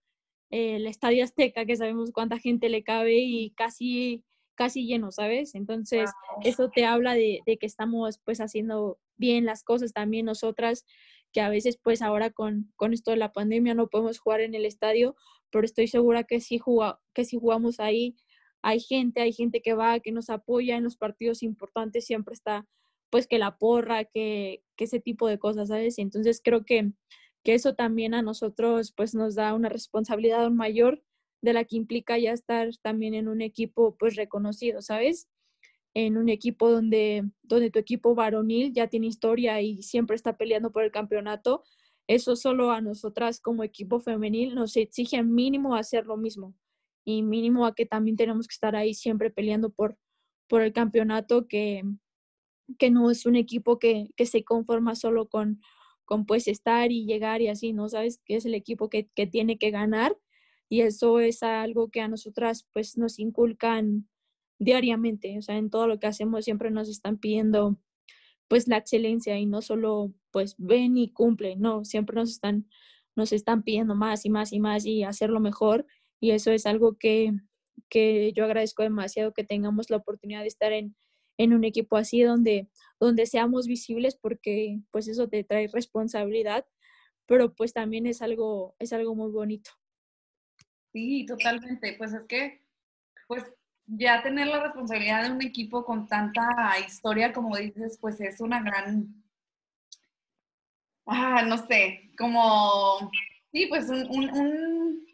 el 0.50 0.86
estadio 0.86 1.24
Azteca, 1.24 1.66
que 1.66 1.76
sabemos 1.76 2.12
cuánta 2.12 2.38
gente 2.38 2.68
le 2.68 2.82
cabe 2.82 3.18
y 3.18 3.50
casi, 3.50 4.24
casi 4.58 4.86
lleno, 4.86 5.12
¿sabes? 5.12 5.54
Entonces, 5.54 6.10
eso 6.42 6.68
te 6.68 6.84
habla 6.84 7.14
de, 7.14 7.40
que 7.46 7.66
estamos 7.66 8.18
pues 8.24 8.40
haciendo 8.40 8.98
bien 9.16 9.44
las 9.44 9.62
cosas 9.62 9.92
también 9.92 10.26
nosotras, 10.26 10.84
que 11.32 11.40
a 11.40 11.48
veces 11.48 11.78
pues 11.80 12.02
ahora 12.02 12.30
con, 12.30 12.72
con 12.74 12.92
esto 12.92 13.12
de 13.12 13.18
la 13.18 13.32
pandemia 13.32 13.74
no 13.74 13.86
podemos 13.86 14.18
jugar 14.18 14.40
en 14.40 14.56
el 14.56 14.66
estadio, 14.66 15.14
pero 15.50 15.64
estoy 15.64 15.86
segura 15.86 16.24
que 16.24 16.40
si, 16.40 16.60
que 17.14 17.24
si 17.24 17.38
jugamos 17.38 17.78
ahí, 17.78 18.16
hay 18.60 18.80
gente, 18.80 19.20
hay 19.20 19.32
gente 19.32 19.62
que 19.62 19.74
va, 19.74 20.00
que 20.00 20.10
nos 20.10 20.28
apoya 20.28 20.76
en 20.76 20.82
los 20.82 20.96
partidos 20.96 21.44
importantes, 21.44 22.04
siempre 22.04 22.34
está 22.34 22.66
pues 23.10 23.28
que 23.28 23.38
la 23.38 23.58
porra, 23.58 24.04
que, 24.06 24.64
que 24.76 24.84
ese 24.84 24.98
tipo 24.98 25.28
de 25.28 25.38
cosas, 25.38 25.68
¿sabes? 25.68 25.98
Entonces 25.98 26.40
creo 26.42 26.64
que, 26.64 26.90
que 27.44 27.54
eso 27.54 27.76
también 27.76 28.12
a 28.12 28.22
nosotros 28.22 28.92
pues 28.96 29.14
nos 29.14 29.36
da 29.36 29.54
una 29.54 29.68
responsabilidad 29.68 30.50
mayor 30.50 31.00
de 31.40 31.52
la 31.52 31.64
que 31.64 31.76
implica 31.76 32.18
ya 32.18 32.32
estar 32.32 32.68
también 32.82 33.14
en 33.14 33.28
un 33.28 33.40
equipo 33.40 33.96
pues 33.96 34.16
reconocido, 34.16 34.82
¿sabes? 34.82 35.28
En 35.94 36.16
un 36.16 36.28
equipo 36.28 36.70
donde, 36.70 37.24
donde 37.42 37.70
tu 37.70 37.78
equipo 37.78 38.14
varonil 38.14 38.72
ya 38.72 38.88
tiene 38.88 39.06
historia 39.06 39.60
y 39.60 39.82
siempre 39.82 40.16
está 40.16 40.36
peleando 40.36 40.72
por 40.72 40.84
el 40.84 40.90
campeonato, 40.90 41.62
eso 42.06 42.36
solo 42.36 42.70
a 42.70 42.80
nosotras 42.80 43.40
como 43.40 43.62
equipo 43.62 44.00
femenil 44.00 44.54
nos 44.54 44.76
exige 44.76 45.22
mínimo 45.22 45.76
hacer 45.76 46.06
lo 46.06 46.16
mismo 46.16 46.54
y 47.04 47.22
mínimo 47.22 47.66
a 47.66 47.74
que 47.74 47.86
también 47.86 48.16
tenemos 48.16 48.46
que 48.48 48.54
estar 48.54 48.76
ahí 48.76 48.94
siempre 48.94 49.30
peleando 49.30 49.70
por, 49.70 49.96
por 50.48 50.62
el 50.62 50.72
campeonato 50.72 51.46
que, 51.46 51.82
que 52.78 52.90
no 52.90 53.10
es 53.10 53.26
un 53.26 53.36
equipo 53.36 53.78
que, 53.78 54.08
que 54.16 54.26
se 54.26 54.44
conforma 54.44 54.94
solo 54.94 55.28
con, 55.28 55.60
con 56.04 56.26
pues 56.26 56.48
estar 56.48 56.90
y 56.92 57.06
llegar 57.06 57.40
y 57.42 57.48
así, 57.48 57.72
¿no? 57.72 57.88
Sabes 57.88 58.20
que 58.24 58.36
es 58.36 58.46
el 58.46 58.54
equipo 58.54 58.88
que, 58.88 59.08
que 59.14 59.26
tiene 59.26 59.58
que 59.58 59.70
ganar 59.70 60.16
y 60.68 60.82
eso 60.82 61.20
es 61.20 61.42
algo 61.42 61.90
que 61.90 62.00
a 62.00 62.08
nosotras 62.08 62.68
pues 62.72 62.98
nos 62.98 63.18
inculcan 63.18 64.08
diariamente, 64.58 65.38
o 65.38 65.42
sea, 65.42 65.56
en 65.56 65.70
todo 65.70 65.86
lo 65.86 65.98
que 65.98 66.06
hacemos 66.08 66.44
siempre 66.44 66.70
nos 66.70 66.88
están 66.88 67.18
pidiendo 67.18 67.78
pues 68.48 68.68
la 68.68 68.78
excelencia 68.78 69.38
y 69.38 69.46
no 69.46 69.62
solo 69.62 70.12
pues 70.30 70.56
ven 70.58 70.96
y 70.96 71.12
cumple, 71.12 71.56
no, 71.56 71.84
siempre 71.84 72.16
nos 72.16 72.30
están 72.30 72.68
nos 73.16 73.32
están 73.32 73.64
pidiendo 73.64 73.96
más 73.96 74.24
y 74.24 74.30
más 74.30 74.52
y 74.52 74.60
más 74.60 74.86
y 74.86 75.02
hacerlo 75.02 75.40
mejor 75.40 75.86
y 76.20 76.30
eso 76.30 76.52
es 76.52 76.66
algo 76.66 76.96
que, 76.98 77.32
que 77.88 78.32
yo 78.32 78.44
agradezco 78.44 78.84
demasiado 78.84 79.32
que 79.34 79.44
tengamos 79.44 79.90
la 79.90 79.96
oportunidad 79.98 80.42
de 80.42 80.48
estar 80.48 80.72
en, 80.72 80.96
en 81.36 81.52
un 81.52 81.64
equipo 81.64 81.96
así 81.96 82.22
donde, 82.22 82.68
donde 83.00 83.26
seamos 83.26 83.66
visibles 83.66 84.16
porque 84.16 84.80
pues 84.92 85.08
eso 85.08 85.28
te 85.28 85.44
trae 85.44 85.68
responsabilidad, 85.68 86.66
pero 87.26 87.54
pues 87.54 87.72
también 87.72 88.06
es 88.06 88.22
algo, 88.22 88.76
es 88.78 88.92
algo 88.92 89.14
muy 89.14 89.30
bonito. 89.30 89.70
Sí, 90.92 91.26
totalmente. 91.26 91.94
Pues 91.98 92.12
es 92.12 92.22
que, 92.28 92.62
pues 93.26 93.44
ya 93.88 94.22
tener 94.22 94.46
la 94.48 94.62
responsabilidad 94.62 95.24
de 95.24 95.32
un 95.32 95.42
equipo 95.42 95.84
con 95.84 96.06
tanta 96.06 96.46
historia, 96.86 97.32
como 97.32 97.56
dices, 97.56 97.98
pues 98.00 98.20
es 98.20 98.40
una 98.40 98.60
gran, 98.62 99.24
ah, 101.06 101.42
no 101.42 101.56
sé, 101.66 102.10
como, 102.18 103.10
sí, 103.50 103.66
pues 103.66 103.88
un, 103.88 104.06
un, 104.10 105.06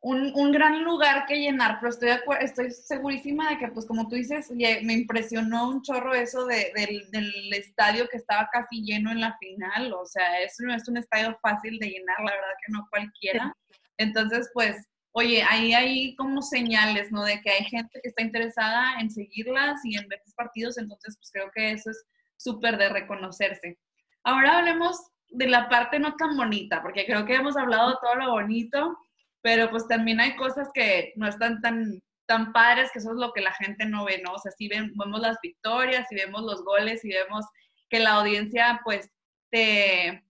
un, 0.00 0.32
un, 0.34 0.52
gran 0.52 0.82
lugar 0.82 1.26
que 1.26 1.36
llenar, 1.36 1.78
pero 1.78 1.90
estoy, 1.90 2.10
estoy 2.40 2.70
segurísima 2.70 3.50
de 3.50 3.58
que, 3.58 3.68
pues 3.68 3.84
como 3.84 4.08
tú 4.08 4.16
dices, 4.16 4.50
me 4.50 4.92
impresionó 4.94 5.68
un 5.68 5.82
chorro 5.82 6.14
eso 6.14 6.46
de, 6.46 6.72
del, 6.74 7.10
del, 7.10 7.52
estadio 7.52 8.08
que 8.08 8.16
estaba 8.16 8.48
casi 8.50 8.82
lleno 8.82 9.10
en 9.10 9.20
la 9.20 9.36
final, 9.38 9.92
o 9.92 10.06
sea, 10.06 10.40
eso 10.40 10.64
no 10.64 10.74
es 10.74 10.88
un 10.88 10.96
estadio 10.96 11.38
fácil 11.42 11.78
de 11.78 11.88
llenar, 11.88 12.16
la 12.18 12.32
verdad 12.32 12.56
que 12.64 12.72
no 12.72 12.86
cualquiera. 12.90 13.54
Entonces, 13.98 14.50
pues, 14.52 14.76
oye, 15.12 15.44
ahí 15.48 15.72
hay 15.72 16.16
como 16.16 16.42
señales, 16.42 17.12
¿no? 17.12 17.24
De 17.24 17.40
que 17.40 17.50
hay 17.50 17.64
gente 17.64 18.00
que 18.02 18.08
está 18.08 18.22
interesada 18.22 19.00
en 19.00 19.10
seguirlas 19.10 19.80
y 19.84 19.96
en 19.96 20.08
ver 20.08 20.20
sus 20.24 20.34
partidos, 20.34 20.76
entonces, 20.78 21.16
pues 21.16 21.30
creo 21.32 21.50
que 21.54 21.72
eso 21.72 21.90
es 21.90 22.04
súper 22.36 22.76
de 22.76 22.88
reconocerse. 22.88 23.78
Ahora 24.24 24.58
hablemos 24.58 24.98
de 25.28 25.48
la 25.48 25.68
parte 25.68 25.98
no 25.98 26.16
tan 26.16 26.36
bonita, 26.36 26.82
porque 26.82 27.06
creo 27.06 27.24
que 27.24 27.34
hemos 27.34 27.56
hablado 27.56 27.90
de 27.90 27.96
todo 28.02 28.14
lo 28.16 28.30
bonito, 28.32 28.98
pero 29.42 29.70
pues 29.70 29.86
también 29.86 30.20
hay 30.20 30.36
cosas 30.36 30.68
que 30.72 31.12
no 31.16 31.28
están 31.28 31.60
tan, 31.60 32.02
tan 32.26 32.52
padres, 32.52 32.90
que 32.92 32.98
eso 32.98 33.10
es 33.10 33.16
lo 33.16 33.32
que 33.32 33.40
la 33.40 33.52
gente 33.52 33.84
no 33.86 34.04
ve, 34.04 34.20
¿no? 34.24 34.32
O 34.32 34.38
sea, 34.38 34.52
si 34.52 34.68
vemos 34.68 35.20
las 35.20 35.38
victorias, 35.42 36.06
si 36.08 36.14
vemos 36.16 36.42
los 36.42 36.64
goles, 36.64 37.02
si 37.02 37.08
vemos 37.10 37.44
que 37.88 38.00
la 38.00 38.14
audiencia, 38.14 38.80
pues, 38.84 39.10
te, 39.50 40.24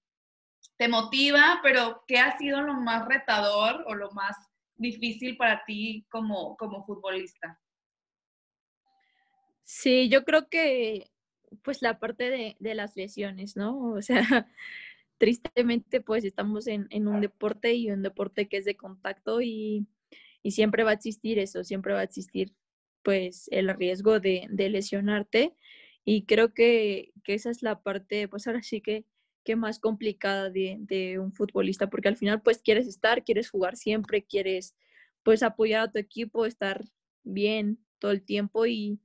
te 0.77 0.89
motiva, 0.89 1.61
pero 1.63 2.03
¿qué 2.07 2.19
ha 2.19 2.37
sido 2.37 2.63
lo 2.63 2.75
más 2.75 3.07
retador 3.07 3.85
o 3.87 3.95
lo 3.95 4.11
más 4.13 4.37
difícil 4.77 5.37
para 5.37 5.65
ti 5.65 6.07
como, 6.11 6.57
como 6.57 6.85
futbolista? 6.85 7.61
Sí, 9.63 10.09
yo 10.09 10.25
creo 10.25 10.49
que 10.49 11.11
pues 11.63 11.83
la 11.83 11.99
parte 11.99 12.31
de, 12.31 12.57
de 12.59 12.75
las 12.75 12.97
lesiones, 12.97 13.57
¿no? 13.57 13.93
O 13.93 14.03
sea, 14.03 14.19
tristemente 15.19 16.01
pues 16.01 16.25
estamos 16.25 16.67
en, 16.67 16.87
en, 16.91 17.09
un 17.09 17.21
deporte 17.21 17.75
y 17.75 17.91
un 17.91 18.03
deporte 18.03 18.49
que 18.49 18.59
es 18.59 18.65
de 18.65 18.77
contacto 18.77 19.41
y, 19.41 19.87
y, 20.43 20.51
siempre 20.51 20.83
va 20.83 20.91
a 20.91 20.95
existir 20.95 21.39
eso, 21.39 21.65
siempre 21.65 21.95
va 21.95 22.01
a 22.01 22.05
existir 22.05 22.53
pues 23.03 23.49
el 23.53 23.69
riesgo 23.75 24.19
de, 24.19 24.47
de 24.51 24.69
lesionarte 24.71 25.55
y 26.05 26.25
creo 26.25 26.53
que, 26.53 27.13
que, 27.23 27.35
esa 27.35 27.51
es 27.51 27.63
la 27.63 27.83
parte, 27.83 28.29
pues 28.29 28.47
ahora 28.47 28.63
sí 28.63 28.81
que 28.81 29.05
que 29.45 29.57
más 29.57 29.79
complicada 29.79 30.51
de, 30.51 31.19
un 31.21 31.33
futbolista, 31.33 31.89
porque 31.91 32.09
al 32.09 32.17
final 32.17 32.43
pues 32.43 32.59
quieres 32.59 32.87
estar, 32.89 33.25
quieres 33.25 33.51
jugar 33.51 33.77
siempre, 33.77 34.25
quieres 34.25 34.75
pues 35.23 35.43
apoyar 35.43 35.83
a 35.83 35.91
tu 35.91 35.99
equipo, 35.99 36.47
estar 36.47 36.85
bien 37.23 37.79
todo 37.99 38.11
el 38.11 38.23
tiempo 38.23 38.67
y, 38.67 38.99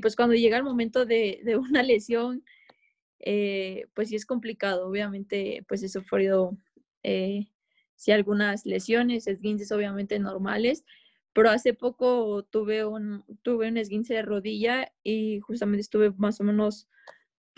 pues 0.00 0.16
cuando 0.16 0.34
llega 0.34 0.56
el 0.56 0.64
momento 0.64 1.06
de, 1.06 1.42
una 1.58 1.82
lesión, 1.82 2.44
eh, 3.18 3.86
pues 3.94 4.08
sí 4.10 4.16
es 4.16 4.26
complicado, 4.26 4.86
obviamente 4.86 5.64
pues 5.68 5.82
he 5.82 5.88
sufrido 5.88 6.56
eh, 7.02 7.48
sí 7.96 8.12
algunas 8.12 8.64
lesiones, 8.64 9.26
esguinces 9.26 9.72
obviamente 9.72 10.18
normales, 10.18 10.84
pero 11.32 11.50
hace 11.50 11.74
poco 11.74 12.44
tuve 12.44 12.84
un, 12.84 13.24
tuve 13.42 13.68
un 13.68 13.76
esguince 13.76 14.14
de 14.14 14.22
rodilla 14.22 14.92
y 15.02 15.40
justamente 15.40 15.82
estuve 15.82 16.10
más 16.12 16.40
o 16.40 16.44
menos 16.44 16.88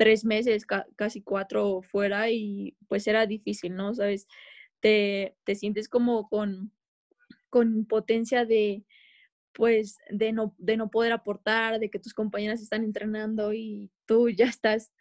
tres 0.03 0.25
meses, 0.25 0.67
casi 0.97 1.23
cuatro 1.23 1.81
fuera 1.81 2.29
y 2.29 2.77
pues 2.89 3.07
era 3.07 3.25
difícil, 3.25 3.77
¿no? 3.77 3.95
Sabes, 3.95 4.27
te, 4.81 5.37
te 5.45 5.55
sientes 5.55 5.89
como 5.89 6.29
con, 6.29 6.73
con 7.51 7.87
potencia 7.87 8.45
de, 8.45 8.85
pues, 9.53 9.99
de 10.11 10.33
no, 10.33 10.57
de 10.59 10.77
no 10.77 10.91
poder 10.91 11.13
aportar, 11.13 11.79
de 11.79 11.89
que 11.89 12.01
tus 12.01 12.15
compañeras 12.15 12.61
están 12.61 12.83
entrenando 12.83 13.53
y 13.53 13.93
tú 14.05 14.29
ya 14.29 14.47
estás, 14.47 14.93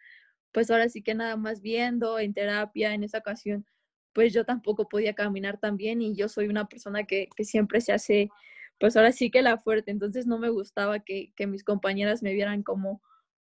pues 0.52 0.70
ahora 0.70 0.88
sí 0.88 1.02
que 1.02 1.14
nada 1.14 1.36
más 1.36 1.62
viendo 1.62 2.20
en 2.20 2.32
terapia 2.32 2.94
en 2.94 3.02
esa 3.02 3.18
ocasión, 3.18 3.66
pues 4.12 4.32
yo 4.32 4.44
tampoco 4.44 4.88
podía 4.88 5.14
caminar 5.14 5.58
tan 5.58 5.76
bien 5.76 6.00
y 6.00 6.14
yo 6.14 6.28
soy 6.28 6.46
una 6.46 6.68
persona 6.68 7.02
que, 7.06 7.28
que 7.36 7.42
siempre 7.42 7.80
se 7.80 7.92
hace, 7.92 8.28
pues 8.78 8.96
ahora 8.96 9.10
sí 9.10 9.32
que 9.32 9.42
la 9.42 9.58
fuerte, 9.58 9.90
entonces 9.90 10.28
no 10.28 10.38
me 10.38 10.50
gustaba 10.50 11.00
que, 11.00 11.32
que 11.34 11.48
mis 11.48 11.64
compañeras 11.64 12.22
me 12.22 12.34
vieran 12.34 12.62
como 12.62 13.02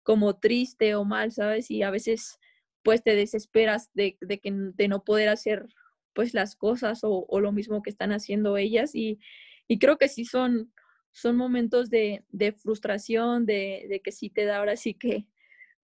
como 0.10 0.40
triste 0.40 0.96
o 0.96 1.06
mal, 1.06 1.32
¿sabes? 1.32 1.70
Y 1.70 1.84
a 1.84 1.92
veces 1.92 2.40
pues 2.82 3.04
te 3.04 3.16
desesperas 3.16 3.92
de, 3.94 4.18
que, 4.18 4.52
de 4.52 4.88
no 4.88 5.04
poder 5.04 5.30
hacer 5.30 5.68
pues 6.14 6.34
las 6.34 6.56
cosas 6.56 7.04
o, 7.04 7.28
o 7.30 7.40
lo 7.40 7.52
mismo 7.52 7.84
que 7.84 7.92
están 7.92 8.12
haciendo 8.12 8.58
ellas 8.58 8.96
y, 8.96 9.20
y, 9.68 9.78
creo 9.78 10.00
que 10.00 10.08
sí 10.08 10.26
son, 10.26 10.74
son 11.12 11.36
momentos 11.36 11.92
de, 11.92 12.26
de 12.30 12.54
frustración, 12.54 13.46
de, 13.46 13.86
de, 13.88 14.00
que 14.00 14.12
sí 14.12 14.32
te 14.32 14.46
da 14.46 14.58
ahora 14.58 14.78
sí 14.78 14.96
que 14.96 15.28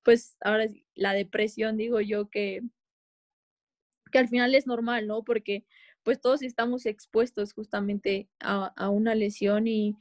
pues 0.02 0.38
ahora 0.42 0.70
la 0.96 1.14
depresión 1.14 1.78
digo 1.78 2.02
yo 2.02 2.28
que, 2.28 2.64
que 4.12 4.18
al 4.18 4.28
final 4.28 4.56
es 4.56 4.66
normal, 4.66 5.06
¿no? 5.06 5.24
Porque 5.24 5.68
pues 6.02 6.20
todos 6.20 6.42
estamos 6.42 6.88
expuestos 6.88 7.54
justamente 7.54 8.28
a, 8.40 8.74
a 8.76 8.90
una 8.90 9.14
lesión 9.14 9.68
y, 9.68 9.96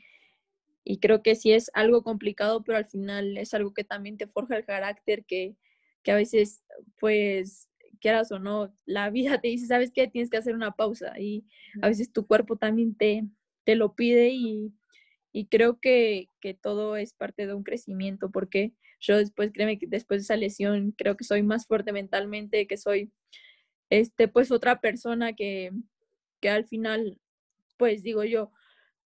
y 0.85 0.99
creo 0.99 1.23
que 1.23 1.35
sí 1.35 1.53
es 1.53 1.71
algo 1.75 2.03
complicado, 2.03 2.63
pero 2.63 2.79
al 2.79 2.87
final 2.87 3.39
es 3.39 3.55
algo 3.55 3.73
que 3.73 3.85
también 3.85 4.19
te 4.19 4.27
forja 4.27 4.57
el 4.57 4.67
carácter, 4.67 5.25
que, 5.25 5.57
que 6.03 6.13
a 6.13 6.17
veces, 6.17 6.63
pues, 7.01 7.71
quieras 8.01 8.31
o 8.33 8.39
no, 8.39 8.77
la 8.85 9.09
vida 9.11 9.41
te 9.41 9.49
dice, 9.49 9.67
¿sabes 9.67 9.91
qué? 9.93 10.07
Tienes 10.09 10.31
que 10.31 10.37
hacer 10.37 10.55
una 10.55 10.73
pausa 10.73 11.19
y 11.19 11.47
a 11.83 11.89
veces 11.89 12.13
tu 12.13 12.27
cuerpo 12.27 12.57
también 12.57 12.95
te, 12.95 13.25
te 13.65 13.77
lo 13.77 13.95
pide 13.95 14.29
y, 14.29 14.75
y 15.33 15.47
creo 15.47 15.81
que, 15.81 16.29
que, 16.41 16.53
todo 16.55 16.97
es 16.97 17.15
parte 17.15 17.47
de 17.47 17.55
un 17.55 17.65
crecimiento 17.65 18.31
porque 18.31 18.75
yo 19.01 19.17
después, 19.17 19.53
créeme 19.53 19.79
que 19.79 19.87
después 19.87 20.21
de 20.21 20.25
esa 20.25 20.37
lesión, 20.37 20.93
creo 20.93 21.17
que 21.17 21.25
soy 21.25 21.43
más 21.43 21.67
fuerte 21.67 21.93
mentalmente, 21.93 22.67
que 22.67 22.77
soy, 22.77 23.11
este, 23.91 24.29
pues, 24.29 24.51
otra 24.51 24.81
persona 24.81 25.33
que, 25.35 25.71
que 26.41 26.51
al 26.51 26.67
final, 26.67 27.19
pues, 27.79 28.03
digo 28.03 28.25
yo, 28.25 28.53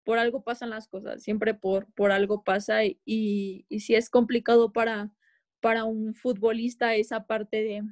por 0.03 0.17
algo 0.17 0.43
pasan 0.43 0.69
las 0.71 0.87
cosas, 0.87 1.23
siempre 1.23 1.53
por, 1.53 1.91
por 1.93 2.11
algo 2.11 2.43
pasa 2.43 2.83
y, 2.85 2.97
y, 3.05 3.79
si 3.79 3.95
es 3.95 4.09
complicado 4.09 4.71
para, 4.71 5.11
para 5.59 5.83
un 5.83 6.15
futbolista 6.15 6.95
esa 6.95 7.27
parte 7.27 7.63
de, 7.63 7.83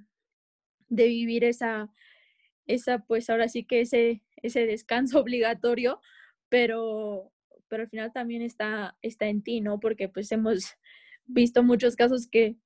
de 0.90 1.08
vivir 1.08 1.44
esa, 1.44 1.92
esa, 2.66 3.00
pues 3.00 3.30
ahora 3.30 3.48
sí 3.50 3.64
que 3.66 3.82
ese, 3.82 4.24
ese 4.38 4.66
descanso 4.66 5.20
obligatorio, 5.22 6.02
pero, 6.50 7.32
pero 7.68 7.84
al 7.84 7.90
final 7.90 8.12
también 8.14 8.42
está, 8.42 8.98
está 9.02 9.28
en 9.28 9.44
ti, 9.44 9.62
¿no? 9.62 9.80
Porque 9.80 10.10
pues 10.10 10.32
hemos 10.32 10.76
visto 11.26 11.64
muchos 11.64 11.96
casos 11.96 12.28
que 12.28 12.58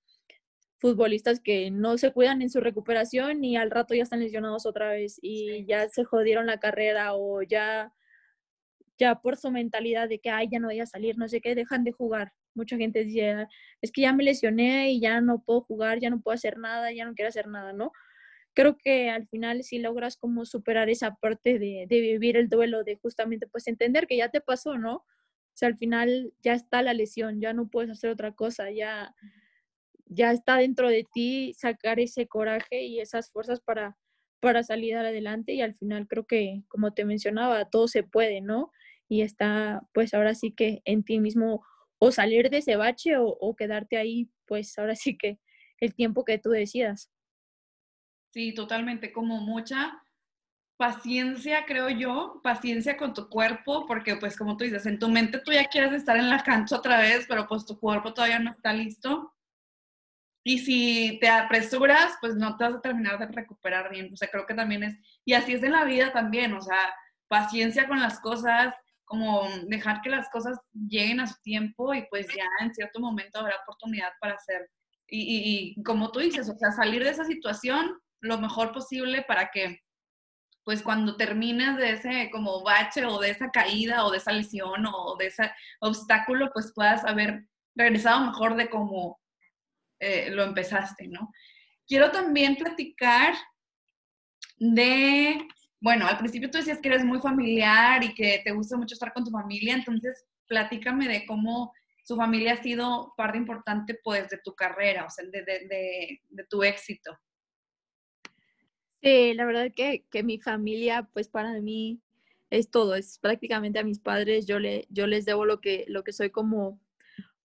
futbolistas 0.82 1.40
que 1.40 1.70
no 1.70 1.98
se 2.00 2.12
cuidan 2.12 2.42
en 2.42 2.50
su 2.50 2.60
recuperación 2.60 3.44
y 3.44 3.56
al 3.56 3.70
rato 3.70 3.94
ya 3.94 4.02
están 4.02 4.20
lesionados 4.20 4.66
otra 4.66 4.90
vez 4.90 5.20
y 5.22 5.64
ya 5.66 5.88
se 5.90 6.04
jodieron 6.04 6.48
la 6.48 6.60
carrera 6.60 7.14
o 7.14 7.44
ya, 7.44 7.94
ya 9.02 9.16
por 9.16 9.36
su 9.38 9.52
mentalidad 9.52 10.08
de 10.08 10.20
que, 10.20 10.30
ay, 10.30 10.48
ya 10.52 10.60
no 10.60 10.68
voy 10.68 10.80
a 10.80 10.86
salir, 10.86 11.18
no 11.18 11.28
sé 11.28 11.42
qué, 11.42 11.56
dejan 11.56 11.84
de 11.84 11.92
jugar. 11.92 12.34
Mucha 12.54 12.78
gente 12.78 13.04
dice, 13.04 13.48
es 13.82 13.92
que 13.92 14.02
ya 14.02 14.14
me 14.14 14.24
lesioné 14.24 14.92
y 14.92 15.02
ya 15.02 15.22
no 15.22 15.44
puedo 15.44 15.62
jugar, 15.62 16.00
ya 16.00 16.10
no 16.12 16.22
puedo 16.22 16.36
hacer 16.36 16.58
nada, 16.58 16.92
ya 16.92 17.06
no 17.06 17.16
quiero 17.16 17.30
hacer 17.30 17.48
nada, 17.48 17.74
¿no? 17.74 17.92
Creo 18.54 18.78
que 18.78 19.10
al 19.10 19.28
final 19.28 19.64
si 19.64 19.80
logras 19.80 20.18
como 20.18 20.46
superar 20.46 20.90
esa 20.90 21.16
parte 21.16 21.58
de, 21.60 21.86
de 21.90 22.02
vivir 22.02 22.38
el 22.38 22.50
duelo, 22.50 22.84
de 22.84 22.98
justamente 22.98 23.48
pues 23.48 23.68
entender 23.68 24.08
que 24.08 24.18
ya 24.18 24.30
te 24.30 24.42
pasó, 24.42 24.78
¿no? 24.78 24.96
O 24.98 25.06
sea, 25.56 25.68
al 25.70 25.78
final 25.78 26.34
ya 26.44 26.54
está 26.54 26.82
la 26.84 26.94
lesión, 26.94 27.42
ya 27.42 27.54
no 27.54 27.70
puedes 27.70 27.92
hacer 27.92 28.10
otra 28.12 28.34
cosa, 28.34 28.72
ya 28.72 29.16
ya 30.14 30.32
está 30.32 30.58
dentro 30.58 30.90
de 30.90 31.08
ti 31.14 31.54
sacar 31.58 32.00
ese 32.00 32.28
coraje 32.28 32.84
y 32.84 33.00
esas 33.00 33.32
fuerzas 33.32 33.62
para, 33.62 33.98
para 34.42 34.62
salir 34.62 34.96
adelante 34.98 35.54
y 35.54 35.62
al 35.62 35.74
final 35.74 36.08
creo 36.08 36.26
que, 36.26 36.64
como 36.68 36.94
te 36.94 37.06
mencionaba, 37.06 37.70
todo 37.70 37.88
se 37.88 38.04
puede, 38.04 38.42
¿no? 38.42 38.72
Y 39.12 39.24
está 39.24 39.82
pues 39.94 40.14
ahora 40.14 40.34
sí 40.36 40.54
que 40.54 40.82
en 40.86 41.04
ti 41.04 41.20
mismo 41.20 41.66
o 42.00 42.14
salir 42.14 42.50
de 42.50 42.60
ese 42.60 42.78
bache 42.78 43.18
o, 43.18 43.56
quedarte 43.58 43.98
ahí, 43.98 44.32
pues 44.46 44.80
ahora 44.80 44.96
sí 44.96 45.18
que 45.18 45.38
el 45.82 45.94
tiempo 45.94 46.24
que 46.24 46.38
tú 46.38 46.50
decidas. 46.50 47.12
Sí, 48.34 48.54
totalmente, 48.54 49.12
como 49.12 49.42
mucha 49.42 50.02
paciencia, 50.78 51.66
creo 51.66 51.90
yo, 51.90 52.40
paciencia 52.42 52.96
con 52.96 53.14
tu 53.14 53.28
cuerpo, 53.28 53.86
porque 53.86 54.16
pues 54.16 54.38
como 54.38 54.56
tú 54.56 54.64
dices, 54.64 54.86
en 54.86 54.98
tu 54.98 55.10
mente 55.10 55.40
tú 55.40 55.52
ya 55.52 55.66
quieres 55.66 55.92
estar 55.92 56.16
en 56.16 56.30
la 56.30 56.42
cancha 56.42 56.78
otra 56.78 57.02
vez, 57.02 57.26
pero 57.28 57.50
pues 57.50 57.66
tu 57.66 57.78
cuerpo 57.78 58.14
todavía 58.14 58.40
no 58.40 58.52
está 58.52 58.72
listo. 58.72 59.36
Y 60.46 60.60
si 60.60 61.18
te 61.20 61.28
apresuras, 61.28 62.16
pues 62.22 62.36
no 62.36 62.56
te 62.56 62.64
vas 62.64 62.76
a 62.76 62.82
terminar 62.82 63.20
de 63.20 63.28
recuperar 63.28 63.92
bien. 63.92 64.12
O 64.14 64.16
sea, 64.16 64.30
creo 64.30 64.46
que 64.46 64.54
también 64.54 64.84
es, 64.84 64.98
y 65.26 65.34
así 65.34 65.52
es 65.52 65.64
en 65.64 65.74
la 65.74 65.84
vida 65.84 66.14
también, 66.14 66.54
o 66.54 66.62
sea, 66.62 66.96
paciencia 67.28 67.88
con 67.88 68.00
las 68.00 68.20
cosas, 68.22 68.74
como 69.12 69.46
dejar 69.68 70.02
que 70.02 70.10
las 70.10 70.30
cosas 70.30 70.58
lleguen 70.74 71.20
a 71.20 71.28
su 71.28 71.36
tiempo 71.42 71.94
y 71.94 72.08
pues 72.10 72.28
ya 72.34 72.46
en 72.62 72.74
cierto 72.74 73.02
momento 73.02 73.40
habrá 73.40 73.58
oportunidad 73.62 74.08
para 74.22 74.36
hacer. 74.36 74.70
Y, 75.06 75.76
como 75.84 76.14
tú 76.14 76.20
dices, 76.20 76.50
o 76.50 76.56
sea, 76.56 76.72
salir 76.72 77.04
de 77.04 77.10
esa 77.10 77.26
situación 77.26 77.92
lo 78.22 78.38
mejor 78.38 78.72
posible 78.72 79.24
para 79.24 79.52
que 79.52 79.82
pues 80.64 80.82
cuando 80.82 81.18
termines 81.18 81.76
de 81.76 81.92
ese 81.92 82.30
como 82.32 82.64
bache 82.64 83.06
o 83.06 83.20
de 83.20 83.32
esa 83.32 83.50
caída 83.50 84.06
o 84.06 84.12
de 84.12 84.20
esa 84.20 84.32
lesión 84.32 84.86
o 84.86 85.18
de 85.18 85.26
ese 85.26 85.52
obstáculo, 85.82 86.50
pues 86.54 86.72
puedas 86.74 87.04
haber 87.04 87.44
regresado 87.76 88.26
mejor 88.28 88.56
de 88.56 88.70
como 88.70 89.20
eh, 90.00 90.30
lo 90.30 90.44
empezaste, 90.44 91.10
¿no? 91.10 91.34
Quiero 91.86 92.12
también 92.12 92.56
platicar 92.56 93.34
de, 94.58 95.46
bueno, 95.82 96.06
al 96.06 96.20
principio 96.20 96.50
tú 96.52 96.60
decías 96.60 96.80
que 96.80 96.90
eres 96.90 97.04
muy 97.04 97.20
familiar 97.20 98.04
y 98.04 98.14
que 98.14 98.42
te 98.44 98.52
gusta 98.52 98.78
mucho 98.78 98.94
estar 98.94 99.12
con 99.14 99.26
tu 99.26 99.32
familia, 99.32 99.74
entonces 99.74 100.26
platícame 100.48 101.08
de 101.08 101.26
cómo 101.26 101.74
su 102.04 102.16
familia 102.16 102.54
ha 102.54 102.64
sido 102.64 103.14
parte 103.18 103.38
importante 103.38 104.00
pues 104.04 104.30
de 104.30 104.38
tu 104.44 104.54
carrera, 104.54 105.06
o 105.06 105.10
sea, 105.10 105.26
de, 105.26 105.42
de, 105.42 106.44
tu 106.50 106.64
éxito. 106.64 107.18
Sí, 109.02 109.34
la 109.34 109.46
verdad 109.46 109.72
que, 109.76 110.06
que, 110.12 110.22
mi 110.22 110.40
familia, 110.40 111.10
pues 111.14 111.28
para 111.28 111.60
mí 111.60 112.00
es 112.52 112.70
todo, 112.70 112.94
es 112.94 113.18
prácticamente 113.18 113.80
a 113.80 113.84
mis 113.84 114.00
padres, 114.00 114.46
yo, 114.46 114.60
le, 114.60 114.86
yo 114.90 115.08
les 115.08 115.26
debo 115.26 115.46
lo 115.46 115.62
que, 115.62 115.86
lo 115.88 116.04
que 116.04 116.14
soy 116.14 116.30
como, 116.30 116.80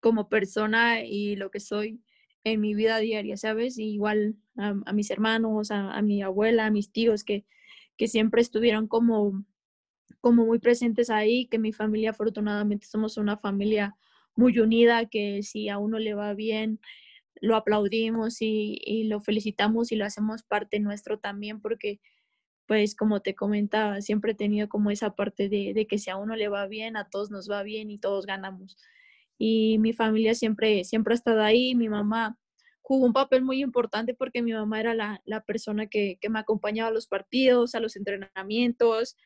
como 0.02 0.28
persona 0.28 1.02
y 1.06 1.38
lo 1.38 1.52
que 1.52 1.62
soy 1.62 2.02
en 2.44 2.60
mi 2.60 2.76
vida 2.76 3.00
diaria, 3.00 3.38
¿sabes? 3.38 3.78
igual 3.78 4.36
a, 4.58 4.74
mis 4.94 5.10
hermanos, 5.10 5.72
a, 5.72 6.02
mi 6.02 6.22
abuela, 6.22 6.66
a 6.66 6.72
mis 6.72 6.92
tíos 6.92 7.24
que, 7.24 7.46
que 7.98 8.08
siempre 8.08 8.42
estuvieron 8.42 8.88
como, 8.88 9.46
como 10.22 10.46
muy 10.46 10.60
presentes 10.60 11.10
ahí, 11.10 11.48
que 11.48 11.60
mi 11.60 11.74
familia 11.74 12.12
afortunadamente 12.12 12.88
somos 12.88 13.18
una 13.18 13.38
familia 13.38 13.96
muy 14.36 14.60
unida, 14.60 15.08
que 15.08 15.44
si 15.44 15.70
a 15.70 15.78
uno 15.78 16.00
le 16.00 16.14
va 16.14 16.34
bien, 16.34 16.80
lo 17.42 17.56
aplaudimos 17.56 18.38
y, 18.42 19.06
lo 19.06 19.22
felicitamos 19.22 19.92
y 19.92 19.96
lo 19.96 20.06
hacemos 20.06 20.44
parte 20.44 20.80
nuestro 20.80 21.20
también, 21.20 21.62
porque 21.62 22.00
pues 22.68 22.96
como 22.96 23.22
te 23.22 23.36
comentaba, 23.36 24.02
siempre 24.02 24.34
he 24.34 24.36
tenido 24.36 24.70
como 24.70 24.92
esa 24.92 25.16
parte 25.16 25.50
de, 25.50 25.74
de, 25.74 25.88
que 25.88 26.00
si 26.00 26.10
a 26.10 26.18
uno 26.18 26.36
le 26.36 26.50
va 26.50 26.68
bien, 26.68 26.98
a 26.98 27.10
todos 27.10 27.32
nos 27.32 27.50
va 27.50 27.64
bien 27.64 27.92
y 27.92 28.00
todos 28.00 28.26
ganamos 28.26 28.78
y 29.38 29.78
mi 29.80 29.94
familia 29.94 30.34
siempre, 30.36 30.84
siempre 30.84 31.14
ha 31.14 31.16
estado 31.16 31.42
ahí. 31.42 31.76
Mi 31.76 31.90
mamá 31.90 32.38
jugó 32.86 33.08
un 33.08 33.14
papel 33.14 33.42
muy 33.42 33.64
importante 33.64 34.14
porque 34.14 34.44
mi 34.44 34.54
mamá 34.54 34.80
era 34.80 34.94
la, 34.94 35.20
la 35.26 35.42
persona 35.42 35.88
que, 35.88 36.20
que, 36.22 36.30
me 36.30 36.38
acompañaba 36.38 36.90
a 36.90 36.94
los 36.94 37.08
partidos, 37.08 37.74
a 37.74 37.80
los 37.80 37.96
entrenamientos. 37.96 39.18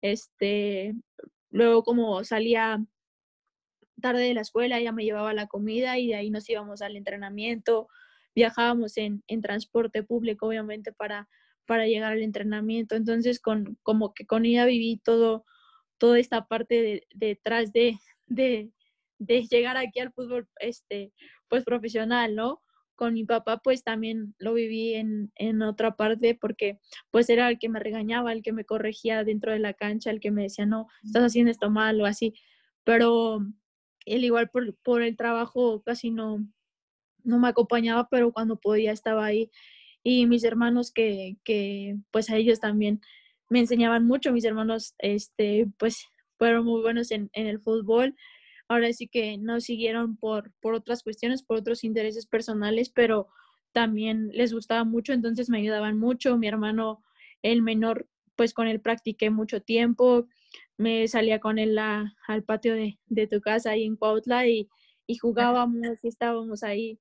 Este, 0.00 0.94
luego 1.50 1.82
como 1.82 2.24
salía 2.24 2.82
tarde 4.00 4.22
de 4.22 4.34
la 4.34 4.40
escuela, 4.40 4.78
ella 4.78 4.92
me 4.92 5.04
llevaba 5.04 5.34
la 5.34 5.46
comida 5.46 5.98
y 5.98 6.08
de 6.08 6.14
ahí 6.14 6.30
nos 6.30 6.48
íbamos 6.48 6.80
al 6.80 6.96
entrenamiento. 6.96 7.88
Viajábamos 8.34 8.96
en, 8.96 9.22
en 9.26 9.42
transporte 9.42 10.02
público, 10.02 10.46
obviamente, 10.46 10.90
para, 10.90 11.28
para 11.66 11.86
llegar 11.86 12.12
al 12.12 12.22
entrenamiento. 12.22 12.94
Entonces, 12.96 13.40
con, 13.40 13.76
como 13.82 14.14
que 14.14 14.24
con 14.24 14.46
ella 14.46 14.64
viví 14.64 15.02
todo, 15.04 15.44
toda 15.98 16.18
esta 16.18 16.46
parte 16.46 17.06
detrás 17.14 17.74
de, 17.74 17.98
de, 18.24 18.70
de 19.18 19.42
llegar 19.42 19.76
aquí 19.76 20.00
al 20.00 20.14
fútbol 20.14 20.48
este, 20.60 21.12
pues 21.48 21.62
profesional, 21.62 22.34
¿no? 22.34 22.62
Con 22.94 23.14
mi 23.14 23.24
papá 23.24 23.58
pues 23.58 23.84
también 23.84 24.34
lo 24.38 24.54
viví 24.54 24.94
en, 24.94 25.32
en, 25.36 25.62
otra 25.62 25.96
parte 25.96 26.36
porque 26.40 26.78
pues 27.10 27.28
era 27.30 27.48
el 27.48 27.58
que 27.58 27.68
me 27.68 27.80
regañaba, 27.80 28.32
el 28.32 28.42
que 28.42 28.52
me 28.52 28.64
corregía 28.64 29.24
dentro 29.24 29.52
de 29.52 29.58
la 29.58 29.74
cancha, 29.74 30.10
el 30.10 30.20
que 30.20 30.30
me 30.30 30.42
decía, 30.42 30.66
no, 30.66 30.88
estás 31.04 31.24
haciendo 31.24 31.50
esto 31.50 31.70
mal 31.70 32.00
o 32.00 32.06
así, 32.06 32.34
pero 32.84 33.40
él 34.06 34.24
igual 34.24 34.50
por, 34.50 34.74
por 34.78 35.02
el 35.02 35.16
trabajo 35.16 35.82
casi 35.82 36.10
no, 36.10 36.46
no 37.24 37.38
me 37.38 37.48
acompañaba, 37.48 38.08
pero 38.10 38.32
cuando 38.32 38.56
podía 38.56 38.92
estaba 38.92 39.24
ahí. 39.24 39.50
Y 40.02 40.26
mis 40.26 40.44
hermanos 40.44 40.90
que, 40.92 41.36
que 41.44 41.96
pues 42.10 42.30
a 42.30 42.36
ellos 42.36 42.60
también 42.60 43.00
me 43.48 43.60
enseñaban 43.60 44.06
mucho, 44.06 44.32
mis 44.32 44.44
hermanos 44.44 44.94
este 44.98 45.68
pues 45.78 46.06
fueron 46.38 46.64
muy 46.64 46.82
buenos 46.82 47.10
en, 47.10 47.30
en 47.34 47.46
el 47.46 47.60
fútbol 47.60 48.16
ahora 48.68 48.92
sí 48.92 49.08
que 49.08 49.38
no 49.38 49.60
siguieron 49.60 50.16
por, 50.16 50.52
por 50.60 50.74
otras 50.74 51.02
cuestiones, 51.02 51.42
por 51.42 51.58
otros 51.58 51.84
intereses 51.84 52.26
personales, 52.26 52.90
pero 52.90 53.28
también 53.72 54.28
les 54.32 54.52
gustaba 54.52 54.84
mucho, 54.84 55.12
entonces 55.12 55.48
me 55.48 55.58
ayudaban 55.58 55.98
mucho. 55.98 56.36
Mi 56.38 56.48
hermano, 56.48 57.02
el 57.42 57.62
menor, 57.62 58.08
pues 58.36 58.54
con 58.54 58.68
él 58.68 58.80
practiqué 58.80 59.30
mucho 59.30 59.62
tiempo, 59.62 60.26
me 60.76 61.08
salía 61.08 61.40
con 61.40 61.58
él 61.58 61.78
al 61.78 62.44
patio 62.44 62.74
de, 62.74 62.98
de, 63.06 63.26
tu 63.26 63.40
casa 63.40 63.70
ahí 63.70 63.84
en 63.84 63.96
Cuautla 63.96 64.46
y, 64.48 64.68
y 65.06 65.16
jugábamos 65.16 66.02
y 66.02 66.08
estábamos 66.08 66.62
ahí 66.62 66.98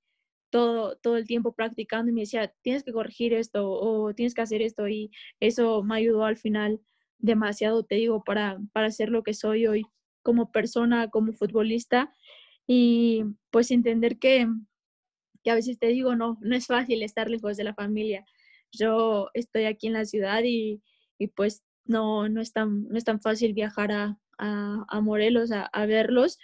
todo, 0.49 0.97
todo 0.97 1.17
el 1.17 1.25
tiempo 1.25 1.53
practicando 1.53 2.11
y 2.11 2.13
me 2.13 2.21
decía, 2.21 2.53
tienes 2.61 2.83
que 2.83 2.91
corregir 2.91 3.33
esto 3.33 3.69
o 3.69 4.13
tienes 4.13 4.33
que 4.33 4.41
hacer 4.41 4.61
esto 4.61 4.87
y 4.87 5.11
eso 5.39 5.83
me 5.83 5.95
ayudó 5.95 6.25
al 6.25 6.37
final 6.37 6.81
demasiado, 7.19 7.83
te 7.83 7.95
digo, 7.95 8.23
para, 8.23 8.59
para 8.73 8.91
ser 8.91 9.09
lo 9.09 9.23
que 9.23 9.33
soy 9.33 9.67
hoy 9.67 9.85
como 10.21 10.51
persona, 10.51 11.09
como 11.09 11.33
futbolista 11.33 12.13
y 12.67 13.23
pues 13.49 13.71
entender 13.71 14.19
que, 14.19 14.47
que 15.43 15.51
a 15.51 15.55
veces 15.55 15.79
te 15.79 15.87
digo, 15.87 16.15
no, 16.15 16.37
no 16.41 16.55
es 16.55 16.67
fácil 16.67 17.03
estar 17.03 17.29
lejos 17.29 17.57
de 17.57 17.63
la 17.63 17.73
familia. 17.73 18.25
Yo 18.71 19.29
estoy 19.33 19.65
aquí 19.65 19.87
en 19.87 19.93
la 19.93 20.05
ciudad 20.05 20.43
y, 20.43 20.81
y 21.17 21.27
pues 21.27 21.63
no, 21.85 22.29
no, 22.29 22.41
es 22.41 22.53
tan, 22.53 22.87
no 22.87 22.97
es 22.97 23.03
tan 23.03 23.19
fácil 23.21 23.53
viajar 23.53 23.91
a, 23.91 24.19
a, 24.37 24.85
a 24.87 25.01
Morelos 25.01 25.51
a, 25.51 25.63
a, 25.65 25.85
verlos 25.85 26.39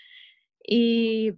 y 0.66 1.34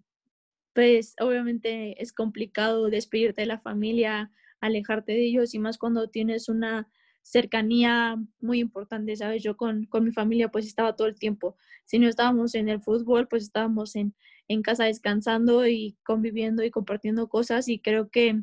pues 0.74 1.16
obviamente 1.20 2.02
es 2.02 2.14
complicado 2.14 2.90
despedirte 2.90 3.42
de 3.42 3.48
la 3.48 3.60
familia, 3.60 4.32
alejarte 4.62 5.12
de 5.12 5.26
ellos 5.26 5.54
y 5.54 5.60
más 5.60 5.78
cuando 5.78 6.10
tienes 6.10 6.50
una 6.50 6.90
cercanía 7.30 8.18
muy 8.42 8.60
importante, 8.60 9.16
¿sabes? 9.16 9.44
Yo 9.44 9.56
con, 9.56 9.86
con, 9.86 10.04
mi 10.04 10.12
familia 10.12 10.50
pues 10.50 10.66
estaba 10.66 10.96
todo 10.96 11.08
el 11.08 11.20
tiempo. 11.20 11.56
Si 11.86 12.00
no 12.00 12.08
estábamos 12.08 12.56
en 12.56 12.70
el 12.70 12.82
fútbol, 12.82 13.28
pues 13.28 13.44
estábamos 13.44 13.96
en, 13.96 14.16
en 14.48 14.64
casa 14.64 14.86
descansando 14.86 15.68
y 15.68 15.96
conviviendo 16.04 16.64
y 16.64 16.72
compartiendo 16.72 17.30
cosas 17.30 17.68
y 17.68 17.78
creo 17.78 18.10
que, 18.10 18.42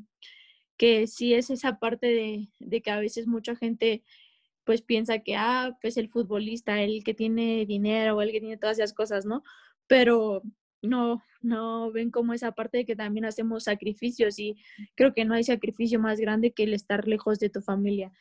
que 0.76 1.08
sí 1.08 1.34
es 1.34 1.50
esa 1.50 1.80
parte 1.80 2.06
de, 2.06 2.48
de 2.60 2.80
que 2.80 2.92
a 2.92 3.00
veces 3.00 3.26
mucha 3.26 3.56
gente 3.56 4.04
pues 4.62 4.82
piensa 4.82 5.18
que, 5.18 5.34
ah, 5.34 5.76
pues 5.82 5.96
el 5.96 6.08
futbolista, 6.08 6.80
el 6.80 7.02
que 7.02 7.14
tiene 7.14 7.66
dinero, 7.66 8.22
el 8.22 8.30
que 8.30 8.40
tiene 8.40 8.56
todas 8.56 8.78
esas 8.78 8.92
cosas, 8.92 9.26
¿no? 9.26 9.42
Pero 9.88 10.42
no, 10.80 11.24
no 11.40 11.90
ven 11.90 12.12
como 12.12 12.34
esa 12.34 12.52
parte 12.52 12.78
de 12.78 12.84
que 12.84 12.94
también 12.94 13.24
hacemos 13.24 13.64
sacrificios 13.64 14.38
y 14.38 14.56
creo 14.94 15.12
que 15.12 15.24
no 15.24 15.34
hay 15.34 15.42
sacrificio 15.42 15.98
más 15.98 16.20
grande 16.20 16.52
que 16.52 16.64
el 16.64 16.74
estar 16.74 17.08
lejos 17.08 17.40
de 17.40 17.50
tu 17.50 17.62
familia 17.62 18.12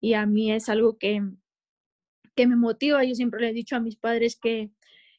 y 0.00 0.14
a 0.14 0.26
mí 0.26 0.52
es 0.52 0.68
algo 0.68 0.98
que, 0.98 1.22
que 2.34 2.46
me 2.46 2.56
motiva. 2.56 3.04
Yo 3.04 3.14
siempre 3.14 3.40
le 3.40 3.50
he 3.50 3.52
dicho 3.52 3.76
a 3.76 3.80
mis 3.80 3.96
padres 3.96 4.36
que, 4.36 4.70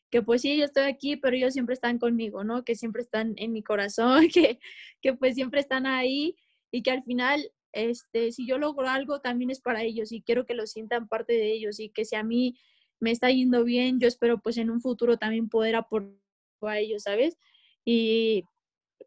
que 0.10 0.22
pues 0.22 0.42
sí, 0.42 0.58
yo 0.58 0.66
estoy 0.66 0.84
aquí, 0.84 1.18
pero 1.18 1.36
ellos 1.36 1.54
siempre 1.54 1.74
están 1.74 2.00
conmigo, 2.00 2.44
¿no? 2.44 2.64
Que 2.64 2.76
siempre 2.76 3.02
están 3.02 3.34
en 3.38 3.52
mi 3.52 3.64
corazón, 3.64 4.28
que, 4.34 4.60
que 5.02 5.14
pues 5.14 5.36
siempre 5.36 5.60
están 5.60 5.86
ahí 5.86 6.36
y 6.72 6.84
que 6.84 6.92
al 6.92 7.04
final, 7.04 7.52
este, 7.72 8.32
si 8.32 8.48
yo 8.48 8.58
logro 8.58 8.88
algo, 8.88 9.22
también 9.22 9.50
es 9.50 9.62
para 9.62 9.84
ellos 9.84 10.12
y 10.12 10.22
quiero 10.22 10.46
que 10.46 10.54
lo 10.54 10.68
sientan 10.68 11.08
parte 11.08 11.34
de 11.34 11.52
ellos 11.52 11.80
y 11.80 11.90
que 11.90 12.06
si 12.06 12.16
a 12.16 12.24
mí 12.24 12.58
me 13.00 13.12
está 13.12 13.30
yendo 13.30 13.64
bien, 13.64 14.00
yo 14.00 14.08
espero 14.08 14.40
pues 14.40 14.58
en 14.58 14.70
un 14.70 14.82
futuro 14.82 15.18
también 15.18 15.50
poder 15.50 15.76
aportar 15.76 16.16
a 16.62 16.80
ellos, 16.80 17.04
¿sabes? 17.04 17.38
Y 17.84 18.44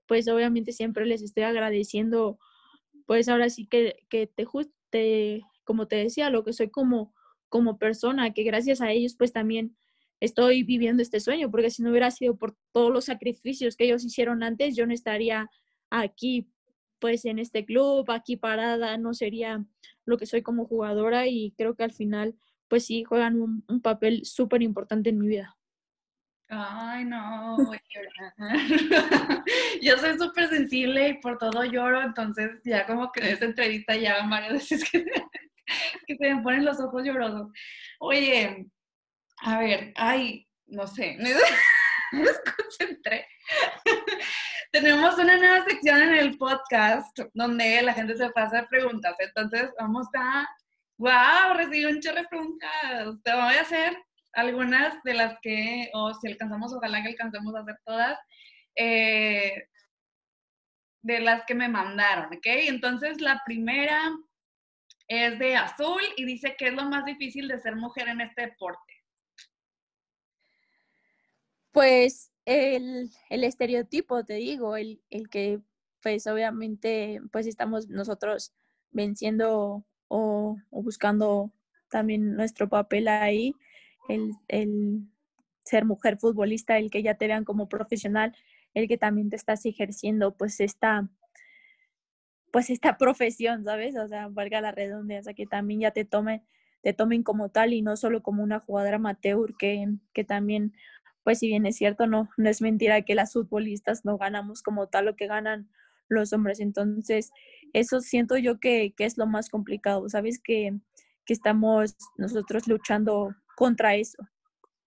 pues 0.07 0.29
obviamente 0.29 0.73
siempre 0.73 1.07
les 1.07 1.23
estoy 1.23 1.43
agradeciendo, 1.45 2.39
pues 3.07 3.29
ahora 3.29 3.51
sí 3.51 3.67
que, 3.67 3.97
que 4.09 4.27
te, 4.27 4.47
te, 4.91 5.43
como 5.69 5.87
te 5.87 5.97
decía, 5.97 6.31
lo 6.31 6.45
que 6.45 6.55
soy 6.55 6.71
como, 6.71 7.13
como 7.51 7.77
persona, 7.77 8.33
que 8.33 8.43
gracias 8.43 8.81
a 8.81 8.91
ellos 8.91 9.17
pues 9.19 9.35
también 9.35 9.77
estoy 10.19 10.63
viviendo 10.63 11.03
este 11.03 11.21
sueño, 11.21 11.51
porque 11.51 11.69
si 11.69 11.83
no 11.83 11.91
hubiera 11.91 12.11
sido 12.11 12.39
por 12.39 12.57
todos 12.73 12.91
los 12.91 13.05
sacrificios 13.05 13.77
que 13.77 13.85
ellos 13.85 14.03
hicieron 14.03 14.43
antes, 14.43 14.77
yo 14.77 14.87
no 14.87 14.95
estaría 14.95 15.51
aquí 15.91 16.51
pues 17.01 17.27
en 17.27 17.39
este 17.39 17.67
club, 17.67 18.11
aquí 18.11 18.39
parada, 18.39 18.97
no 18.97 19.13
sería 19.13 19.63
lo 20.07 20.17
que 20.17 20.25
soy 20.25 20.41
como 20.41 20.65
jugadora 20.65 21.27
y 21.27 21.53
creo 21.59 21.75
que 21.75 21.85
al 21.85 21.93
final 21.93 22.35
pues 22.67 22.87
sí 22.87 23.05
juegan 23.05 23.39
un, 23.39 23.83
papel 23.83 24.25
súper 24.25 24.63
importante 24.63 25.11
en 25.11 25.19
mi 25.19 25.29
vida. 25.29 25.55
Ay, 26.49 27.05
no, 27.05 27.59
Yo 29.83 29.99
soy 29.99 30.17
súper 30.17 30.49
sensible 30.49 31.11
y 31.11 31.21
por 31.21 31.37
todo 31.37 31.63
lloro, 31.65 32.01
entonces 32.01 32.53
ya 32.65 32.87
como 32.87 33.13
que 33.13 33.21
en 33.21 33.27
esta 33.27 33.45
entrevista 33.45 33.95
ya 33.97 34.27
varias 34.27 34.53
veces 34.55 34.91
que, 34.91 35.05
que 36.07 36.17
se 36.17 36.35
me 36.35 36.43
ponen 36.43 36.65
los 36.65 36.81
ojos 36.81 37.05
llorosos. 37.05 37.49
Oye, 38.01 38.67
a 39.41 39.59
ver, 39.59 39.93
ay, 39.97 40.47
no 40.67 40.87
sé, 40.87 41.17
me 42.13 42.23
desconcentré. 42.23 43.27
Tenemos 44.73 45.17
una 45.19 45.37
nueva 45.37 45.65
sección 45.65 46.03
en 46.03 46.15
el 46.15 46.37
podcast 46.37 47.19
donde 47.33 47.83
la 47.83 47.95
gente 47.95 48.17
se 48.17 48.29
pasa 48.31 48.67
preguntas, 48.69 49.17
entonces 49.19 49.71
vamos 49.79 50.07
a, 50.15 50.47
wow, 50.99 51.57
recibí 51.57 51.87
un 51.87 52.01
chorro 52.01 52.23
de 52.23 52.29
preguntas. 52.29 53.15
Te 53.25 53.33
voy 53.33 53.55
a 53.55 53.63
hacer 53.63 53.97
algunas 54.35 55.03
de 55.05 55.15
las 55.15 55.39
que, 55.41 55.91
o 55.95 56.13
si 56.15 56.29
alcanzamos, 56.29 56.73
ojalá 56.75 57.03
que 57.03 57.09
alcancemos 57.09 57.55
a 57.55 57.61
hacer 57.61 57.79
todas, 57.85 58.19
eh, 58.77 59.69
de 61.03 61.21
las 61.21 61.45
que 61.47 61.55
me 61.55 61.69
mandaron, 61.69 62.27
¿ok? 62.27 62.47
Entonces, 62.47 63.21
la 63.21 63.43
primera 63.47 64.13
es 65.09 65.39
de 65.39 65.57
Azul 65.57 66.03
y 66.17 66.25
dice 66.25 66.55
que 66.57 66.69
es 66.69 66.75
lo 66.75 66.85
más 66.85 67.05
difícil 67.05 67.49
de 67.49 67.59
ser 67.59 67.77
mujer 67.77 68.09
en 68.09 68.21
este 68.21 68.43
deporte. 68.43 68.95
Pues 71.73 72.33
el, 72.45 73.11
el 73.31 73.45
estereotipo, 73.45 74.25
te 74.25 74.35
digo, 74.35 74.77
el, 74.77 75.03
el, 75.11 75.29
que 75.29 75.61
pues 76.03 76.27
obviamente 76.27 77.21
pues 77.33 77.47
estamos 77.47 77.89
nosotros 77.89 78.55
venciendo 78.91 79.85
o, 80.09 80.57
o 80.71 80.83
buscando 80.83 81.53
también 81.91 82.37
nuestro 82.37 82.69
papel 82.69 83.09
ahí 83.09 83.55
el, 84.09 85.09
ser 85.65 85.85
mujer 85.85 86.17
futbolista, 86.19 86.79
el 86.79 86.91
que 86.91 87.03
ya 87.03 87.15
te 87.15 87.27
vean 87.27 87.45
como 87.45 87.69
profesional, 87.69 88.35
el 88.73 88.89
que 88.89 88.97
también 88.97 89.29
te 89.29 89.37
estás 89.37 89.67
ejerciendo 89.67 90.35
pues 90.35 90.61
esta, 90.61 91.09
pues 92.53 92.71
esta 92.71 92.97
profesión, 92.99 93.65
¿sabes? 93.65 93.97
O 93.97 94.09
sea, 94.09 94.29
valga 94.29 94.61
la 94.61 94.73
redundancia, 94.73 95.35
que 95.35 95.47
también 95.47 95.81
ya 95.81 95.91
te 95.91 96.05
tomen, 96.05 96.43
te 96.83 96.93
tomen 96.93 97.23
como 97.23 97.51
tal 97.51 97.73
y 97.73 97.83
no 97.83 97.97
solo 97.97 98.23
como 98.23 98.43
una 98.43 98.61
jugadora 98.61 98.97
amateur, 98.97 99.55
que, 99.59 99.89
que 100.13 100.25
también, 100.25 100.73
pues 101.25 101.39
si 101.41 101.49
bien 101.49 101.67
es 101.67 101.77
cierto, 101.77 102.07
no, 102.07 102.29
no 102.37 102.49
es 102.49 102.63
mentira 102.63 103.03
que 103.03 103.15
las 103.15 103.33
futbolistas 103.33 104.05
no 104.05 104.19
ganamos 104.19 104.63
como 104.63 104.89
tal 104.89 105.07
lo 105.07 105.17
que 105.17 105.27
ganan 105.27 105.69
los 106.09 106.33
hombres. 106.33 106.61
Entonces, 106.61 107.33
eso 107.73 108.01
siento 108.01 108.37
yo 108.37 108.61
que, 108.61 108.95
que 108.97 109.05
es 109.05 109.19
lo 109.19 109.27
más 109.27 109.51
complicado, 109.51 110.09
¿sabes? 110.09 110.41
Que, 110.43 110.79
que 111.29 111.35
estamos 111.35 111.95
nosotros 112.17 112.67
luchando 112.67 113.35
contra 113.55 113.95
eso, 113.97 114.27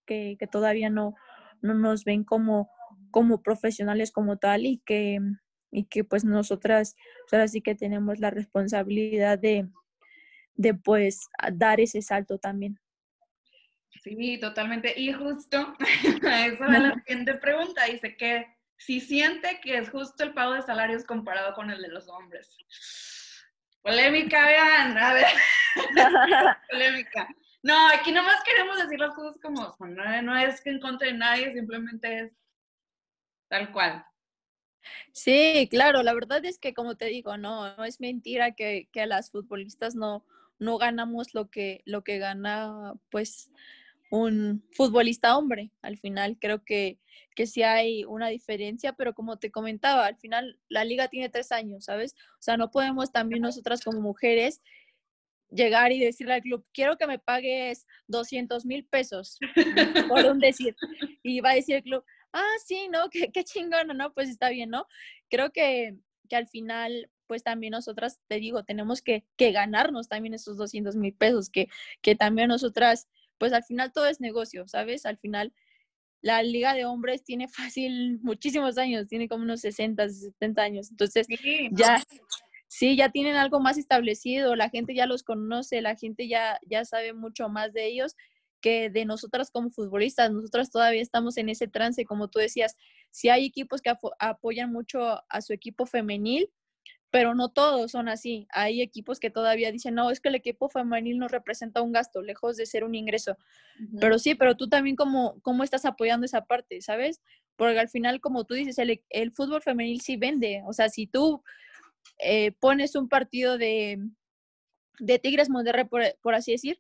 que, 0.08 0.36
todavía 0.52 0.90
no, 0.90 1.14
no 1.62 1.76
nos 1.76 2.04
ven 2.04 2.24
como, 2.24 2.70
como 3.12 3.44
profesionales 3.44 4.12
como 4.12 4.38
tal 4.38 4.66
y 4.66 4.80
que, 4.80 5.20
y 5.72 5.86
que 5.86 6.04
pues 6.04 6.24
nosotras 6.24 6.96
pues, 7.24 7.34
ahora 7.34 7.48
sí 7.48 7.62
que 7.62 7.76
tenemos 7.76 8.20
la 8.20 8.30
responsabilidad 8.30 9.40
de, 9.40 9.68
de 10.56 10.74
pues 10.74 11.30
dar 11.54 11.80
ese 11.80 12.02
salto 12.02 12.38
también. 12.38 12.80
Sí, 14.04 14.40
totalmente. 14.40 15.00
Y 15.00 15.14
justo 15.14 15.76
eso 15.80 16.66
es 16.66 16.80
la 16.80 16.94
siguiente 16.96 17.36
pregunta. 17.36 17.86
Dice 17.86 18.16
que 18.18 18.48
si 18.78 19.00
siente 19.00 19.60
que 19.62 19.78
es 19.78 19.90
justo 19.90 20.24
el 20.24 20.34
pago 20.34 20.54
de 20.54 20.62
salarios 20.64 21.06
comparado 21.06 21.54
con 21.54 21.70
el 21.70 21.82
de 21.82 21.90
los 21.90 22.08
hombres. 22.10 22.58
Polémica, 23.82 24.46
vean, 24.46 24.98
a 24.98 25.14
ver. 25.14 25.26
Polémica. 26.70 27.28
No, 27.64 27.90
aquí 27.90 28.12
nomás 28.12 28.44
queremos 28.44 28.78
decir 28.78 29.00
las 29.00 29.14
cosas 29.14 29.40
como 29.42 29.72
son. 29.74 29.96
No, 29.96 30.38
es 30.38 30.62
que 30.62 30.72
en 30.72 30.80
contra 30.80 31.08
de 31.08 31.14
nadie, 31.14 31.52
simplemente 31.54 32.22
es 32.22 32.32
tal 33.50 33.72
cual. 33.72 34.04
Sí, 35.12 35.68
claro, 35.70 36.04
la 36.04 36.14
verdad 36.14 36.44
es 36.46 36.58
que 36.58 36.74
como 36.74 36.96
te 36.96 37.06
digo, 37.06 37.38
no, 37.38 37.76
no 37.76 37.86
es 37.86 38.00
mentira 38.00 38.52
que, 38.52 38.88
que 38.92 39.06
las 39.06 39.32
futbolistas 39.32 39.96
no, 39.96 40.26
no 40.60 40.78
ganamos 40.78 41.34
lo 41.34 41.50
que, 41.50 41.82
lo 41.86 42.04
que 42.04 42.20
gana 42.20 42.94
pues 43.10 43.52
un 44.12 44.64
futbolista 44.74 45.38
hombre. 45.38 45.72
Al 45.82 45.98
final 45.98 46.38
creo 46.40 46.64
que, 46.64 47.00
que 47.36 47.48
sí 47.48 47.64
hay 47.64 48.04
una 48.04 48.28
diferencia, 48.28 48.94
pero 48.94 49.14
como 49.14 49.40
te 49.40 49.52
comentaba, 49.52 50.06
al 50.06 50.18
final 50.18 50.60
la 50.70 50.84
liga 50.84 51.08
tiene 51.08 51.30
tres 51.30 51.52
años, 51.52 51.86
¿sabes? 51.86 52.14
O 52.34 52.42
sea, 52.42 52.58
no 52.58 52.70
podemos 52.70 53.12
también 53.12 53.42
nosotras 53.42 53.84
como 53.84 54.02
mujeres 54.02 54.62
llegar 55.50 55.92
y 55.92 56.00
decirle 56.00 56.36
al 56.36 56.42
club, 56.42 56.66
quiero 56.74 56.98
que 56.98 57.08
me 57.08 57.20
pagues 57.20 57.86
200 58.08 58.66
mil 58.66 58.86
pesos, 58.86 59.38
por 60.10 60.26
un 60.26 60.40
decir. 60.40 60.76
Y 61.24 61.42
va 61.42 61.52
a 61.52 61.56
decir 61.56 61.78
el 61.78 61.84
club, 61.84 62.04
ah, 62.34 62.56
sí, 62.66 62.88
¿no? 62.90 63.10
Qué, 63.12 63.32
qué 63.32 63.44
chingón, 63.44 63.88
¿no? 63.96 64.14
Pues 64.14 64.30
está 64.30 64.50
bien, 64.50 64.70
¿no? 64.70 64.88
Creo 65.30 65.52
que, 65.52 65.96
que 66.30 66.36
al 66.36 66.48
final, 66.48 67.10
pues 67.28 67.44
también 67.44 67.72
nosotras, 67.72 68.20
te 68.28 68.36
digo, 68.36 68.64
tenemos 68.64 69.02
que, 69.02 69.26
que 69.38 69.52
ganarnos 69.52 70.08
también 70.08 70.34
esos 70.34 70.58
200 70.58 70.96
mil 70.96 71.14
pesos, 71.14 71.50
que, 71.50 71.68
que 72.02 72.16
también 72.16 72.48
nosotras, 72.48 73.08
pues 73.38 73.54
al 73.54 73.64
final 73.64 73.92
todo 73.92 74.08
es 74.08 74.20
negocio, 74.22 74.68
¿sabes? 74.68 75.06
Al 75.06 75.18
final 75.18 75.54
la 76.22 76.44
liga 76.44 76.74
de 76.74 76.86
hombres 76.86 77.24
tiene 77.24 77.48
fácil 77.76 78.20
muchísimos 78.22 78.78
años, 78.78 79.08
tiene 79.08 79.28
como 79.28 79.44
unos 79.44 79.62
60, 79.62 80.10
70 80.10 80.62
años. 80.62 80.92
Entonces, 80.92 81.28
ya, 81.72 82.02
sí, 82.68 82.96
ya 82.96 83.10
tienen 83.10 83.36
algo 83.36 83.60
más 83.60 83.78
establecido, 83.78 84.56
la 84.56 84.70
gente 84.70 84.94
ya 84.94 85.06
los 85.06 85.24
conoce, 85.24 85.82
la 85.82 85.96
gente 85.96 86.28
ya, 86.28 86.60
ya 86.66 86.86
sabe 86.86 87.14
mucho 87.14 87.50
más 87.50 87.74
de 87.74 87.88
ellos 87.88 88.16
que 88.62 88.90
de 88.90 89.06
nosotras 89.06 89.52
como 89.52 89.70
futbolistas. 89.72 90.32
Nosotras 90.32 90.72
todavía 90.72 91.02
estamos 91.02 91.38
en 91.38 91.50
ese 91.50 91.68
trance, 91.68 92.06
como 92.06 92.30
tú 92.30 92.40
decías, 92.40 92.78
si 93.10 93.30
hay 93.30 93.46
equipos 93.46 93.82
que 93.82 93.94
apoyan 94.20 94.72
mucho 94.72 95.22
a 95.28 95.42
su 95.42 95.54
equipo 95.54 95.86
femenil, 95.86 96.50
pero 97.10 97.36
no 97.36 97.50
todos 97.50 97.92
son 97.92 98.08
así. 98.08 98.48
Hay 98.52 98.82
equipos 98.82 99.20
que 99.20 99.30
todavía 99.30 99.72
dicen, 99.72 99.96
no, 99.96 100.10
es 100.12 100.22
que 100.22 100.30
el 100.30 100.36
equipo 100.36 100.70
femenil 100.70 101.18
no 101.18 101.28
representa 101.28 101.82
un 101.82 101.92
gasto, 101.92 102.22
lejos 102.22 102.56
de 102.56 102.66
ser 102.66 102.86
un 102.86 102.96
ingreso. 102.96 103.38
Pero 104.00 104.18
sí, 104.18 104.34
pero 104.36 104.56
tú 104.56 104.70
también 104.70 104.96
cómo, 104.96 105.38
cómo 105.42 105.64
estás 105.64 105.84
apoyando 105.84 106.26
esa 106.26 106.46
parte, 106.46 106.82
¿sabes? 106.82 107.22
Porque 107.58 107.80
al 107.80 107.90
final, 107.90 108.22
como 108.22 108.46
tú 108.46 108.54
dices, 108.54 108.78
el, 108.80 109.04
el 109.10 109.32
fútbol 109.34 109.62
femenil 109.62 110.00
sí 110.00 110.16
vende. 110.16 110.64
O 110.66 110.72
sea, 110.72 110.88
si 110.88 111.06
tú 111.06 111.44
eh, 112.20 112.54
pones 112.60 112.96
un 112.96 113.10
partido 113.10 113.58
de, 113.58 114.00
de 115.00 115.20
Tigres 115.20 115.50
Monterrey, 115.50 115.86
por, 115.86 116.34
así 116.34 116.52
decir, 116.52 116.80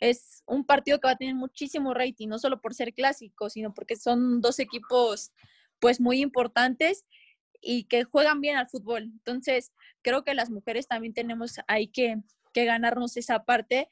es 0.00 0.42
un 0.46 0.64
partido 0.64 0.98
que 0.98 1.08
va 1.08 1.12
a 1.12 1.16
tener 1.16 1.34
muchísimo 1.34 1.94
rating, 1.94 2.28
no 2.28 2.38
solo 2.38 2.60
por 2.60 2.74
ser 2.74 2.94
clásico, 2.94 3.50
sino 3.50 3.72
porque 3.74 3.96
son 3.96 4.40
dos 4.40 4.58
equipos 4.58 5.32
pues 5.78 6.00
muy 6.00 6.20
importantes 6.20 7.04
y 7.60 7.84
que 7.84 8.04
juegan 8.04 8.40
bien 8.40 8.56
al 8.56 8.68
fútbol. 8.68 9.04
Entonces, 9.04 9.72
creo 10.02 10.24
que 10.24 10.34
las 10.34 10.50
mujeres 10.50 10.88
también 10.88 11.12
tenemos 11.12 11.60
ahí 11.68 11.88
que, 11.88 12.16
que 12.54 12.64
ganarnos 12.64 13.16
esa 13.18 13.44
parte 13.44 13.88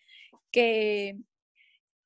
que, 0.51 1.19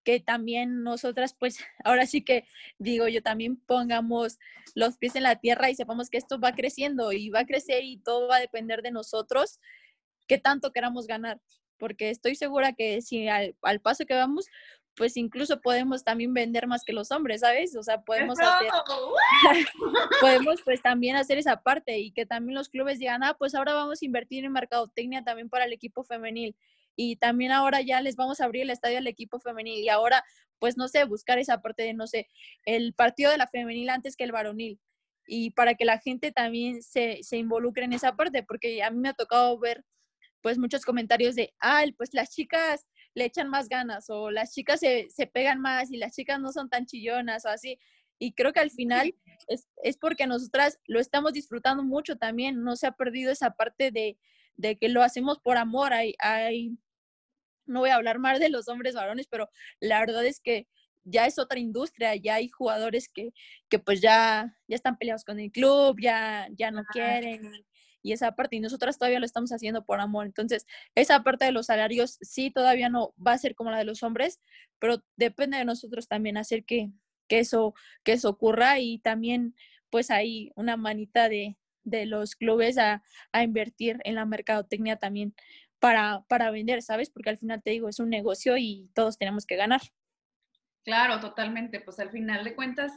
que 0.04 0.20
también 0.20 0.82
nosotras, 0.82 1.34
pues 1.38 1.58
ahora 1.84 2.06
sí 2.06 2.22
que 2.22 2.46
digo 2.78 3.08
yo, 3.08 3.22
también 3.22 3.56
pongamos 3.56 4.38
los 4.74 4.98
pies 4.98 5.16
en 5.16 5.22
la 5.22 5.36
tierra 5.36 5.70
y 5.70 5.74
sepamos 5.74 6.10
que 6.10 6.18
esto 6.18 6.40
va 6.40 6.52
creciendo 6.52 7.12
y 7.12 7.30
va 7.30 7.40
a 7.40 7.46
crecer 7.46 7.84
y 7.84 7.98
todo 7.98 8.28
va 8.28 8.36
a 8.36 8.40
depender 8.40 8.82
de 8.82 8.90
nosotros, 8.90 9.60
qué 10.26 10.38
tanto 10.38 10.72
queramos 10.72 11.06
ganar, 11.06 11.40
porque 11.82 12.10
estoy 12.10 12.36
segura 12.36 12.74
que 12.74 13.02
si 13.02 13.26
al, 13.26 13.56
paso 13.82 14.06
que 14.06 14.14
vamos, 14.14 14.46
pues 14.94 15.16
incluso 15.16 15.60
podemos 15.60 16.04
también 16.04 16.32
vender 16.32 16.68
más 16.68 16.84
que 16.84 16.92
los 16.92 17.10
hombres, 17.10 17.40
¿sabes? 17.40 17.74
O 17.74 17.82
sea, 17.82 18.02
podemos 18.02 18.38
hacer, 18.38 18.70
podemos 20.20 20.62
pues 20.62 20.80
también 20.80 21.16
hacer 21.16 21.38
esa 21.38 21.60
parte 21.60 21.98
y 21.98 22.12
que 22.12 22.24
también 22.24 22.54
los 22.54 22.68
clubes 22.68 23.00
digan, 23.00 23.24
ah, 23.24 23.34
pues 23.36 23.56
ahora 23.56 23.74
vamos 23.74 24.00
a 24.00 24.04
invertir 24.04 24.44
en 24.44 24.52
mercadotecnia 24.52 25.24
también 25.24 25.48
para 25.48 25.64
el 25.64 25.72
equipo 25.72 26.04
femenil 26.04 26.54
y 26.94 27.16
también 27.16 27.50
ahora 27.50 27.80
ya 27.80 28.00
les 28.00 28.14
vamos 28.14 28.40
a 28.40 28.44
abrir 28.44 28.62
el 28.62 28.70
estadio 28.70 28.98
al 28.98 29.08
equipo 29.08 29.40
femenil 29.40 29.82
y 29.82 29.88
ahora, 29.88 30.22
pues 30.60 30.76
no 30.76 30.86
sé, 30.86 31.02
buscar 31.02 31.40
esa 31.40 31.62
parte 31.62 31.82
de, 31.82 31.94
no 31.94 32.06
sé, 32.06 32.28
el 32.64 32.94
partido 32.94 33.32
de 33.32 33.38
la 33.38 33.48
femenil 33.48 33.90
antes 33.90 34.14
que 34.14 34.22
el 34.22 34.30
varonil. 34.30 34.78
y 35.26 35.50
para 35.50 35.74
que 35.74 35.84
la 35.84 35.98
gente 35.98 36.30
también 36.30 36.80
se, 36.80 37.24
se 37.24 37.38
involucre 37.38 37.86
en 37.86 37.92
esa 37.92 38.14
parte, 38.14 38.44
porque 38.44 38.84
a 38.84 38.90
mí 38.92 39.00
me 39.00 39.08
ha 39.08 39.14
tocado 39.14 39.58
ver 39.58 39.84
pues 40.42 40.58
muchos 40.58 40.84
comentarios 40.84 41.34
de, 41.34 41.54
ay, 41.58 41.92
pues 41.92 42.12
las 42.12 42.30
chicas 42.30 42.86
le 43.14 43.24
echan 43.24 43.48
más 43.48 43.68
ganas 43.68 44.10
o 44.10 44.30
las 44.30 44.52
chicas 44.52 44.80
se, 44.80 45.08
se, 45.10 45.26
pegan 45.26 45.60
más 45.60 45.90
y 45.90 45.96
las 45.96 46.14
chicas 46.14 46.40
no 46.40 46.52
son 46.52 46.68
tan 46.68 46.86
chillonas 46.86 47.44
o 47.44 47.48
así. 47.48 47.78
Y 48.18 48.32
creo 48.32 48.52
que 48.52 48.60
al 48.60 48.70
final 48.70 49.14
es, 49.48 49.68
es, 49.82 49.96
porque 49.96 50.26
nosotras 50.26 50.78
lo 50.86 51.00
estamos 51.00 51.32
disfrutando 51.32 51.82
mucho 51.82 52.16
también, 52.16 52.62
no 52.62 52.76
se 52.76 52.86
ha 52.86 52.92
perdido 52.92 53.32
esa 53.32 53.52
parte 53.52 53.90
de, 53.90 54.18
de 54.56 54.76
que 54.76 54.88
lo 54.88 55.02
hacemos 55.02 55.38
por 55.40 55.56
amor. 55.56 55.92
Hay, 55.92 56.14
hay, 56.18 56.76
no 57.66 57.80
voy 57.80 57.90
a 57.90 57.96
hablar 57.96 58.18
más 58.18 58.40
de 58.40 58.48
los 58.48 58.68
hombres 58.68 58.94
varones, 58.94 59.26
pero 59.28 59.48
la 59.80 60.00
verdad 60.00 60.24
es 60.26 60.40
que 60.40 60.68
ya 61.04 61.26
es 61.26 61.38
otra 61.38 61.58
industria, 61.58 62.14
ya 62.16 62.36
hay 62.36 62.48
jugadores 62.48 63.08
que, 63.08 63.32
que 63.68 63.78
pues 63.78 64.00
ya, 64.00 64.56
ya 64.68 64.76
están 64.76 64.98
peleados 64.98 65.24
con 65.24 65.40
el 65.40 65.50
club, 65.50 65.98
ya, 66.00 66.48
ya 66.52 66.70
no 66.70 66.84
quieren 66.92 67.64
y 68.02 68.12
esa 68.12 68.32
parte, 68.32 68.56
y 68.56 68.60
nosotras 68.60 68.98
todavía 68.98 69.20
lo 69.20 69.26
estamos 69.26 69.52
haciendo 69.52 69.84
por 69.84 70.00
amor. 70.00 70.26
Entonces, 70.26 70.66
esa 70.94 71.22
parte 71.22 71.44
de 71.44 71.52
los 71.52 71.66
salarios 71.66 72.18
sí 72.20 72.50
todavía 72.50 72.88
no 72.88 73.14
va 73.24 73.32
a 73.32 73.38
ser 73.38 73.54
como 73.54 73.70
la 73.70 73.78
de 73.78 73.84
los 73.84 74.02
hombres, 74.02 74.40
pero 74.78 75.02
depende 75.16 75.58
de 75.58 75.64
nosotros 75.64 76.08
también 76.08 76.36
hacer 76.36 76.64
que, 76.64 76.90
que, 77.28 77.38
eso, 77.38 77.74
que 78.04 78.12
eso 78.12 78.28
ocurra 78.28 78.78
y 78.78 78.98
también 78.98 79.54
pues 79.90 80.10
hay 80.10 80.52
una 80.56 80.76
manita 80.76 81.28
de, 81.28 81.56
de 81.84 82.06
los 82.06 82.34
clubes 82.34 82.78
a, 82.78 83.02
a, 83.32 83.42
invertir 83.42 83.98
en 84.04 84.14
la 84.14 84.24
mercadotecnia 84.24 84.96
también 84.96 85.34
para, 85.78 86.24
para 86.28 86.50
vender, 86.50 86.82
¿sabes? 86.82 87.10
Porque 87.10 87.30
al 87.30 87.38
final 87.38 87.62
te 87.62 87.70
digo, 87.70 87.88
es 87.88 87.98
un 88.00 88.08
negocio 88.08 88.56
y 88.56 88.90
todos 88.94 89.18
tenemos 89.18 89.46
que 89.46 89.56
ganar. 89.56 89.80
Claro, 90.84 91.20
totalmente. 91.20 91.80
Pues 91.80 91.98
al 91.98 92.10
final 92.10 92.44
de 92.44 92.54
cuentas, 92.54 92.92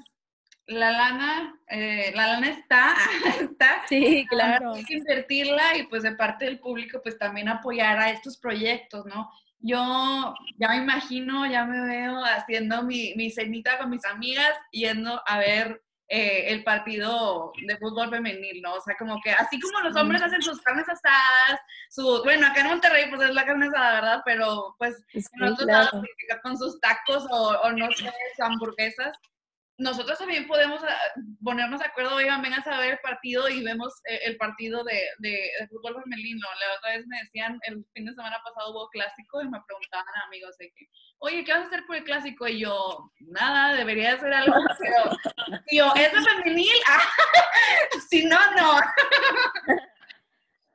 la 0.67 0.91
lana, 0.91 1.59
eh, 1.67 2.11
la 2.15 2.27
lana 2.27 2.49
está, 2.49 2.95
está. 3.41 3.83
Sí, 3.87 4.25
claro. 4.29 4.73
Hay 4.73 4.83
que 4.85 4.97
invertirla 4.97 5.77
y 5.77 5.83
pues 5.83 6.03
de 6.03 6.15
parte 6.15 6.45
del 6.45 6.59
público 6.59 6.99
pues 7.03 7.17
también 7.17 7.49
apoyar 7.49 7.99
a 7.99 8.09
estos 8.09 8.37
proyectos, 8.37 9.05
¿no? 9.05 9.29
Yo 9.59 10.35
ya 10.57 10.69
me 10.69 10.77
imagino, 10.77 11.49
ya 11.49 11.65
me 11.65 11.81
veo 11.87 12.23
haciendo 12.23 12.83
mi, 12.83 13.13
mi 13.15 13.31
cenita 13.31 13.77
con 13.77 13.89
mis 13.89 14.05
amigas, 14.05 14.53
yendo 14.71 15.21
a 15.25 15.39
ver 15.39 15.81
eh, 16.07 16.53
el 16.53 16.63
partido 16.63 17.51
de 17.65 17.77
fútbol 17.77 18.11
femenil, 18.11 18.61
¿no? 18.61 18.75
O 18.75 18.81
sea, 18.81 18.95
como 18.95 19.19
que 19.23 19.31
así 19.31 19.59
como 19.59 19.79
los 19.79 19.95
hombres 19.95 20.21
hacen 20.21 20.41
sus 20.41 20.61
carnes 20.61 20.87
asadas, 20.87 21.59
su, 21.89 22.21
bueno, 22.23 22.45
acá 22.45 22.61
en 22.61 22.67
Monterrey 22.67 23.05
pues 23.09 23.27
es 23.27 23.33
la 23.33 23.45
carne 23.45 23.67
asada, 23.67 23.93
¿verdad? 23.95 24.21
Pero 24.23 24.75
pues 24.77 25.03
sí, 25.11 25.23
en 25.33 25.43
otros 25.43 25.67
lados 25.67 26.03
con 26.43 26.57
sus 26.57 26.79
tacos 26.79 27.25
o, 27.31 27.59
o 27.63 27.71
no 27.71 27.91
sé, 27.91 28.11
hamburguesas, 28.39 29.17
nosotros 29.77 30.17
también 30.17 30.47
podemos 30.47 30.81
ah, 30.83 30.97
ponernos 31.43 31.79
de 31.79 31.87
acuerdo, 31.87 32.15
oigan, 32.15 32.41
vengan 32.41 32.63
a 32.65 32.79
ver 32.79 32.93
el 32.93 32.99
partido 32.99 33.49
y 33.49 33.63
vemos 33.63 33.93
eh, 34.05 34.19
el 34.23 34.37
partido 34.37 34.83
de, 34.83 35.01
de, 35.19 35.49
fútbol 35.69 36.01
femenino. 36.01 36.47
La 36.59 36.77
otra 36.77 36.97
vez 36.97 37.07
me 37.07 37.19
decían, 37.19 37.59
el 37.63 37.85
fin 37.93 38.05
de 38.05 38.13
semana 38.13 38.39
pasado 38.43 38.71
hubo 38.71 38.89
clásico 38.89 39.41
y 39.41 39.49
me 39.49 39.61
preguntaban 39.67 40.05
amigos 40.27 40.55
oye, 41.19 41.43
¿qué 41.43 41.51
vas 41.51 41.63
a 41.63 41.67
hacer 41.67 41.85
por 41.85 41.97
el 41.97 42.03
clásico? 42.03 42.47
Y 42.47 42.59
yo, 42.59 43.11
nada, 43.19 43.75
debería 43.75 44.13
hacer 44.13 44.33
algo, 44.33 44.55
pero, 45.69 45.95
¿es 45.95 46.13
de 46.13 46.21
femenil? 46.21 46.69
si 48.09 48.25
no, 48.25 48.39
no. 48.55 48.79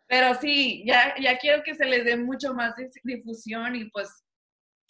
pero 0.08 0.34
sí, 0.34 0.82
ya, 0.84 1.14
ya 1.20 1.38
quiero 1.38 1.62
que 1.62 1.74
se 1.74 1.86
les 1.86 2.04
dé 2.04 2.16
mucho 2.16 2.52
más 2.52 2.74
difusión 3.04 3.76
y 3.76 3.84
pues 3.90 4.24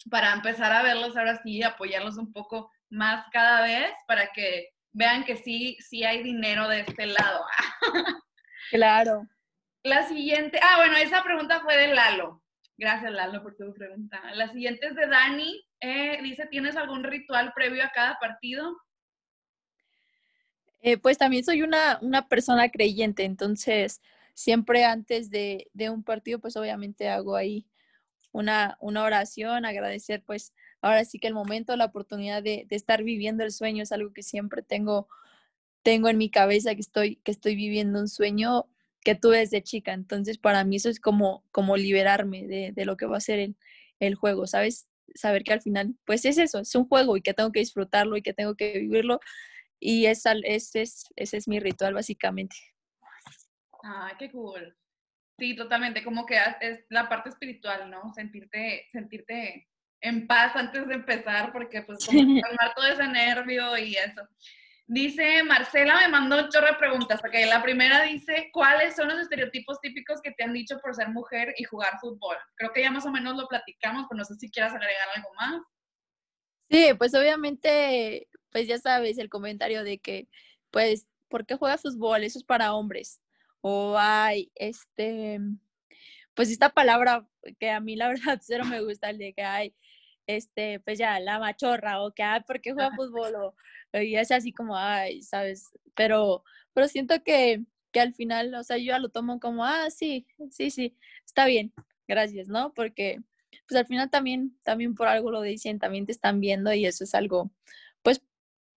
para 0.09 0.33
empezar 0.33 0.71
a 0.71 0.81
verlos 0.81 1.15
ahora 1.15 1.39
sí, 1.43 1.61
apoyarlos 1.61 2.17
un 2.17 2.33
poco 2.33 2.71
más 2.91 3.25
cada 3.31 3.63
vez 3.63 3.91
para 4.05 4.31
que 4.31 4.69
vean 4.91 5.23
que 5.23 5.37
sí, 5.37 5.77
sí 5.79 6.03
hay 6.03 6.21
dinero 6.21 6.67
de 6.67 6.81
este 6.81 7.07
lado. 7.07 7.45
claro. 8.69 9.27
La 9.83 10.07
siguiente, 10.07 10.59
ah, 10.61 10.77
bueno, 10.77 10.97
esa 10.97 11.23
pregunta 11.23 11.61
fue 11.61 11.75
de 11.75 11.87
Lalo. 11.87 12.43
Gracias, 12.77 13.11
Lalo, 13.11 13.41
por 13.41 13.55
tu 13.55 13.73
pregunta. 13.73 14.21
La 14.35 14.51
siguiente 14.51 14.87
es 14.87 14.95
de 14.95 15.07
Dani. 15.07 15.65
Eh, 15.79 16.19
dice, 16.21 16.45
¿tienes 16.47 16.75
algún 16.75 17.03
ritual 17.03 17.51
previo 17.53 17.83
a 17.83 17.89
cada 17.89 18.19
partido? 18.19 18.77
Eh, 20.81 20.97
pues 20.97 21.17
también 21.17 21.43
soy 21.43 21.61
una, 21.61 21.99
una, 22.01 22.27
persona 22.27 22.69
creyente, 22.69 23.23
entonces 23.23 24.01
siempre 24.33 24.83
antes 24.83 25.29
de, 25.29 25.69
de, 25.73 25.91
un 25.91 26.03
partido, 26.03 26.39
pues 26.39 26.57
obviamente 26.57 27.07
hago 27.07 27.35
ahí 27.35 27.67
una, 28.31 28.77
una 28.79 29.03
oración, 29.03 29.65
agradecer 29.65 30.23
pues 30.23 30.53
ahora 30.81 31.05
sí 31.05 31.19
que 31.19 31.27
el 31.27 31.33
momento, 31.33 31.75
la 31.75 31.85
oportunidad 31.85 32.43
de, 32.43 32.67
estar 32.69 33.03
viviendo 33.03 33.43
el 33.43 33.51
sueño 33.51 33.83
es 33.83 33.91
algo 33.91 34.13
que 34.13 34.23
siempre 34.23 34.61
tengo, 34.63 35.07
tengo 35.83 36.09
en 36.09 36.17
mi 36.17 36.29
cabeza, 36.29 36.73
que 36.75 36.81
estoy, 36.81 37.17
que 37.17 37.31
estoy 37.31 37.55
viviendo 37.55 37.99
un 37.99 38.07
sueño 38.07 38.65
que 39.03 39.15
tuve 39.15 39.39
desde 39.39 39.63
chica. 39.63 39.93
Entonces, 39.93 40.37
para 40.37 40.63
mí 40.63 40.77
eso 40.77 40.89
es 40.89 40.99
como, 40.99 41.43
como 41.51 41.77
liberarme 41.77 42.47
de, 42.47 42.71
de 42.73 42.85
lo 42.85 42.97
que 42.97 43.05
va 43.05 43.17
a 43.17 43.21
ser 43.21 43.39
el, 43.39 43.55
el, 43.99 44.15
juego, 44.15 44.47
¿sabes? 44.47 44.87
Saber 45.15 45.43
que 45.43 45.53
al 45.53 45.61
final, 45.61 45.95
pues 46.05 46.25
es 46.25 46.37
eso, 46.37 46.59
es 46.59 46.73
un 46.75 46.87
juego 46.87 47.17
y 47.17 47.21
que 47.21 47.33
tengo 47.33 47.51
que 47.51 47.59
disfrutarlo 47.59 48.17
y 48.17 48.21
que 48.21 48.33
tengo 48.33 48.55
que 48.55 48.79
vivirlo. 48.79 49.19
Y 49.79 50.05
esa, 50.05 50.33
ese, 50.43 50.81
es, 50.83 51.05
ese 51.15 51.37
es 51.37 51.47
mi 51.47 51.59
ritual, 51.59 51.93
básicamente. 51.93 52.55
Ah, 53.83 54.13
qué 54.19 54.31
cool. 54.31 54.75
Sí, 55.39 55.55
totalmente, 55.55 56.03
como 56.03 56.25
que 56.27 56.37
es 56.61 56.85
la 56.89 57.09
parte 57.09 57.29
espiritual, 57.29 57.89
¿no? 57.89 58.13
Sentirte, 58.13 58.87
sentirte 58.91 59.70
en 60.01 60.27
paz 60.27 60.55
antes 60.55 60.87
de 60.87 60.95
empezar, 60.95 61.51
porque 61.51 61.81
pues 61.83 62.05
como 62.05 62.41
calmar 62.41 62.73
todo 62.75 62.87
ese 62.87 63.07
nervio 63.07 63.77
y 63.77 63.95
eso. 63.95 64.27
Dice, 64.87 65.41
Marcela 65.43 66.01
me 66.01 66.09
mandó 66.09 66.43
un 66.43 66.49
chorro 66.49 66.67
de 66.67 66.73
preguntas. 66.73 67.21
Ok, 67.21 67.33
la 67.47 67.63
primera 67.63 68.01
dice, 68.03 68.49
¿cuáles 68.51 68.95
son 68.95 69.07
los 69.07 69.19
estereotipos 69.19 69.79
típicos 69.79 70.19
que 70.21 70.31
te 70.31 70.43
han 70.43 70.51
dicho 70.51 70.79
por 70.81 70.93
ser 70.93 71.07
mujer 71.09 71.53
y 71.57 71.63
jugar 71.63 71.97
fútbol? 72.01 72.35
Creo 72.55 72.73
que 72.73 72.81
ya 72.81 72.91
más 72.91 73.05
o 73.05 73.11
menos 73.11 73.37
lo 73.37 73.47
platicamos, 73.47 74.07
pero 74.09 74.17
no 74.17 74.25
sé 74.25 74.35
si 74.35 74.51
quieras 74.51 74.73
agregar 74.73 75.07
algo 75.15 75.29
más. 75.39 75.61
Sí, 76.69 76.93
pues 76.97 77.13
obviamente, 77.13 78.27
pues 78.49 78.67
ya 78.67 78.79
sabes, 78.79 79.17
el 79.17 79.29
comentario 79.29 79.83
de 79.83 79.99
que, 79.99 80.27
pues, 80.71 81.07
¿por 81.29 81.45
qué 81.45 81.55
juega 81.55 81.77
fútbol? 81.77 82.23
Eso 82.23 82.39
es 82.39 82.43
para 82.43 82.73
hombres. 82.73 83.21
O 83.61 83.95
hay, 83.97 84.51
este, 84.55 85.39
pues 86.33 86.49
esta 86.51 86.69
palabra 86.69 87.25
que 87.59 87.69
a 87.69 87.79
mí 87.79 87.95
la 87.95 88.07
verdad 88.09 88.41
cero 88.41 88.65
me 88.65 88.81
gusta, 88.81 89.09
el 89.09 89.17
de 89.17 89.33
que 89.33 89.43
hay, 89.43 89.73
este, 90.27 90.79
pues 90.79 90.99
ya, 90.99 91.19
la 91.19 91.39
machorra, 91.39 92.01
o 92.01 92.11
que, 92.11 92.23
ay, 92.23 92.41
¿por 92.41 92.61
qué 92.61 92.73
juega 92.73 92.91
fútbol? 92.99 93.35
O, 93.35 93.55
y 93.99 94.15
es 94.15 94.31
así 94.31 94.51
como, 94.53 94.77
ay, 94.77 95.21
¿sabes? 95.23 95.71
Pero, 95.95 96.43
pero 96.73 96.87
siento 96.87 97.23
que, 97.23 97.63
que 97.91 97.99
al 97.99 98.13
final, 98.13 98.53
o 98.55 98.63
sea, 98.63 98.77
yo 98.77 98.85
ya 98.85 98.99
lo 98.99 99.09
tomo 99.09 99.39
como, 99.39 99.65
ah, 99.65 99.89
sí, 99.89 100.25
sí, 100.51 100.71
sí, 100.71 100.97
está 101.25 101.45
bien, 101.45 101.73
gracias, 102.07 102.47
¿no? 102.47 102.73
Porque, 102.73 103.19
pues 103.67 103.79
al 103.79 103.87
final 103.87 104.09
también, 104.09 104.57
también 104.63 104.95
por 104.95 105.07
algo 105.07 105.31
lo 105.31 105.41
dicen, 105.41 105.79
también 105.79 106.05
te 106.05 106.11
están 106.11 106.39
viendo 106.39 106.73
y 106.73 106.85
eso 106.85 107.03
es 107.03 107.15
algo, 107.15 107.51
pues 108.01 108.21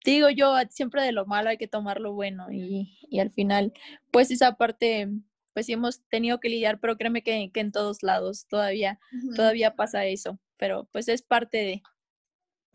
digo 0.05 0.31
yo, 0.31 0.55
siempre 0.71 1.03
de 1.03 1.13
lo 1.13 1.27
malo 1.27 1.51
hay 1.51 1.57
que 1.59 1.69
tomar 1.69 2.01
lo 2.01 2.13
bueno 2.13 2.53
y, 2.53 2.99
y 3.09 3.21
al 3.21 3.31
final, 3.31 3.73
pues 4.11 4.31
esa 4.31 4.57
parte 4.57 5.09
pues 5.55 5.67
sí 5.67 5.73
hemos 5.73 6.03
tenido 6.09 6.41
que 6.41 6.49
lidiar, 6.49 6.81
pero 6.81 6.97
créeme 6.97 7.23
que, 7.23 7.51
que 7.53 7.61
en 7.61 7.73
todos 7.73 8.03
lados 8.03 8.47
todavía, 8.49 8.99
uh 9.13 9.17
-huh. 9.17 9.37
todavía 9.37 9.75
pasa 9.75 10.05
eso, 10.05 10.39
pero 10.59 10.89
pues 10.93 11.09
es 11.09 11.23
parte 11.23 11.59
de... 11.59 11.83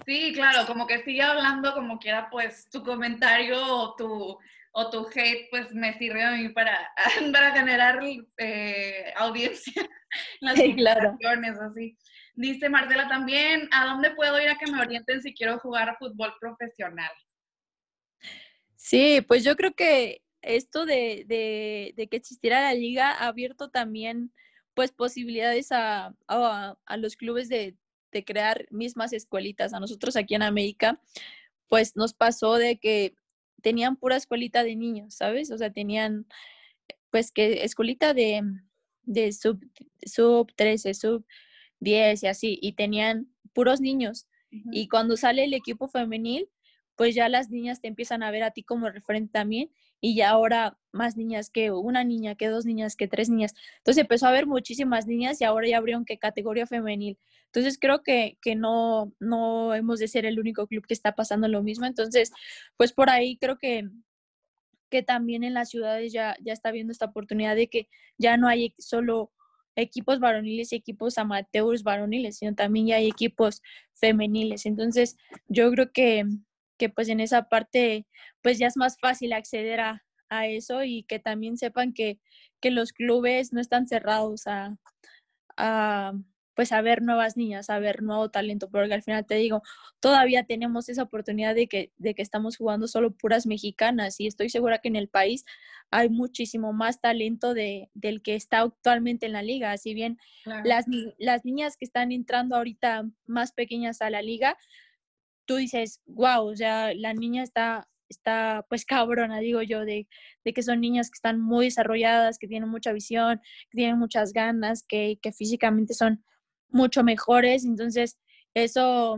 Sí, 0.06 0.32
claro, 0.34 0.66
como 0.66 0.88
que 0.88 1.04
sigue 1.04 1.22
hablando 1.22 1.74
como 1.74 2.00
quiera, 2.00 2.30
pues 2.32 2.70
tu 2.70 2.82
comentario 2.84 3.62
o 3.62 3.96
tu, 3.98 4.40
o 4.72 4.90
tu 4.90 5.08
hate, 5.14 5.50
pues 5.50 5.74
me 5.74 5.94
sirve 5.98 6.24
a 6.24 6.32
mí 6.32 6.50
para, 6.50 6.90
para 7.34 7.52
generar 7.52 8.00
eh, 8.38 9.14
audiencia. 9.18 9.88
Las 10.40 10.56
sí, 10.56 10.74
claro. 10.78 11.18
así. 11.70 11.98
Dice 12.34 12.70
Marcela 12.70 13.10
también, 13.10 13.68
¿a 13.74 13.88
dónde 13.88 14.12
puedo 14.12 14.40
ir 14.40 14.50
a 14.50 14.58
que 14.58 14.72
me 14.72 14.80
orienten 14.80 15.22
si 15.22 15.34
quiero 15.34 15.60
jugar 15.60 15.90
a 15.90 15.98
fútbol 15.98 16.34
profesional? 16.40 17.12
Sí, 18.78 19.20
pues 19.28 19.44
yo 19.44 19.58
creo 19.58 19.74
que 19.74 20.22
esto 20.42 20.86
de, 20.86 21.26
de, 21.28 21.94
de, 21.96 22.08
que 22.08 22.18
existiera 22.18 22.62
la 22.62 22.74
liga 22.74 23.12
ha 23.12 23.28
abierto 23.28 23.70
también 23.70 24.34
pues 24.74 24.92
posibilidades 24.92 25.72
a, 25.72 26.16
a, 26.28 26.78
a 26.86 26.98
los 26.98 27.16
clubes 27.16 27.50
de, 27.50 27.76
de, 28.12 28.24
crear 28.24 28.66
mismas 28.72 29.14
escuelitas. 29.14 29.74
A 29.74 29.80
nosotros 29.80 30.16
aquí 30.16 30.36
en 30.36 30.44
América 30.44 31.02
pues 31.68 31.96
nos 31.96 32.14
pasó 32.14 32.56
de 32.56 32.80
que 32.80 33.14
tenían 33.62 33.96
pura 33.96 34.16
escuelita 34.16 34.64
de 34.64 34.76
niños, 34.76 35.16
¿sabes? 35.16 35.52
O 35.52 35.58
sea, 35.58 35.72
tenían 35.72 36.26
pues 37.12 37.32
que 37.32 37.64
escuelita 37.64 38.14
de, 38.14 38.42
de 39.04 39.32
sub, 39.32 39.60
sub 40.06 40.54
13, 40.56 40.94
sub 40.94 41.26
10 41.80 42.24
y 42.24 42.28
así, 42.28 42.60
y 42.62 42.74
tenían 42.74 43.34
puros 43.54 43.82
niños. 43.82 44.28
Uh 44.52 44.56
-huh. 44.56 44.70
Y 44.72 44.88
cuando 44.88 45.18
sale 45.18 45.44
el 45.44 45.54
equipo 45.54 45.88
femenil, 45.88 46.50
pues 47.00 47.16
ya 47.16 47.30
las 47.30 47.50
niñas 47.50 47.80
te 47.80 47.88
empiezan 47.88 48.24
a 48.24 48.30
ver 48.30 48.44
a 48.44 48.52
ti 48.52 48.62
como 48.62 48.90
referente 48.90 49.32
también 49.32 49.72
y 50.02 50.18
ya 50.18 50.32
ahora 50.32 50.78
más 50.92 51.16
niñas 51.16 51.50
que 51.50 51.72
una 51.72 52.04
niña, 52.04 52.36
que 52.36 52.50
dos 52.50 52.66
niñas, 52.66 52.98
que 52.98 53.08
tres 53.08 53.30
niñas. 53.30 53.54
Entonces 53.78 54.02
empezó 54.02 54.26
a 54.26 54.30
haber 54.32 54.48
muchísimas 54.48 55.08
niñas 55.08 55.40
y 55.40 55.46
ahora 55.46 55.66
ya 55.66 55.78
abrieron 55.78 56.04
categoría 56.04 56.68
femenil. 56.68 57.18
Entonces 57.46 57.78
creo 57.80 58.04
que, 58.04 58.38
que 58.42 58.56
no, 58.56 59.14
no 59.22 59.74
hemos 59.76 60.00
de 60.00 60.10
ser 60.10 60.26
el 60.26 60.42
único 60.42 60.68
club 60.68 60.86
que 60.86 60.94
está 60.94 61.14
pasando 61.16 61.48
lo 61.48 61.64
mismo. 61.64 61.86
Entonces, 61.86 62.34
pues 62.76 62.92
por 62.92 63.10
ahí 63.10 63.38
creo 63.38 63.58
que, 63.58 63.88
que 64.90 65.02
también 65.02 65.46
en 65.46 65.54
las 65.54 65.70
ciudades 65.70 66.12
ya, 66.12 66.36
ya 66.44 66.52
está 66.52 66.70
viendo 66.70 66.92
esta 66.92 67.06
oportunidad 67.06 67.56
de 67.56 67.70
que 67.70 67.88
ya 68.18 68.36
no 68.36 68.50
hay 68.50 68.76
solo 68.78 69.32
equipos 69.78 70.20
varoniles 70.20 70.74
y 70.74 70.76
equipos 70.76 71.18
amateurs 71.18 71.84
varoniles, 71.84 72.40
sino 72.40 72.56
también 72.56 72.88
ya 72.88 72.98
hay 72.98 73.08
equipos 73.08 73.62
femeniles. 73.94 74.66
Entonces, 74.66 75.16
yo 75.48 75.72
creo 75.72 75.94
que, 75.94 76.26
que 76.80 76.90
pues 76.90 77.10
en 77.10 77.20
esa 77.20 77.44
parte, 77.50 78.08
pues 78.42 78.58
ya 78.58 78.68
es 78.68 78.78
más 78.78 78.98
fácil 79.00 79.34
acceder 79.34 79.82
a, 79.82 80.04
a 80.30 80.48
eso 80.48 80.84
y 80.84 81.04
que 81.04 81.20
también 81.20 81.58
sepan 81.58 81.94
que, 81.94 82.20
que 82.60 82.72
los 82.72 82.94
clubes 82.94 83.54
no 83.54 83.62
están 83.62 83.88
cerrados 83.88 84.48
a, 84.48 84.78
a, 85.58 86.14
pues 86.56 86.72
a 86.72 86.82
ver 86.82 87.02
nuevas 87.02 87.38
niñas, 87.38 87.70
a 87.70 87.80
ver 87.80 88.02
nuevo 88.02 88.32
talento, 88.32 88.70
porque 88.70 88.94
al 88.94 89.04
final 89.04 89.26
te 89.26 89.36
digo, 89.36 89.62
todavía 90.00 90.44
tenemos 90.44 90.90
esa 90.90 91.04
oportunidad 91.04 91.56
de 91.56 91.68
que, 91.68 91.92
de 91.98 92.14
que 92.14 92.22
estamos 92.22 92.58
jugando 92.58 92.88
solo 92.88 93.12
puras 93.12 93.46
mexicanas 93.46 94.20
y 94.20 94.28
estoy 94.28 94.50
segura 94.50 94.80
que 94.80 94.90
en 94.90 94.96
el 94.96 95.10
país 95.10 95.46
hay 95.92 96.10
muchísimo 96.10 96.74
más 96.74 97.02
talento 97.02 97.54
de, 97.54 97.90
del 97.94 98.22
que 98.22 98.36
está 98.36 98.60
actualmente 98.60 99.26
en 99.26 99.34
la 99.34 99.42
liga. 99.42 99.78
Si 99.78 99.94
bien 99.94 100.18
las, 100.64 100.86
las 101.18 101.46
niñas 101.46 101.78
que 101.78 101.86
están 101.86 102.12
entrando 102.12 102.56
ahorita 102.56 103.10
más 103.26 103.52
pequeñas 103.54 104.02
a 104.02 104.10
la 104.10 104.22
liga, 104.22 104.58
tú 105.50 105.56
dices, 105.56 106.00
wow, 106.06 106.46
o 106.46 106.56
sea, 106.56 106.94
la 106.94 107.16
niña 107.16 107.42
está 107.42 107.90
está 108.08 108.66
pues 108.70 108.86
cabrona, 108.86 109.40
digo 109.40 109.64
yo, 109.64 109.84
de, 109.84 110.08
de, 110.46 110.54
que 110.54 110.62
son 110.62 110.80
niñas 110.80 111.10
que 111.10 111.16
están 111.16 111.42
muy 111.42 111.66
desarrolladas, 111.66 112.38
que 112.38 112.48
tienen 112.48 112.70
mucha 112.70 112.94
visión, 112.94 113.42
que 113.72 113.78
tienen 113.78 113.98
muchas 113.98 114.32
ganas, 114.32 114.84
que, 114.84 115.18
que 115.24 115.32
físicamente 115.32 115.96
son 115.96 116.24
mucho 116.70 117.04
mejores. 117.04 117.66
Entonces, 117.66 118.20
eso 118.54 119.18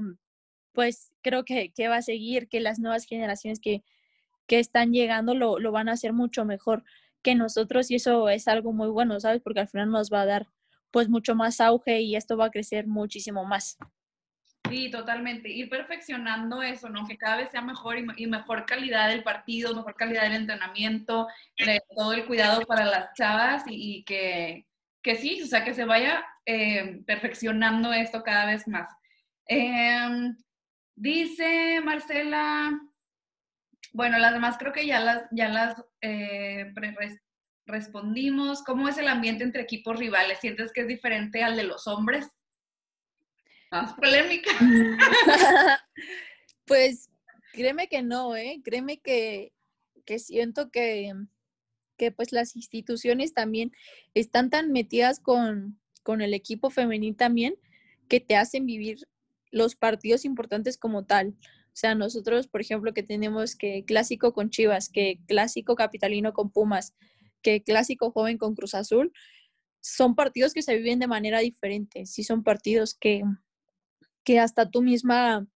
pues 0.74 1.12
creo 1.22 1.44
que, 1.44 1.74
que 1.74 1.90
va 1.90 1.98
a 1.98 2.02
seguir, 2.02 2.48
que 2.48 2.62
las 2.62 2.80
nuevas 2.80 3.06
generaciones 3.06 3.60
que, 3.60 3.84
que 4.48 4.60
están 4.60 4.94
llegando 4.94 5.36
lo, 5.36 5.60
lo, 5.60 5.74
van 5.74 5.90
a 5.90 5.94
hacer 5.94 6.14
mucho 6.14 6.46
mejor 6.46 6.86
que 7.24 7.36
nosotros 7.36 7.92
y 7.92 7.96
eso 7.96 8.30
es 8.30 8.48
algo 8.48 8.72
muy 8.72 8.88
bueno, 8.88 9.20
¿sabes? 9.20 9.42
Porque 9.42 9.60
al 9.62 9.68
final 9.68 9.92
nos 9.92 10.10
va 10.10 10.22
a 10.22 10.26
dar 10.26 10.48
pues 10.92 11.10
mucho 11.10 11.36
más 11.36 11.60
auge 11.60 12.02
y 12.02 12.16
esto 12.16 12.38
va 12.38 12.46
a 12.46 12.52
crecer 12.52 12.88
muchísimo 12.88 13.44
más. 13.46 13.78
Sí, 14.72 14.90
totalmente. 14.90 15.50
Ir 15.50 15.70
perfeccionando 15.70 16.62
eso, 16.62 16.90
¿no? 16.90 17.06
Que 17.06 17.18
cada 17.18 17.38
vez 17.38 17.52
sea 17.52 17.62
mejor 17.62 17.98
y, 17.98 18.28
mejor 18.28 18.66
calidad 18.66 19.10
del 19.10 19.24
partido, 19.24 19.76
mejor 19.76 19.96
calidad 19.96 20.24
del 20.24 20.36
entrenamiento, 20.36 21.28
todo 21.96 22.14
el 22.14 22.26
cuidado 22.26 22.62
para 22.66 22.86
las 22.86 23.14
chavas 23.14 23.64
y, 23.68 24.04
que, 24.06 24.66
que, 25.04 25.16
sí, 25.16 25.42
o 25.44 25.46
sea, 25.46 25.64
que 25.66 25.74
se 25.74 25.86
vaya 25.86 26.26
eh, 26.46 27.02
perfeccionando 27.06 27.92
esto 27.92 28.24
cada 28.24 28.46
vez 28.46 28.68
más. 28.68 28.90
Em, 29.46 30.36
dice 30.96 31.82
Marcela, 31.84 32.72
bueno, 33.94 34.18
las 34.20 34.34
demás 34.34 34.58
creo 34.58 34.72
que 34.72 34.86
ya 34.86 35.00
las, 35.02 35.24
ya 35.32 35.50
las 35.50 35.84
eh, 36.02 36.72
respondimos. 37.66 38.64
¿Cómo 38.64 38.88
es 38.88 38.98
el 38.98 39.10
ambiente 39.10 39.44
entre 39.44 39.64
equipos 39.64 40.00
rivales? 40.00 40.40
¿Sientes 40.40 40.72
que 40.72 40.82
es 40.82 40.88
diferente 40.88 41.44
al 41.44 41.58
de 41.58 41.64
los 41.64 41.88
hombres? 41.88 42.30
Más 43.72 43.94
polémica. 43.94 44.52
pues 46.66 47.10
créeme 47.54 47.88
que 47.88 48.02
no, 48.04 48.36
¿eh? 48.36 48.60
Créeme 48.64 49.00
que, 49.00 49.54
que 50.06 50.20
siento 50.20 50.70
que, 50.72 51.14
que, 51.98 52.12
pues 52.12 52.34
las 52.34 52.56
instituciones 52.58 53.34
también 53.34 53.72
están 54.14 54.50
tan 54.50 54.72
metidas 54.72 55.20
con, 55.22 55.80
con 56.04 56.22
el 56.22 56.34
equipo 56.34 56.70
femenil 56.70 57.16
también 57.16 57.56
que 58.10 58.20
te 58.20 58.36
hacen 58.36 58.66
vivir 58.66 59.08
los 59.52 59.76
partidos 59.76 60.26
importantes 60.26 60.78
como 60.78 61.06
tal. 61.06 61.30
O 61.68 61.76
sea, 61.76 61.96
nosotros, 61.96 62.48
por 62.48 62.60
ejemplo, 62.60 62.94
que 62.94 63.04
tenemos 63.04 63.56
que 63.56 63.86
clásico 63.86 64.34
con 64.34 64.50
Chivas, 64.50 64.90
que 64.90 65.20
clásico 65.28 65.76
capitalino 65.76 66.34
con 66.34 66.52
Pumas, 66.52 66.94
que 67.42 67.64
clásico 67.64 68.12
joven 68.12 68.38
con 68.38 68.54
Cruz 68.54 68.76
Azul, 68.76 69.14
son 69.80 70.16
partidos 70.16 70.54
que 70.54 70.62
se 70.62 70.76
viven 70.76 71.00
de 71.00 71.08
manera 71.08 71.40
diferente. 71.40 72.06
Sí 72.06 72.24
son 72.24 72.44
partidos 72.44 72.94
que, 72.94 73.24
que 74.24 74.40
hasta 74.40 74.70
tú 74.70 74.82
misma 74.82 75.48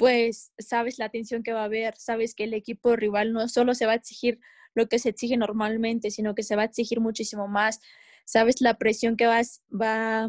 pues 0.00 0.54
sabes 0.58 0.98
la 0.98 1.04
atención 1.04 1.42
que 1.42 1.52
va 1.52 1.60
a 1.60 1.64
haber, 1.64 1.94
sabes 1.98 2.34
que 2.34 2.44
el 2.44 2.54
equipo 2.54 2.96
rival 2.96 3.34
no 3.34 3.48
solo 3.48 3.74
se 3.74 3.84
va 3.84 3.92
a 3.92 3.96
exigir 3.96 4.40
lo 4.74 4.88
que 4.88 4.98
se 4.98 5.10
exige 5.10 5.36
normalmente, 5.36 6.10
sino 6.10 6.34
que 6.34 6.42
se 6.42 6.56
va 6.56 6.62
a 6.62 6.64
exigir 6.64 7.00
muchísimo 7.00 7.48
más, 7.48 7.80
sabes 8.24 8.62
la 8.62 8.78
presión 8.78 9.18
que 9.18 9.26
vas, 9.26 9.62
va, 9.70 10.28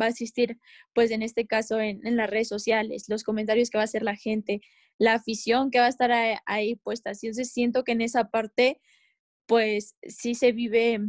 va 0.00 0.06
a 0.06 0.08
existir, 0.08 0.58
pues 0.94 1.10
en 1.10 1.20
este 1.20 1.46
caso 1.46 1.80
en, 1.80 2.00
en, 2.06 2.16
las 2.16 2.30
redes 2.30 2.48
sociales, 2.48 3.10
los 3.10 3.22
comentarios 3.22 3.68
que 3.68 3.76
va 3.76 3.82
a 3.82 3.84
hacer 3.84 4.02
la 4.02 4.16
gente, 4.16 4.62
la 4.96 5.14
afición 5.14 5.70
que 5.70 5.80
va 5.80 5.86
a 5.86 5.90
estar 5.90 6.12
ahí, 6.12 6.36
ahí 6.46 6.76
puesta. 6.76 7.10
Entonces 7.10 7.52
siento 7.52 7.84
que 7.84 7.92
en 7.92 8.00
esa 8.00 8.30
parte, 8.30 8.80
pues 9.44 9.96
sí 10.02 10.34
se 10.34 10.52
vive, 10.52 11.00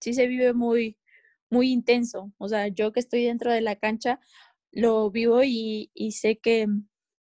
sí 0.00 0.14
se 0.14 0.26
vive 0.26 0.54
muy, 0.54 0.96
muy 1.50 1.70
intenso. 1.70 2.32
O 2.38 2.48
sea, 2.48 2.68
yo 2.68 2.92
que 2.92 3.00
estoy 3.00 3.24
dentro 3.24 3.52
de 3.52 3.60
la 3.60 3.76
cancha, 3.76 4.20
lo 4.72 5.10
vivo 5.10 5.42
y, 5.42 5.90
y 5.94 6.12
sé 6.12 6.38
que, 6.38 6.66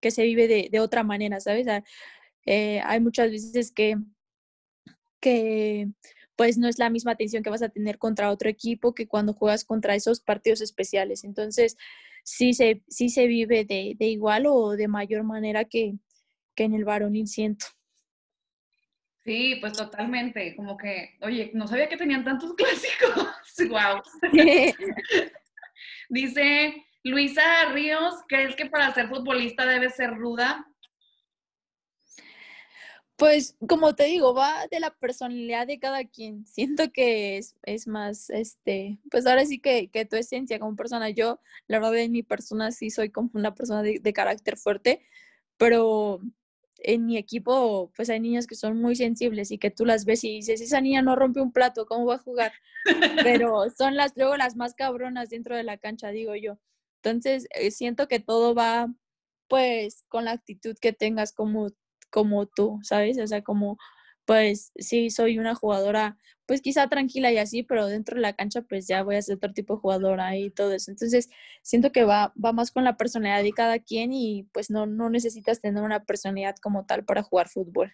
que, 0.02 0.12
se 0.12 0.24
vive 0.24 0.48
de, 0.48 0.70
de 0.72 0.80
otra 0.80 1.04
manera, 1.04 1.40
¿sabes? 1.40 1.68
Eh, 2.46 2.82
hay 2.84 3.00
muchas 3.00 3.32
veces 3.32 3.72
que, 3.72 3.98
que 5.20 5.88
pues 6.36 6.58
no 6.58 6.68
es 6.68 6.78
la 6.78 6.90
misma 6.90 7.12
atención 7.14 7.44
que 7.44 7.50
vas 7.50 7.64
a 7.64 7.70
tener 7.70 7.98
contra 7.98 8.30
otro 8.32 8.50
equipo 8.50 8.94
que 8.94 9.08
cuando 9.08 9.34
juegas 9.34 9.66
contra 9.66 9.96
esos 9.96 10.22
partidos 10.22 10.62
especiales. 10.62 11.24
Entonces, 11.24 11.78
sí 12.24 12.54
se, 12.54 12.84
sí 12.88 13.10
se 13.10 13.28
vive 13.28 13.66
de, 13.66 13.96
de 13.98 14.06
igual 14.08 14.46
o 14.48 14.72
de 14.72 14.88
mayor 14.88 15.24
manera 15.24 15.66
que, 15.66 15.96
que 16.56 16.64
en 16.64 16.74
el 16.74 16.86
varonil 16.86 17.28
siento. 17.28 17.66
Sí, 19.24 19.58
pues 19.60 19.74
totalmente, 19.74 20.56
como 20.56 20.78
que, 20.78 21.18
oye, 21.22 21.52
no 21.54 21.68
sabía 21.68 21.90
que 21.90 21.98
tenían 21.98 22.24
tantos 22.24 22.54
clásicos. 22.56 23.70
wow. 23.70 24.02
Dice 26.10 26.87
Luisa 27.08 27.42
Ríos, 27.72 28.16
¿crees 28.28 28.56
que 28.56 28.66
para 28.66 28.94
ser 28.94 29.08
futbolista 29.08 29.66
debe 29.66 29.90
ser 29.90 30.16
ruda? 30.16 30.68
Pues 33.16 33.56
como 33.68 33.96
te 33.96 34.04
digo, 34.04 34.36
va 34.36 34.68
de 34.70 34.80
la 34.80 34.92
personalidad 34.92 35.66
de 35.66 35.80
cada 35.80 36.04
quien. 36.04 36.46
Siento 36.46 36.92
que 36.92 37.38
es, 37.38 37.56
es 37.64 37.88
más, 37.88 38.30
este, 38.30 39.00
pues 39.10 39.26
ahora 39.26 39.44
sí 39.46 39.60
que, 39.60 39.90
que, 39.90 40.06
tu 40.06 40.16
esencia 40.18 40.60
como 40.60 40.76
persona. 40.76 41.10
Yo, 41.10 41.40
la 41.66 41.80
verdad, 41.80 41.98
en 41.98 42.12
mi 42.12 42.22
persona 42.22 42.72
sí 42.72 42.92
soy 42.92 43.10
como 43.10 43.32
una 43.34 43.56
persona 43.56 43.82
de, 43.82 44.00
de 44.00 44.14
carácter 44.14 44.58
fuerte, 44.58 45.02
pero 45.58 46.22
en 46.80 47.06
mi 47.06 47.18
equipo, 47.18 47.92
pues 47.96 48.10
hay 48.10 48.20
niñas 48.20 48.48
que 48.48 48.56
son 48.56 48.80
muy 48.80 48.96
sensibles 48.96 49.52
y 49.52 49.58
que 49.58 49.72
tú 49.72 49.86
las 49.86 50.06
ves 50.06 50.24
y 50.24 50.36
dices, 50.36 50.62
esa 50.62 50.82
niña 50.82 51.02
no 51.02 51.16
rompe 51.16 51.42
un 51.42 51.52
plato, 51.52 51.86
¿cómo 51.86 52.06
va 52.06 52.16
a 52.16 52.20
jugar? 52.20 52.54
Pero 53.24 53.70
son 53.76 53.96
las, 53.96 54.14
luego 54.16 54.38
las 54.38 54.56
más 54.56 54.76
cabronas 54.76 55.30
dentro 55.30 55.56
de 55.56 55.64
la 55.64 55.78
cancha, 55.78 56.10
digo 56.10 56.36
yo. 56.36 56.60
Entonces, 57.04 57.48
eh, 57.56 57.72
siento 57.72 58.08
que 58.08 58.20
todo 58.20 58.56
va, 58.56 58.88
pues, 59.48 60.04
con 60.10 60.26
la 60.26 60.32
actitud 60.32 60.76
que 60.82 60.94
tengas 60.94 61.34
como, 61.34 61.70
como 62.10 62.48
tú, 62.48 62.80
¿sabes? 62.84 63.18
O 63.20 63.28
sea, 63.28 63.44
como, 63.44 63.78
pues, 64.26 64.72
sí, 64.78 65.10
soy 65.10 65.40
una 65.40 65.56
jugadora, 65.56 66.18
pues, 66.46 66.62
quizá 66.62 66.88
tranquila 66.90 67.32
y 67.32 67.38
así, 67.38 67.64
pero 67.64 67.88
dentro 67.88 68.16
de 68.16 68.22
la 68.22 68.34
cancha, 68.34 68.62
pues, 68.62 68.88
ya 68.88 69.04
voy 69.04 69.16
a 69.16 69.22
ser 69.22 69.38
otro 69.38 69.54
tipo 69.54 69.76
de 69.76 69.80
jugadora 69.82 70.36
y 70.38 70.50
todo 70.52 70.74
eso. 70.74 70.92
Entonces, 70.92 71.30
siento 71.64 71.92
que 71.92 72.04
va, 72.04 72.34
va 72.44 72.54
más 72.54 72.72
con 72.72 72.84
la 72.84 72.98
personalidad 72.98 73.44
de 73.44 73.54
cada 73.54 73.80
quien 73.80 74.12
y, 74.14 74.44
pues, 74.54 74.70
no, 74.70 74.86
no 74.86 75.10
necesitas 75.10 75.62
tener 75.62 75.84
una 75.84 76.04
personalidad 76.04 76.56
como 76.62 76.86
tal 76.86 77.06
para 77.06 77.24
jugar 77.24 77.50
fútbol. 77.50 77.94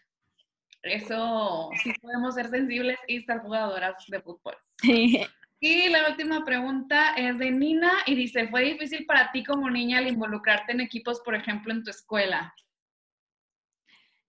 Eso, 0.84 1.70
sí 1.82 1.93
podemos 2.01 2.36
ser 2.36 2.49
sensibles 2.49 2.97
y 3.08 3.18
estar 3.18 3.39
jugadoras 3.39 3.95
de 4.08 4.22
fútbol. 4.22 4.56
Y 5.66 5.88
la 5.88 6.09
última 6.09 6.43
pregunta 6.43 7.14
es 7.14 7.38
de 7.38 7.49
Nina 7.49 7.93
y 8.05 8.16
dice, 8.16 8.49
¿fue 8.49 8.66
difícil 8.66 9.05
para 9.05 9.32
ti 9.32 9.45
como 9.45 9.70
niña 9.70 9.99
al 9.99 10.09
involucrarte 10.09 10.74
en 10.74 10.82
equipos, 10.82 11.22
por 11.22 11.36
ejemplo, 11.36 11.72
en 11.72 11.86
tu 11.86 11.89
escuela? 11.89 12.53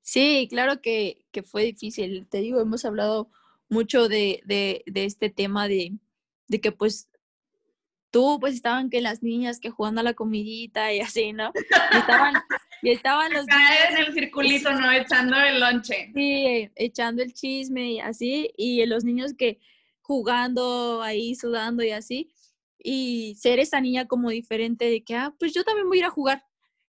Sí, 0.00 0.46
claro 0.48 0.80
que, 0.80 1.26
que 1.32 1.42
fue 1.42 1.64
difícil. 1.64 2.28
Te 2.30 2.38
digo, 2.38 2.60
hemos 2.60 2.84
hablado 2.84 3.32
mucho 3.68 4.08
de, 4.08 4.42
de, 4.44 4.84
de 4.86 5.06
este 5.06 5.28
tema 5.28 5.66
de, 5.66 5.94
de, 6.46 6.60
que 6.60 6.70
pues 6.70 7.10
tú 8.12 8.38
pues 8.38 8.54
estaban 8.54 8.88
que 8.88 9.00
las 9.00 9.24
niñas 9.24 9.58
que 9.58 9.70
jugando 9.70 10.02
a 10.02 10.04
la 10.04 10.14
comidita 10.14 10.92
y 10.92 11.00
así, 11.00 11.32
¿no? 11.32 11.50
Y 11.92 11.96
estaban, 11.96 12.34
y 12.80 12.90
estaban 12.90 13.32
los 13.32 13.44
niños, 13.44 13.70
en 13.90 13.96
el 13.96 14.14
circulito, 14.14 14.72
¿no? 14.72 14.92
Echando 14.92 15.36
el 15.36 15.58
lonche. 15.58 16.12
Sí, 16.14 16.70
echando 16.76 17.24
el 17.24 17.34
chisme 17.34 17.90
y 17.90 17.98
así, 17.98 18.52
y 18.56 18.86
los 18.86 19.02
niños 19.02 19.34
que 19.34 19.58
jugando 20.04 21.02
ahí, 21.02 21.34
sudando 21.34 21.82
y 21.82 21.90
así, 21.90 22.30
y 22.78 23.34
ser 23.40 23.58
esa 23.58 23.80
niña 23.80 24.06
como 24.06 24.30
diferente 24.30 24.84
de 24.84 25.02
que, 25.02 25.16
ah, 25.16 25.34
pues 25.38 25.52
yo 25.52 25.64
también 25.64 25.88
voy 25.88 25.98
a 25.98 26.00
ir 26.00 26.06
a 26.06 26.10
jugar. 26.10 26.44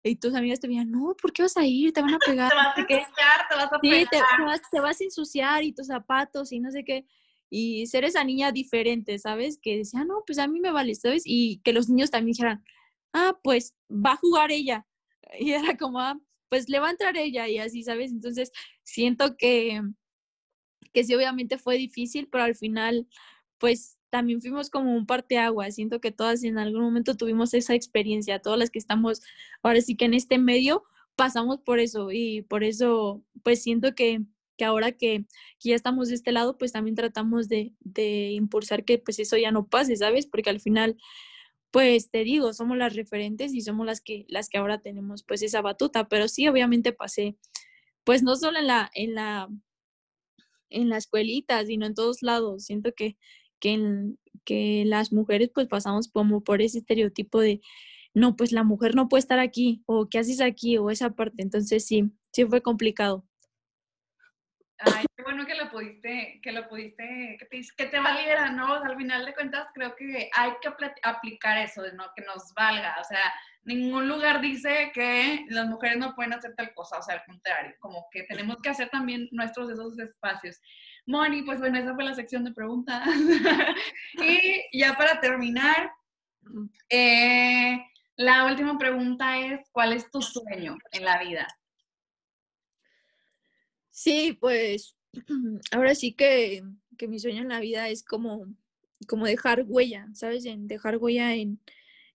Y 0.03 0.17
tus 0.17 0.35
amigas 0.35 0.61
te 0.61 0.69
dirían, 0.69 0.91
no, 0.91 1.15
¿por 1.21 1.33
qué 1.33 1.43
vas 1.43 1.57
a 1.57 1.67
ir? 1.67 1.93
Te 1.93 2.01
van 2.01 2.15
a 2.15 2.19
pegar. 2.27 2.51
te 2.51 2.57
vas 2.57 2.77
a 2.77 2.81
ensuciar, 2.81 3.49
te 3.49 3.55
vas 3.57 3.73
a 3.73 3.79
pegar. 3.81 4.01
Sí, 4.01 4.07
te, 4.11 4.45
vas, 4.45 4.61
te 4.71 4.81
vas 4.81 5.01
a 5.01 5.05
ensuciar 5.05 5.65
y 5.65 5.73
tus 5.73 5.89
zapatos 5.89 6.53
y 6.53 6.61
no 6.61 6.71
sé 6.71 6.85
qué 6.85 7.07
y 7.51 7.87
ser 7.89 8.05
esa 8.05 8.23
niña 8.23 8.53
diferente, 8.53 9.19
¿sabes? 9.19 9.59
Que 9.61 9.79
decía, 9.79 10.05
no, 10.05 10.23
pues 10.25 10.39
a 10.39 10.47
mí 10.47 10.61
me 10.61 10.71
vale, 10.71 10.95
¿sabes? 10.95 11.25
Y 11.27 11.61
que 11.65 11.73
los 11.73 11.89
niños 11.89 12.11
también 12.11 12.35
dijeran, 12.35 12.65
ah, 13.13 13.39
pues 13.43 13.75
va 13.91 14.13
a 14.13 14.17
jugar 14.17 14.53
ella. 14.53 14.87
Y 15.39 15.53
era 15.53 15.77
como, 15.77 16.01
ah, 16.01 16.19
pues 16.49 16.69
le 16.69 16.81
va 16.81 16.89
a 16.89 16.91
entrar 16.91 17.17
ella 17.17 17.47
y 17.47 17.59
así, 17.59 17.85
¿sabes? 17.85 18.11
Entonces, 18.11 18.51
siento 18.83 19.37
que, 19.37 19.81
que 20.93 21.05
sí 21.05 21.15
obviamente 21.15 21.59
fue 21.59 21.77
difícil, 21.77 22.29
pero 22.31 22.45
al 22.45 22.55
final 22.55 23.07
pues 23.59 23.99
también 24.11 24.41
fuimos 24.41 24.71
como 24.71 24.95
un 24.95 25.07
parteaguas. 25.07 25.75
Siento 25.77 26.01
que 26.01 26.11
todas 26.13 26.43
en 26.45 26.59
algún 26.59 26.83
momento 26.83 27.17
tuvimos 27.17 27.55
esa 27.55 27.75
experiencia, 27.75 28.41
todas 28.41 28.59
las 28.59 28.71
que 28.71 28.79
estamos 28.79 29.23
ahora 29.63 29.81
sí 29.81 29.97
que 29.97 30.07
en 30.07 30.15
este 30.15 30.39
medio 30.39 30.83
pasamos 31.17 31.59
por 31.61 31.81
eso 31.81 32.11
y 32.13 32.43
por 32.43 32.65
eso 32.65 33.23
pues 33.43 33.63
siento 33.63 33.95
que, 33.95 34.23
que 34.57 34.65
ahora 34.65 34.93
que, 34.93 35.27
ya 35.61 35.75
estamos 35.75 36.09
de 36.09 36.15
este 36.15 36.33
lado 36.33 36.59
pues 36.59 36.73
también 36.73 36.97
tratamos 36.97 37.49
de, 37.49 37.75
de 37.81 38.31
impulsar 38.33 38.85
que 38.85 38.99
pues 38.99 39.19
eso 39.19 39.37
ya 39.37 39.53
no 39.53 39.69
pase, 39.69 39.97
¿sabes? 39.97 40.27
Porque 40.27 40.51
al 40.51 40.61
final 40.61 40.97
pues 41.71 42.11
te 42.11 42.25
digo, 42.25 42.53
somos 42.53 42.77
las 42.77 42.97
referentes 42.97 43.55
y 43.55 43.61
somos 43.61 43.87
las 43.87 44.01
que, 44.01 44.25
las 44.29 44.49
que 44.49 44.59
ahora 44.59 44.81
tenemos 44.81 45.23
pues 45.23 45.43
esa 45.43 45.63
batuta, 45.63 46.09
pero 46.09 46.29
sí, 46.29 46.49
obviamente 46.49 46.93
pasé, 46.93 47.37
pues 48.05 48.23
no 48.23 48.37
solo 48.37 48.59
en 48.59 48.67
la, 48.67 49.49
en 50.71 50.89
la 50.89 50.97
escuelita, 50.99 51.65
sino 51.67 51.87
en 51.87 51.95
todos 51.95 52.23
lados. 52.23 52.65
Siento 52.65 52.93
que, 52.97 53.17
que, 53.61 53.73
en, 53.73 54.19
que 54.45 54.85
las 54.87 55.13
mujeres 55.13 55.51
pues 55.55 55.69
pasamos 55.69 56.09
como 56.09 56.43
por 56.43 56.63
ese 56.63 56.79
estereotipo 56.79 57.41
de, 57.41 57.61
no, 58.15 58.37
pues 58.37 58.53
la 58.53 58.65
mujer 58.65 58.95
no 58.95 59.09
puede 59.09 59.21
estar 59.21 59.39
aquí, 59.39 59.83
o 59.87 60.09
qué 60.09 60.19
haces 60.19 60.41
aquí, 60.41 60.79
o 60.79 60.91
esa 60.91 61.11
parte. 61.11 61.43
Entonces 61.43 61.87
sí, 61.87 62.13
sí 62.33 62.45
fue 62.47 62.63
complicado. 62.63 63.25
Ay, 64.81 65.05
qué 65.15 65.23
bueno 65.23 65.45
que 65.45 65.55
lo 65.55 65.71
pudiste, 65.71 66.41
que 66.43 66.53
lo 66.53 66.69
pudiste, 66.69 67.37
que 67.77 67.87
te, 67.87 68.01
valiera, 68.01 68.51
¿no? 68.51 68.75
al 68.75 68.97
final 68.97 69.27
de 69.27 69.35
cuentas 69.35 69.69
creo 69.75 69.95
que 69.95 70.31
hay 70.35 70.53
que 70.63 70.71
aplicar 71.03 71.59
eso, 71.59 71.83
¿no? 71.95 72.11
Que 72.17 72.23
nos 72.23 72.55
valga, 72.55 72.97
o 73.01 73.05
sea, 73.05 73.33
ningún 73.65 74.09
lugar 74.09 74.41
dice 74.41 74.91
que 74.95 75.45
las 75.49 75.67
mujeres 75.67 75.99
no 75.99 76.15
pueden 76.15 76.33
hacer 76.33 76.55
tal 76.57 76.73
cosa, 76.73 76.99
o 76.99 77.03
sea, 77.03 77.17
al 77.17 77.25
contrario, 77.25 77.75
como 77.79 78.07
que 78.11 78.23
tenemos 78.23 78.57
que 78.63 78.71
hacer 78.71 78.89
también 78.89 79.29
nuestros 79.33 79.71
esos 79.71 79.99
espacios. 79.99 80.61
Moni, 81.07 81.43
pues 81.43 81.59
bueno, 81.59 81.79
esa 81.79 81.95
fue 81.95 82.05
la 82.05 82.15
sección 82.15 82.45
de 82.45 82.53
preguntas. 82.53 83.07
y 84.15 84.79
ya 84.79 84.95
para 84.95 85.21
terminar, 85.21 85.93
eh, 86.89 87.85
la 88.17 88.47
última 88.47 88.79
pregunta 88.79 89.39
es, 89.39 89.61
¿cuál 89.73 89.93
es 89.93 90.11
tu 90.11 90.23
sueño 90.23 90.79
en 90.93 91.05
la 91.05 91.19
vida? 91.19 91.47
Sí, 94.03 94.33
pues 94.41 94.97
ahora 95.73 95.95
sí 95.95 96.15
que, 96.15 96.63
mi 97.07 97.19
sueño 97.19 97.43
en 97.43 97.49
la 97.49 97.61
vida 97.61 97.91
es 97.91 98.03
como, 98.03 98.47
como 99.07 99.27
dejar 99.27 99.65
huella, 99.67 100.09
¿sabes? 100.15 100.47
En 100.47 100.69
dejar 100.69 100.97
huella 100.97 101.35
en, 101.35 101.61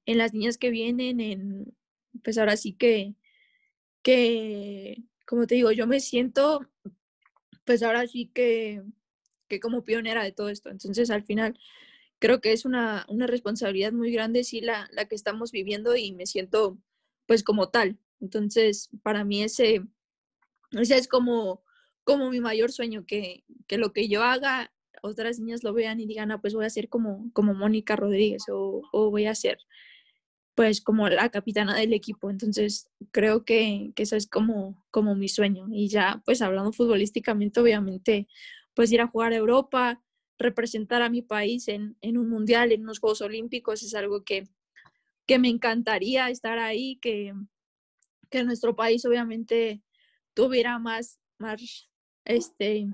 las 0.07 0.33
niñas 0.33 0.57
que 0.57 0.71
vienen, 0.71 1.19
en, 1.19 1.75
pues 2.23 2.39
ahora 2.39 2.57
sí 2.57 2.73
que, 2.73 3.13
que, 4.01 5.03
como 5.27 5.45
te 5.45 5.53
digo, 5.55 5.71
yo 5.71 5.85
me 5.85 5.99
siento, 5.99 6.67
pues 7.65 7.83
ahora 7.83 8.07
sí 8.07 8.31
que, 8.33 8.81
que 9.47 9.59
como 9.59 9.83
pionera 9.83 10.23
de 10.23 10.31
todo 10.31 10.49
esto. 10.49 10.71
Entonces, 10.71 11.11
al 11.11 11.23
final, 11.23 11.59
creo 12.17 12.41
que 12.41 12.51
es 12.51 12.65
una, 12.65 13.05
una 13.09 13.27
responsabilidad 13.27 13.91
muy 13.93 14.11
grande, 14.11 14.43
sí, 14.43 14.59
la, 14.59 14.89
la 14.91 15.05
que 15.05 15.13
estamos 15.13 15.51
viviendo 15.51 15.95
y 15.95 16.13
me 16.13 16.25
siento, 16.25 16.79
pues, 17.27 17.43
como 17.43 17.69
tal. 17.69 17.99
Entonces, 18.21 18.89
para 19.03 19.23
mí 19.23 19.43
ese, 19.43 19.83
ese 20.71 20.97
es 20.97 21.07
como 21.07 21.64
como 22.05 22.29
mi 22.29 22.39
mayor 22.39 22.71
sueño, 22.71 23.05
que, 23.05 23.43
que 23.67 23.77
lo 23.77 23.91
que 23.91 24.07
yo 24.07 24.23
haga, 24.23 24.71
otras 25.01 25.39
niñas 25.39 25.63
lo 25.63 25.73
vean 25.73 25.99
y 25.99 26.05
digan, 26.05 26.31
ah, 26.31 26.39
pues 26.39 26.53
voy 26.53 26.65
a 26.65 26.69
ser 26.69 26.87
como, 26.87 27.29
como 27.33 27.53
Mónica 27.53 27.95
Rodríguez 27.95 28.43
o, 28.49 28.81
o, 28.93 29.11
voy 29.11 29.25
a 29.25 29.35
ser 29.35 29.57
pues 30.55 30.81
como 30.81 31.09
la 31.09 31.29
capitana 31.29 31.75
del 31.75 31.93
equipo. 31.93 32.29
Entonces 32.29 32.89
creo 33.11 33.43
que, 33.43 33.91
que, 33.95 34.03
eso 34.03 34.15
es 34.15 34.27
como, 34.27 34.81
como 34.89 35.15
mi 35.15 35.27
sueño. 35.27 35.67
Y 35.71 35.89
ya 35.89 36.21
pues 36.25 36.41
hablando 36.41 36.71
futbolísticamente, 36.71 37.59
obviamente, 37.59 38.27
pues 38.73 38.91
ir 38.91 39.01
a 39.01 39.07
jugar 39.07 39.33
a 39.33 39.37
Europa, 39.37 40.01
representar 40.37 41.01
a 41.01 41.09
mi 41.09 41.21
país 41.21 41.67
en, 41.67 41.97
en 42.01 42.17
un 42.17 42.29
mundial, 42.29 42.71
en 42.71 42.83
unos 42.83 42.99
Juegos 42.99 43.21
Olímpicos, 43.21 43.83
es 43.83 43.95
algo 43.95 44.23
que, 44.23 44.47
que 45.27 45.39
me 45.39 45.49
encantaría 45.49 46.29
estar 46.29 46.57
ahí, 46.59 46.97
que, 47.01 47.33
que 48.29 48.43
nuestro 48.43 48.75
país 48.75 49.05
obviamente 49.05 49.81
tuviera 50.33 50.79
más, 50.79 51.19
más 51.37 51.89
este, 52.25 52.87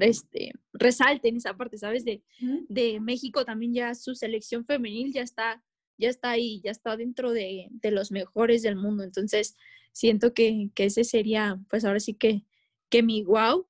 este, 0.00 0.52
resalten 0.72 1.36
esa 1.36 1.56
parte, 1.56 1.78
¿sabes? 1.78 2.04
De, 2.04 2.22
de 2.68 3.00
México 3.00 3.44
también 3.44 3.72
ya 3.72 3.94
su 3.94 4.14
selección 4.14 4.64
femenil 4.64 5.12
ya 5.12 5.22
está, 5.22 5.62
ya 5.96 6.08
está 6.08 6.30
ahí, 6.30 6.60
ya 6.62 6.70
está 6.70 6.96
dentro 6.96 7.32
de, 7.32 7.68
de 7.70 7.90
los 7.90 8.10
mejores 8.10 8.62
del 8.62 8.76
mundo. 8.76 9.04
Entonces, 9.04 9.56
siento 9.92 10.34
que, 10.34 10.70
que, 10.74 10.86
ese 10.86 11.04
sería, 11.04 11.60
pues 11.70 11.84
ahora 11.84 12.00
sí 12.00 12.14
que, 12.14 12.44
que 12.88 13.02
mi 13.02 13.22
wow. 13.24 13.66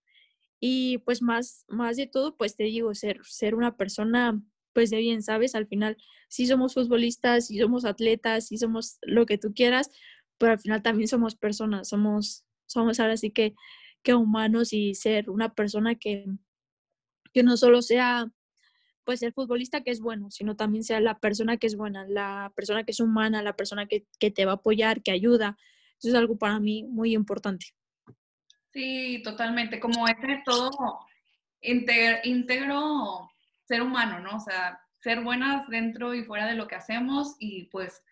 Y 0.60 0.98
pues 0.98 1.22
más, 1.22 1.64
más 1.68 1.96
de 1.96 2.06
todo, 2.06 2.36
pues 2.36 2.56
te 2.56 2.64
digo, 2.64 2.94
ser, 2.94 3.20
ser 3.24 3.54
una 3.54 3.76
persona 3.76 4.42
pues 4.72 4.90
de 4.90 4.98
bien, 4.98 5.22
¿sabes? 5.22 5.54
Al 5.54 5.66
final, 5.66 5.96
sí 6.28 6.46
somos 6.46 6.74
futbolistas, 6.74 7.46
sí 7.46 7.58
somos 7.58 7.84
atletas, 7.84 8.48
sí 8.48 8.58
somos 8.58 8.98
lo 9.02 9.26
que 9.26 9.38
tú 9.38 9.52
quieras, 9.54 9.90
pero 10.36 10.52
al 10.52 10.60
final 10.60 10.82
también 10.82 11.08
somos 11.08 11.34
personas, 11.34 11.88
somos, 11.88 12.44
somos 12.66 13.00
ahora 13.00 13.16
sí 13.16 13.30
que 13.30 13.54
que 14.02 14.14
humanos 14.14 14.72
y 14.72 14.94
ser 14.94 15.30
una 15.30 15.54
persona 15.54 15.94
que, 15.94 16.26
que 17.32 17.42
no 17.42 17.56
solo 17.56 17.82
sea 17.82 18.30
pues 19.04 19.22
el 19.22 19.32
futbolista 19.32 19.82
que 19.82 19.90
es 19.90 20.00
bueno, 20.00 20.30
sino 20.30 20.54
también 20.54 20.84
sea 20.84 21.00
la 21.00 21.18
persona 21.18 21.56
que 21.56 21.66
es 21.66 21.76
buena, 21.76 22.06
la 22.06 22.52
persona 22.54 22.84
que 22.84 22.92
es 22.92 23.00
humana, 23.00 23.42
la 23.42 23.56
persona 23.56 23.86
que, 23.86 24.06
que 24.18 24.30
te 24.30 24.44
va 24.44 24.52
a 24.52 24.54
apoyar, 24.56 25.02
que 25.02 25.10
ayuda. 25.10 25.56
Eso 25.98 26.10
es 26.10 26.14
algo 26.14 26.36
para 26.36 26.60
mí 26.60 26.84
muy 26.84 27.14
importante. 27.14 27.68
Sí, 28.70 29.22
totalmente. 29.24 29.80
Como 29.80 30.06
ese 30.06 30.42
todo 30.44 30.70
íntegro 31.62 33.30
ser 33.64 33.82
humano, 33.82 34.20
¿no? 34.20 34.36
O 34.36 34.40
sea, 34.40 34.78
ser 35.00 35.22
buenas 35.22 35.66
dentro 35.68 36.14
y 36.14 36.24
fuera 36.24 36.46
de 36.46 36.54
lo 36.54 36.68
que 36.68 36.74
hacemos 36.74 37.36
y 37.38 37.64
pues 37.66 38.02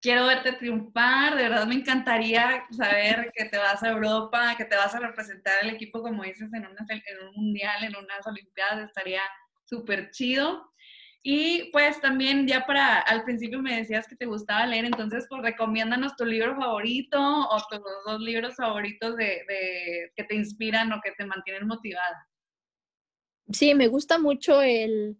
quiero 0.00 0.26
verte 0.26 0.52
triunfar, 0.52 1.36
de 1.36 1.44
verdad 1.44 1.66
me 1.66 1.74
encantaría 1.74 2.64
saber 2.70 3.30
que 3.34 3.46
te 3.46 3.58
vas 3.58 3.82
a 3.82 3.90
Europa, 3.90 4.54
que 4.56 4.64
te 4.64 4.76
vas 4.76 4.94
a 4.94 5.00
representar 5.00 5.54
el 5.62 5.70
equipo, 5.70 6.02
como 6.02 6.22
dices, 6.22 6.50
en, 6.52 6.66
un 6.66 7.34
mundial, 7.34 7.84
en 7.84 7.96
unas 7.96 8.26
olimpiadas, 8.26 8.86
estaría 8.86 9.22
súper 9.64 10.10
chido. 10.10 10.72
Y 11.22 11.72
pues 11.72 12.00
también 12.00 12.46
ya 12.46 12.66
para, 12.66 13.00
al 13.00 13.24
principio 13.24 13.60
me 13.60 13.78
decías 13.78 14.06
que 14.06 14.14
te 14.14 14.26
gustaba 14.26 14.64
leer, 14.64 14.84
entonces 14.84 15.26
pues 15.28 15.42
recomiéndanos 15.42 16.14
tu 16.14 16.24
libro 16.24 16.54
favorito 16.54 17.18
o 17.20 17.56
tus 17.68 17.80
dos 18.06 18.20
libros 18.20 18.54
favoritos 18.54 19.16
de, 19.16 19.42
que 20.14 20.22
te 20.22 20.36
inspiran 20.36 20.92
o 20.92 21.00
que 21.02 21.10
te 21.18 21.26
mantienen 21.26 21.66
motivada. 21.66 22.28
Sí, 23.50 23.74
me 23.74 23.88
gusta 23.88 24.18
mucho 24.18 24.62
el, 24.62 25.18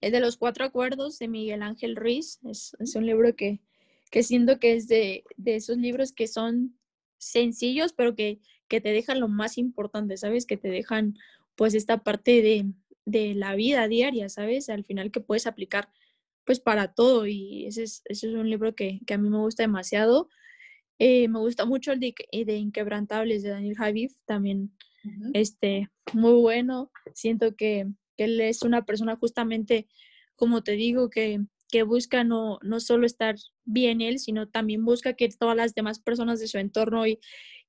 de 0.00 0.20
los 0.20 0.36
cuatro 0.36 0.64
acuerdos 0.64 1.18
de 1.18 1.26
Miguel 1.26 1.62
Ángel 1.62 1.96
Ruiz. 1.96 2.38
Es 2.44 2.94
un 2.94 3.06
libro 3.06 3.34
que, 3.34 3.60
que 4.10 4.22
siento 4.22 4.58
que 4.58 4.74
es 4.74 4.88
de, 4.88 5.24
esos 5.44 5.78
libros 5.78 6.12
que 6.12 6.26
son 6.26 6.76
sencillos, 7.18 7.92
pero 7.92 8.14
que, 8.14 8.40
que, 8.68 8.80
te 8.80 8.92
dejan 8.92 9.20
lo 9.20 9.28
más 9.28 9.56
importante, 9.56 10.16
¿sabes? 10.16 10.46
Que 10.46 10.56
te 10.56 10.68
dejan 10.68 11.16
pues 11.54 11.74
esta 11.74 11.98
parte 11.98 12.42
de, 12.42 12.66
de, 13.04 13.34
la 13.34 13.54
vida 13.54 13.86
diaria, 13.88 14.28
¿sabes? 14.28 14.68
Al 14.68 14.84
final 14.84 15.10
que 15.10 15.20
puedes 15.20 15.46
aplicar 15.46 15.90
pues 16.44 16.58
para 16.58 16.92
todo 16.92 17.26
y 17.26 17.66
ese 17.66 17.84
es, 17.84 18.02
ese 18.06 18.28
es 18.28 18.34
un 18.34 18.50
libro 18.50 18.74
que, 18.74 19.00
que, 19.06 19.14
a 19.14 19.18
mí 19.18 19.28
me 19.30 19.38
gusta 19.38 19.62
demasiado. 19.62 20.28
Eh, 20.98 21.28
me 21.28 21.38
gusta 21.38 21.64
mucho 21.64 21.92
el 21.92 22.00
de, 22.00 22.14
de, 22.32 22.56
Inquebrantables 22.56 23.42
de 23.42 23.50
Daniel 23.50 23.76
Javif, 23.76 24.14
también 24.26 24.72
este, 25.32 25.88
muy 26.12 26.32
bueno. 26.32 26.90
Siento 27.14 27.54
que, 27.54 27.86
que 28.16 28.24
él 28.24 28.40
es 28.40 28.62
una 28.62 28.84
persona 28.84 29.16
justamente, 29.16 29.88
como 30.34 30.62
te 30.62 30.72
digo, 30.72 31.08
que, 31.08 31.40
que 31.70 31.82
busca 31.82 32.24
no, 32.24 32.58
no 32.62 32.80
solo 32.80 33.06
estar 33.06 33.36
bien 33.64 34.00
él, 34.00 34.18
sino 34.18 34.48
también 34.48 34.84
busca 34.84 35.14
que 35.14 35.28
todas 35.28 35.56
las 35.56 35.74
demás 35.74 36.00
personas 36.00 36.40
de 36.40 36.48
su 36.48 36.58
entorno 36.58 37.06
y, 37.06 37.20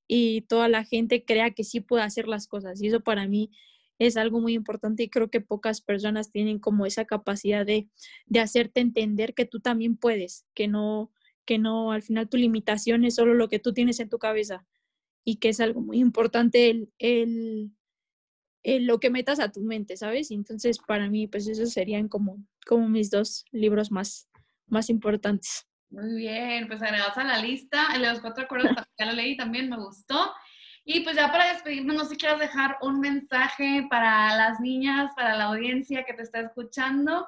y 0.07 0.41
toda 0.41 0.67
la 0.67 0.83
gente 0.83 1.23
crea 1.23 1.51
que 1.51 1.63
sí 1.63 1.79
puede 1.79 2.03
hacer 2.03 2.27
las 2.27 2.47
cosas. 2.47 2.81
Y 2.81 2.87
eso 2.87 3.01
para 3.01 3.27
mí 3.27 3.51
es 3.99 4.17
algo 4.17 4.39
muy 4.41 4.53
importante 4.53 5.03
y 5.03 5.09
creo 5.09 5.29
que 5.29 5.41
pocas 5.41 5.81
personas 5.81 6.31
tienen 6.31 6.59
como 6.59 6.85
esa 6.85 7.05
capacidad 7.05 7.65
de, 7.65 7.87
de 8.25 8.39
hacerte 8.39 8.81
entender 8.81 9.35
que 9.35 9.45
tú 9.45 9.59
también 9.59 9.95
puedes, 9.95 10.45
que 10.55 10.67
no, 10.67 11.11
que 11.45 11.59
no, 11.59 11.91
al 11.91 12.01
final 12.01 12.27
tu 12.27 12.37
limitación 12.37 13.05
es 13.05 13.15
solo 13.15 13.35
lo 13.35 13.47
que 13.47 13.59
tú 13.59 13.73
tienes 13.73 13.99
en 13.99 14.09
tu 14.09 14.17
cabeza 14.17 14.65
y 15.23 15.35
que 15.35 15.49
es 15.49 15.59
algo 15.59 15.81
muy 15.81 15.99
importante 15.99 16.69
el, 16.69 16.91
el, 16.97 17.71
lo 18.63 18.99
que 18.99 19.09
metas 19.09 19.39
a 19.39 19.51
tu 19.51 19.61
mente, 19.61 19.97
¿sabes? 19.97 20.31
Entonces, 20.31 20.77
para 20.79 21.09
mí, 21.09 21.27
pues 21.27 21.47
esos 21.47 21.71
serían 21.71 22.07
como, 22.07 22.37
como 22.65 22.87
mis 22.87 23.09
dos 23.09 23.45
libros 23.51 23.91
más, 23.91 24.29
más 24.67 24.89
importantes. 24.89 25.67
Muy 25.89 26.15
bien, 26.15 26.67
pues 26.67 26.81
agregados 26.81 27.17
a 27.17 27.23
la 27.23 27.39
lista. 27.39 27.87
El 27.93 28.01
de 28.01 28.09
los 28.09 28.21
cuatro 28.21 28.43
acuerdos 28.43 28.71
ya 28.99 29.05
lo 29.05 29.13
leí, 29.13 29.35
también 29.35 29.69
me 29.69 29.77
gustó. 29.77 30.31
Y 30.83 31.01
pues 31.01 31.15
ya 31.15 31.31
para 31.31 31.53
despedirnos, 31.53 31.95
no 31.95 32.03
sé 32.05 32.11
si 32.11 32.17
quieres 32.17 32.39
dejar 32.39 32.77
un 32.81 32.99
mensaje 32.99 33.85
para 33.89 34.35
las 34.35 34.59
niñas, 34.59 35.11
para 35.15 35.37
la 35.37 35.45
audiencia 35.45 36.05
que 36.05 36.13
te 36.13 36.23
está 36.23 36.39
escuchando. 36.39 37.27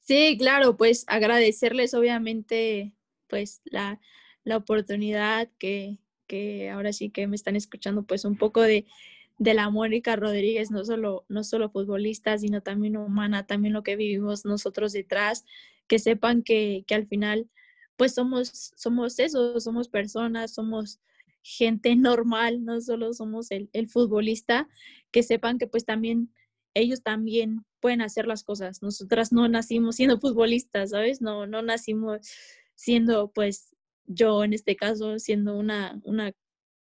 Sí, 0.00 0.36
claro, 0.38 0.76
pues 0.76 1.04
agradecerles 1.08 1.94
obviamente 1.94 2.92
pues 3.26 3.62
la, 3.64 4.00
la 4.44 4.56
oportunidad 4.56 5.48
que, 5.58 5.98
que 6.26 6.70
ahora 6.70 6.92
sí 6.92 7.10
que 7.10 7.26
me 7.26 7.36
están 7.36 7.56
escuchando 7.56 8.04
pues 8.04 8.24
un 8.24 8.36
poco 8.36 8.60
de, 8.60 8.86
de 9.40 9.54
la 9.54 9.70
Mónica 9.70 10.16
Rodríguez, 10.16 10.70
no 10.70 10.84
solo, 10.84 11.24
no 11.30 11.44
solo 11.44 11.70
futbolista, 11.70 12.36
sino 12.36 12.60
también 12.60 12.98
humana, 12.98 13.46
también 13.46 13.72
lo 13.72 13.82
que 13.82 13.96
vivimos 13.96 14.44
nosotros 14.44 14.92
detrás, 14.92 15.46
que 15.88 15.98
sepan 15.98 16.42
que, 16.42 16.84
que 16.86 16.94
al 16.94 17.06
final, 17.06 17.48
pues 17.96 18.12
somos, 18.12 18.74
somos 18.76 19.18
eso, 19.18 19.58
somos 19.58 19.88
personas, 19.88 20.52
somos 20.52 21.00
gente 21.42 21.96
normal, 21.96 22.66
no 22.66 22.82
solo 22.82 23.14
somos 23.14 23.50
el, 23.50 23.70
el 23.72 23.88
futbolista, 23.88 24.68
que 25.10 25.22
sepan 25.22 25.56
que 25.56 25.66
pues 25.66 25.86
también 25.86 26.30
ellos 26.74 27.02
también 27.02 27.64
pueden 27.80 28.02
hacer 28.02 28.26
las 28.26 28.44
cosas. 28.44 28.82
Nosotras 28.82 29.32
no 29.32 29.48
nacimos 29.48 29.96
siendo 29.96 30.20
futbolistas, 30.20 30.90
¿sabes? 30.90 31.22
No, 31.22 31.46
no 31.46 31.62
nacimos 31.62 32.20
siendo, 32.74 33.32
pues, 33.32 33.74
yo 34.04 34.44
en 34.44 34.52
este 34.52 34.76
caso, 34.76 35.18
siendo 35.18 35.56
una, 35.56 35.98
una 36.04 36.34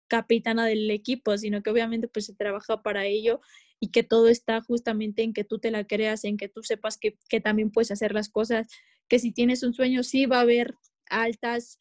capitana 0.09 0.67
del 0.67 0.91
equipo, 0.91 1.37
sino 1.39 1.63
que 1.63 1.71
obviamente 1.71 2.09
pues 2.09 2.27
se 2.27 2.35
trabaja 2.35 2.83
para 2.83 3.07
ello 3.07 3.41
y 3.81 3.91
que 3.91 4.03
todo 4.03 4.29
está 4.29 4.61
justamente 4.63 5.23
en 5.23 5.33
que 5.33 5.45
tú 5.45 5.59
te 5.59 5.71
la 5.71 5.85
creas, 5.85 6.25
en 6.25 6.37
que 6.37 6.49
tú 6.49 6.63
sepas 6.63 6.97
que, 6.99 7.19
que 7.29 7.41
también 7.41 7.71
puedes 7.71 7.91
hacer 7.91 8.13
las 8.15 8.29
cosas, 8.29 8.69
que 9.09 9.19
si 9.19 9.33
tienes 9.33 9.63
un 9.63 9.75
sueño 9.75 10.03
sí 10.03 10.27
va 10.27 10.39
a 10.39 10.43
haber 10.43 10.75
altas 11.09 11.79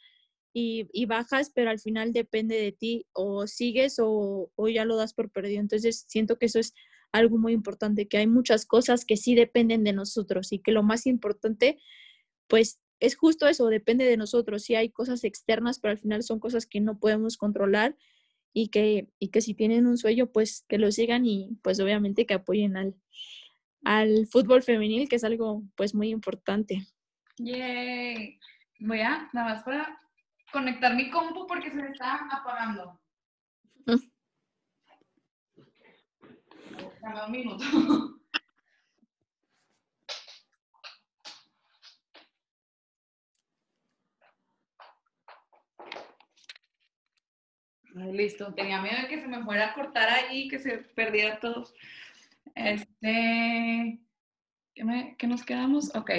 y, 0.54 0.88
y 0.94 1.06
bajas, 1.06 1.52
pero 1.54 1.70
al 1.70 1.80
final 1.80 2.14
depende 2.14 2.56
de 2.56 2.72
ti, 2.72 3.06
o 3.14 3.46
sigues 3.48 3.98
o, 4.00 4.52
o 4.56 4.68
ya 4.70 4.86
lo 4.86 4.96
das 4.96 5.14
por 5.14 5.30
perdido. 5.30 5.60
Entonces 5.60 6.06
siento 6.08 6.38
que 6.38 6.46
eso 6.46 6.60
es 6.60 6.74
algo 7.12 7.38
muy 7.38 7.54
importante, 7.54 8.08
que 8.08 8.18
hay 8.18 8.28
muchas 8.28 8.66
cosas 8.66 9.06
que 9.06 9.18
sí 9.18 9.36
dependen 9.36 9.84
de 9.84 9.94
nosotros 9.94 10.52
y 10.52 10.60
que 10.60 10.72
lo 10.72 10.84
más 10.84 11.08
importante, 11.08 11.78
pues 12.48 12.80
es 13.00 13.16
justo 13.16 13.48
eso, 13.48 13.68
depende 13.68 14.06
de 14.06 14.18
nosotros. 14.18 14.64
Sí 14.64 14.76
hay 14.76 14.90
cosas 14.90 15.24
externas, 15.24 15.80
pero 15.80 15.92
al 15.92 15.98
final 15.98 16.24
son 16.24 16.40
cosas 16.40 16.66
que 16.66 16.82
no 16.82 17.00
podemos 17.00 17.38
controlar 17.38 17.96
y 18.58 18.70
que, 18.70 19.10
y 19.20 19.28
que 19.32 19.42
si 19.42 19.54
tienen 19.54 19.86
un 19.86 19.98
sueño, 19.98 20.28
pues 20.28 20.66
que 20.70 20.78
lo 20.78 20.90
sigan 20.90 21.26
y 21.26 21.60
pues 21.62 21.78
obviamente 21.82 22.26
que 22.26 22.36
apoyen 22.36 22.78
al, 22.78 22.96
al 23.84 24.28
fútbol 24.28 24.64
femenil, 24.64 25.10
que 25.10 25.18
es 25.18 25.26
algo 25.26 25.64
pues 25.76 25.94
muy 25.94 26.08
importante. 26.10 26.88
Yay. 27.38 28.40
Voy 28.80 29.02
a, 29.02 29.30
nada 29.34 29.56
más 29.56 29.64
para 29.64 30.00
conectar 30.54 30.96
mi 30.96 31.10
compu 31.10 31.46
porque 31.46 31.70
se 31.70 31.76
me 31.76 31.90
está 31.90 32.16
apagando. 32.32 32.98
Dame 37.02 37.26
un 37.26 37.32
minuto. 37.32 37.64
listo, 47.96 48.54
tenía 48.54 48.82
miedo 48.82 49.02
de 49.02 49.08
que 49.08 49.22
se 49.22 49.28
me 49.28 49.44
fuera 49.44 49.70
a 49.70 49.74
cortar 49.74 50.10
ahí, 50.10 50.48
que 50.48 50.60
se 50.60 50.80
perdiera 50.80 51.40
todo. 51.40 51.66
Este, 52.54 54.00
¿qué, 54.74 54.84
me, 54.84 55.16
qué 55.18 55.28
nos 55.28 55.44
quedamos? 55.44 55.96
Ok. 55.96 56.12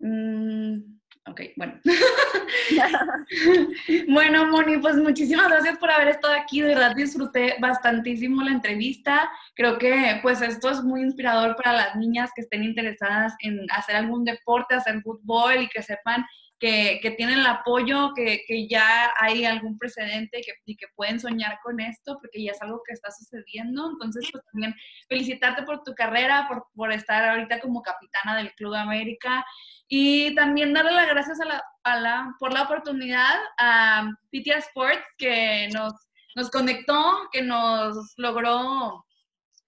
Mm, 0.00 0.78
ok, 1.26 1.40
bueno. 1.56 1.80
bueno, 4.08 4.46
Moni, 4.46 4.78
pues 4.78 4.96
muchísimas 4.96 5.48
gracias 5.48 5.78
por 5.78 5.90
haber 5.90 6.08
estado 6.08 6.34
aquí. 6.34 6.60
De 6.60 6.68
verdad 6.68 6.96
disfruté 6.96 7.56
bastantísimo 7.60 8.42
la 8.42 8.50
entrevista. 8.50 9.30
Creo 9.54 9.78
que 9.78 10.18
pues 10.22 10.42
esto 10.42 10.70
es 10.70 10.82
muy 10.82 11.02
inspirador 11.02 11.56
para 11.56 11.72
las 11.72 11.96
niñas 11.96 12.30
que 12.34 12.42
estén 12.42 12.64
interesadas 12.64 13.34
en 13.40 13.66
hacer 13.70 13.96
algún 13.96 14.24
deporte, 14.24 14.74
hacer 14.74 15.00
fútbol 15.02 15.62
y 15.62 15.68
que 15.68 15.82
sepan 15.82 16.24
que, 16.58 17.00
que 17.02 17.10
tienen 17.10 17.40
el 17.40 17.46
apoyo, 17.46 18.12
que, 18.14 18.42
que, 18.46 18.66
ya 18.66 19.12
hay 19.20 19.44
algún 19.44 19.78
precedente 19.78 20.40
que, 20.40 20.52
y 20.64 20.76
que 20.76 20.86
pueden 20.94 21.20
soñar 21.20 21.58
con 21.62 21.80
esto, 21.80 22.18
porque 22.20 22.42
ya 22.42 22.52
es 22.52 22.62
algo 22.62 22.82
que 22.86 22.94
está 22.94 23.10
sucediendo. 23.10 23.90
Entonces, 23.90 24.28
pues 24.32 24.42
también 24.52 24.74
felicitarte 25.08 25.64
por 25.64 25.82
tu 25.82 25.94
carrera, 25.94 26.46
por, 26.48 26.66
por 26.74 26.92
estar 26.92 27.28
ahorita 27.28 27.60
como 27.60 27.82
capitana 27.82 28.36
del 28.36 28.52
Club 28.54 28.74
América. 28.74 29.44
Y 29.88 30.34
también 30.34 30.72
darle 30.72 30.92
las 30.92 31.08
gracias 31.08 31.40
a 31.40 31.44
la, 31.44 31.64
a 31.84 32.00
la, 32.00 32.34
por 32.38 32.52
la 32.52 32.62
oportunidad 32.62 33.36
a 33.58 34.10
PTA 34.32 34.58
Sports 34.58 35.06
que 35.18 35.68
nos, 35.72 35.92
nos 36.34 36.50
conectó, 36.50 37.28
que 37.32 37.42
nos 37.42 38.14
logró 38.16 39.04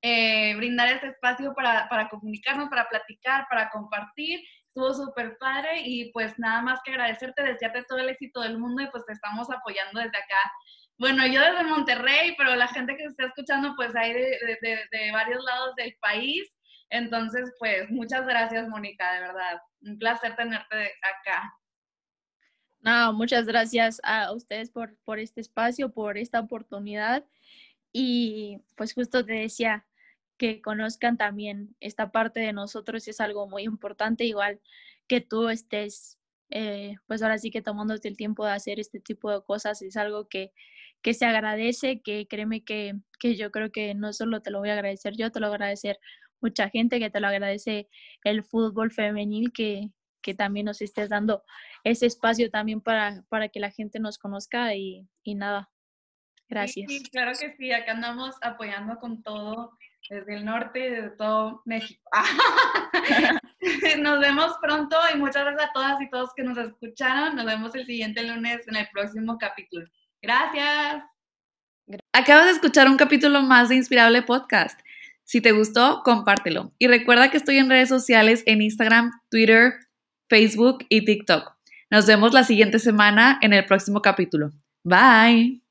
eh, 0.00 0.54
brindar 0.56 0.88
este 0.88 1.08
espacio 1.08 1.54
para, 1.54 1.88
para 1.88 2.08
comunicarnos, 2.08 2.68
para 2.68 2.88
platicar, 2.88 3.46
para 3.50 3.68
compartir 3.68 4.40
estuvo 4.78 5.06
súper 5.06 5.36
padre 5.38 5.82
y 5.84 6.12
pues 6.12 6.38
nada 6.38 6.62
más 6.62 6.80
que 6.84 6.92
agradecerte, 6.92 7.42
desearte 7.42 7.84
todo 7.84 7.98
el 7.98 8.08
éxito 8.08 8.40
del 8.40 8.58
mundo 8.58 8.82
y 8.82 8.90
pues 8.90 9.04
te 9.06 9.12
estamos 9.12 9.50
apoyando 9.50 10.00
desde 10.00 10.16
acá. 10.16 10.52
Bueno, 10.98 11.26
yo 11.26 11.40
desde 11.40 11.64
Monterrey, 11.64 12.34
pero 12.36 12.54
la 12.54 12.68
gente 12.68 12.96
que 12.96 13.04
está 13.04 13.26
escuchando 13.26 13.74
pues 13.76 13.94
hay 13.96 14.12
de 14.12 15.10
varios 15.12 15.44
lados 15.44 15.74
del 15.76 15.94
país. 16.00 16.48
Entonces, 16.90 17.52
pues 17.58 17.90
muchas 17.90 18.24
gracias, 18.26 18.66
Mónica, 18.68 19.12
de 19.14 19.20
verdad. 19.20 19.60
Un 19.82 19.98
placer 19.98 20.34
tenerte 20.36 20.92
acá. 21.02 21.52
No, 22.80 23.12
muchas 23.12 23.46
gracias 23.46 24.00
a 24.04 24.32
ustedes 24.32 24.70
por, 24.70 24.96
por 25.04 25.18
este 25.18 25.40
espacio, 25.40 25.92
por 25.92 26.16
esta 26.16 26.40
oportunidad. 26.40 27.24
Y 27.92 28.62
pues 28.76 28.94
justo 28.94 29.24
te 29.24 29.34
decía, 29.34 29.84
que 30.38 30.62
conozcan 30.62 31.16
también 31.16 31.76
esta 31.80 32.10
parte 32.10 32.40
de 32.40 32.52
nosotros 32.52 33.06
es 33.08 33.20
algo 33.20 33.48
muy 33.48 33.64
importante, 33.64 34.24
igual 34.24 34.60
que 35.08 35.20
tú 35.20 35.48
estés, 35.48 36.18
eh, 36.50 36.96
pues 37.06 37.22
ahora 37.22 37.38
sí 37.38 37.50
que 37.50 37.60
tomándote 37.60 38.08
el 38.08 38.16
tiempo 38.16 38.46
de 38.46 38.52
hacer 38.52 38.80
este 38.80 39.00
tipo 39.00 39.30
de 39.30 39.42
cosas, 39.42 39.82
es 39.82 39.96
algo 39.96 40.28
que, 40.28 40.52
que 41.02 41.12
se 41.12 41.26
agradece, 41.26 42.00
que 42.00 42.26
créeme 42.28 42.64
que, 42.64 42.94
que 43.18 43.36
yo 43.36 43.50
creo 43.50 43.72
que 43.72 43.94
no 43.94 44.12
solo 44.12 44.40
te 44.40 44.50
lo 44.50 44.60
voy 44.60 44.70
a 44.70 44.74
agradecer 44.74 45.16
yo, 45.16 45.30
te 45.32 45.40
lo 45.40 45.48
voy 45.48 45.54
a 45.54 45.56
agradecer 45.56 45.98
mucha 46.40 46.70
gente, 46.70 47.00
que 47.00 47.10
te 47.10 47.20
lo 47.20 47.26
agradece 47.26 47.88
el 48.22 48.44
fútbol 48.44 48.92
femenil, 48.92 49.52
que, 49.52 49.90
que 50.22 50.34
también 50.34 50.66
nos 50.66 50.80
estés 50.82 51.08
dando 51.08 51.42
ese 51.82 52.06
espacio 52.06 52.48
también 52.50 52.80
para, 52.80 53.24
para 53.28 53.48
que 53.48 53.58
la 53.60 53.70
gente 53.70 53.98
nos 53.98 54.18
conozca 54.18 54.74
y, 54.74 55.08
y 55.24 55.34
nada. 55.34 55.68
Gracias. 56.48 56.86
Sí, 56.88 57.02
claro 57.10 57.32
que 57.38 57.54
sí, 57.56 57.72
acá 57.72 57.92
andamos 57.92 58.36
apoyando 58.40 58.98
con 58.98 59.22
todo 59.22 59.76
desde 60.08 60.36
el 60.36 60.44
norte 60.44 60.80
y 60.80 60.90
de 60.90 61.10
todo 61.10 61.62
México. 61.64 62.02
nos 64.00 64.20
vemos 64.20 64.54
pronto 64.60 64.96
y 65.12 65.18
muchas 65.18 65.44
gracias 65.44 65.70
a 65.70 65.72
todas 65.72 66.00
y 66.00 66.10
todos 66.10 66.30
que 66.34 66.42
nos 66.42 66.56
escucharon. 66.58 67.36
Nos 67.36 67.46
vemos 67.46 67.74
el 67.74 67.86
siguiente 67.86 68.22
lunes 68.22 68.66
en 68.68 68.76
el 68.76 68.88
próximo 68.92 69.38
capítulo. 69.38 69.86
Gracias. 70.22 71.02
Acabas 72.12 72.46
de 72.46 72.52
escuchar 72.52 72.88
un 72.88 72.96
capítulo 72.96 73.42
más 73.42 73.68
de 73.68 73.76
Inspirable 73.76 74.22
Podcast. 74.22 74.78
Si 75.24 75.40
te 75.40 75.52
gustó, 75.52 76.02
compártelo. 76.04 76.72
Y 76.78 76.86
recuerda 76.86 77.30
que 77.30 77.36
estoy 77.36 77.58
en 77.58 77.68
redes 77.68 77.88
sociales 77.88 78.42
en 78.46 78.62
Instagram, 78.62 79.12
Twitter, 79.30 79.74
Facebook 80.28 80.86
y 80.88 81.04
TikTok. 81.04 81.54
Nos 81.90 82.06
vemos 82.06 82.32
la 82.32 82.44
siguiente 82.44 82.78
semana 82.78 83.38
en 83.42 83.52
el 83.52 83.64
próximo 83.66 84.02
capítulo. 84.02 84.52
Bye. 84.84 85.67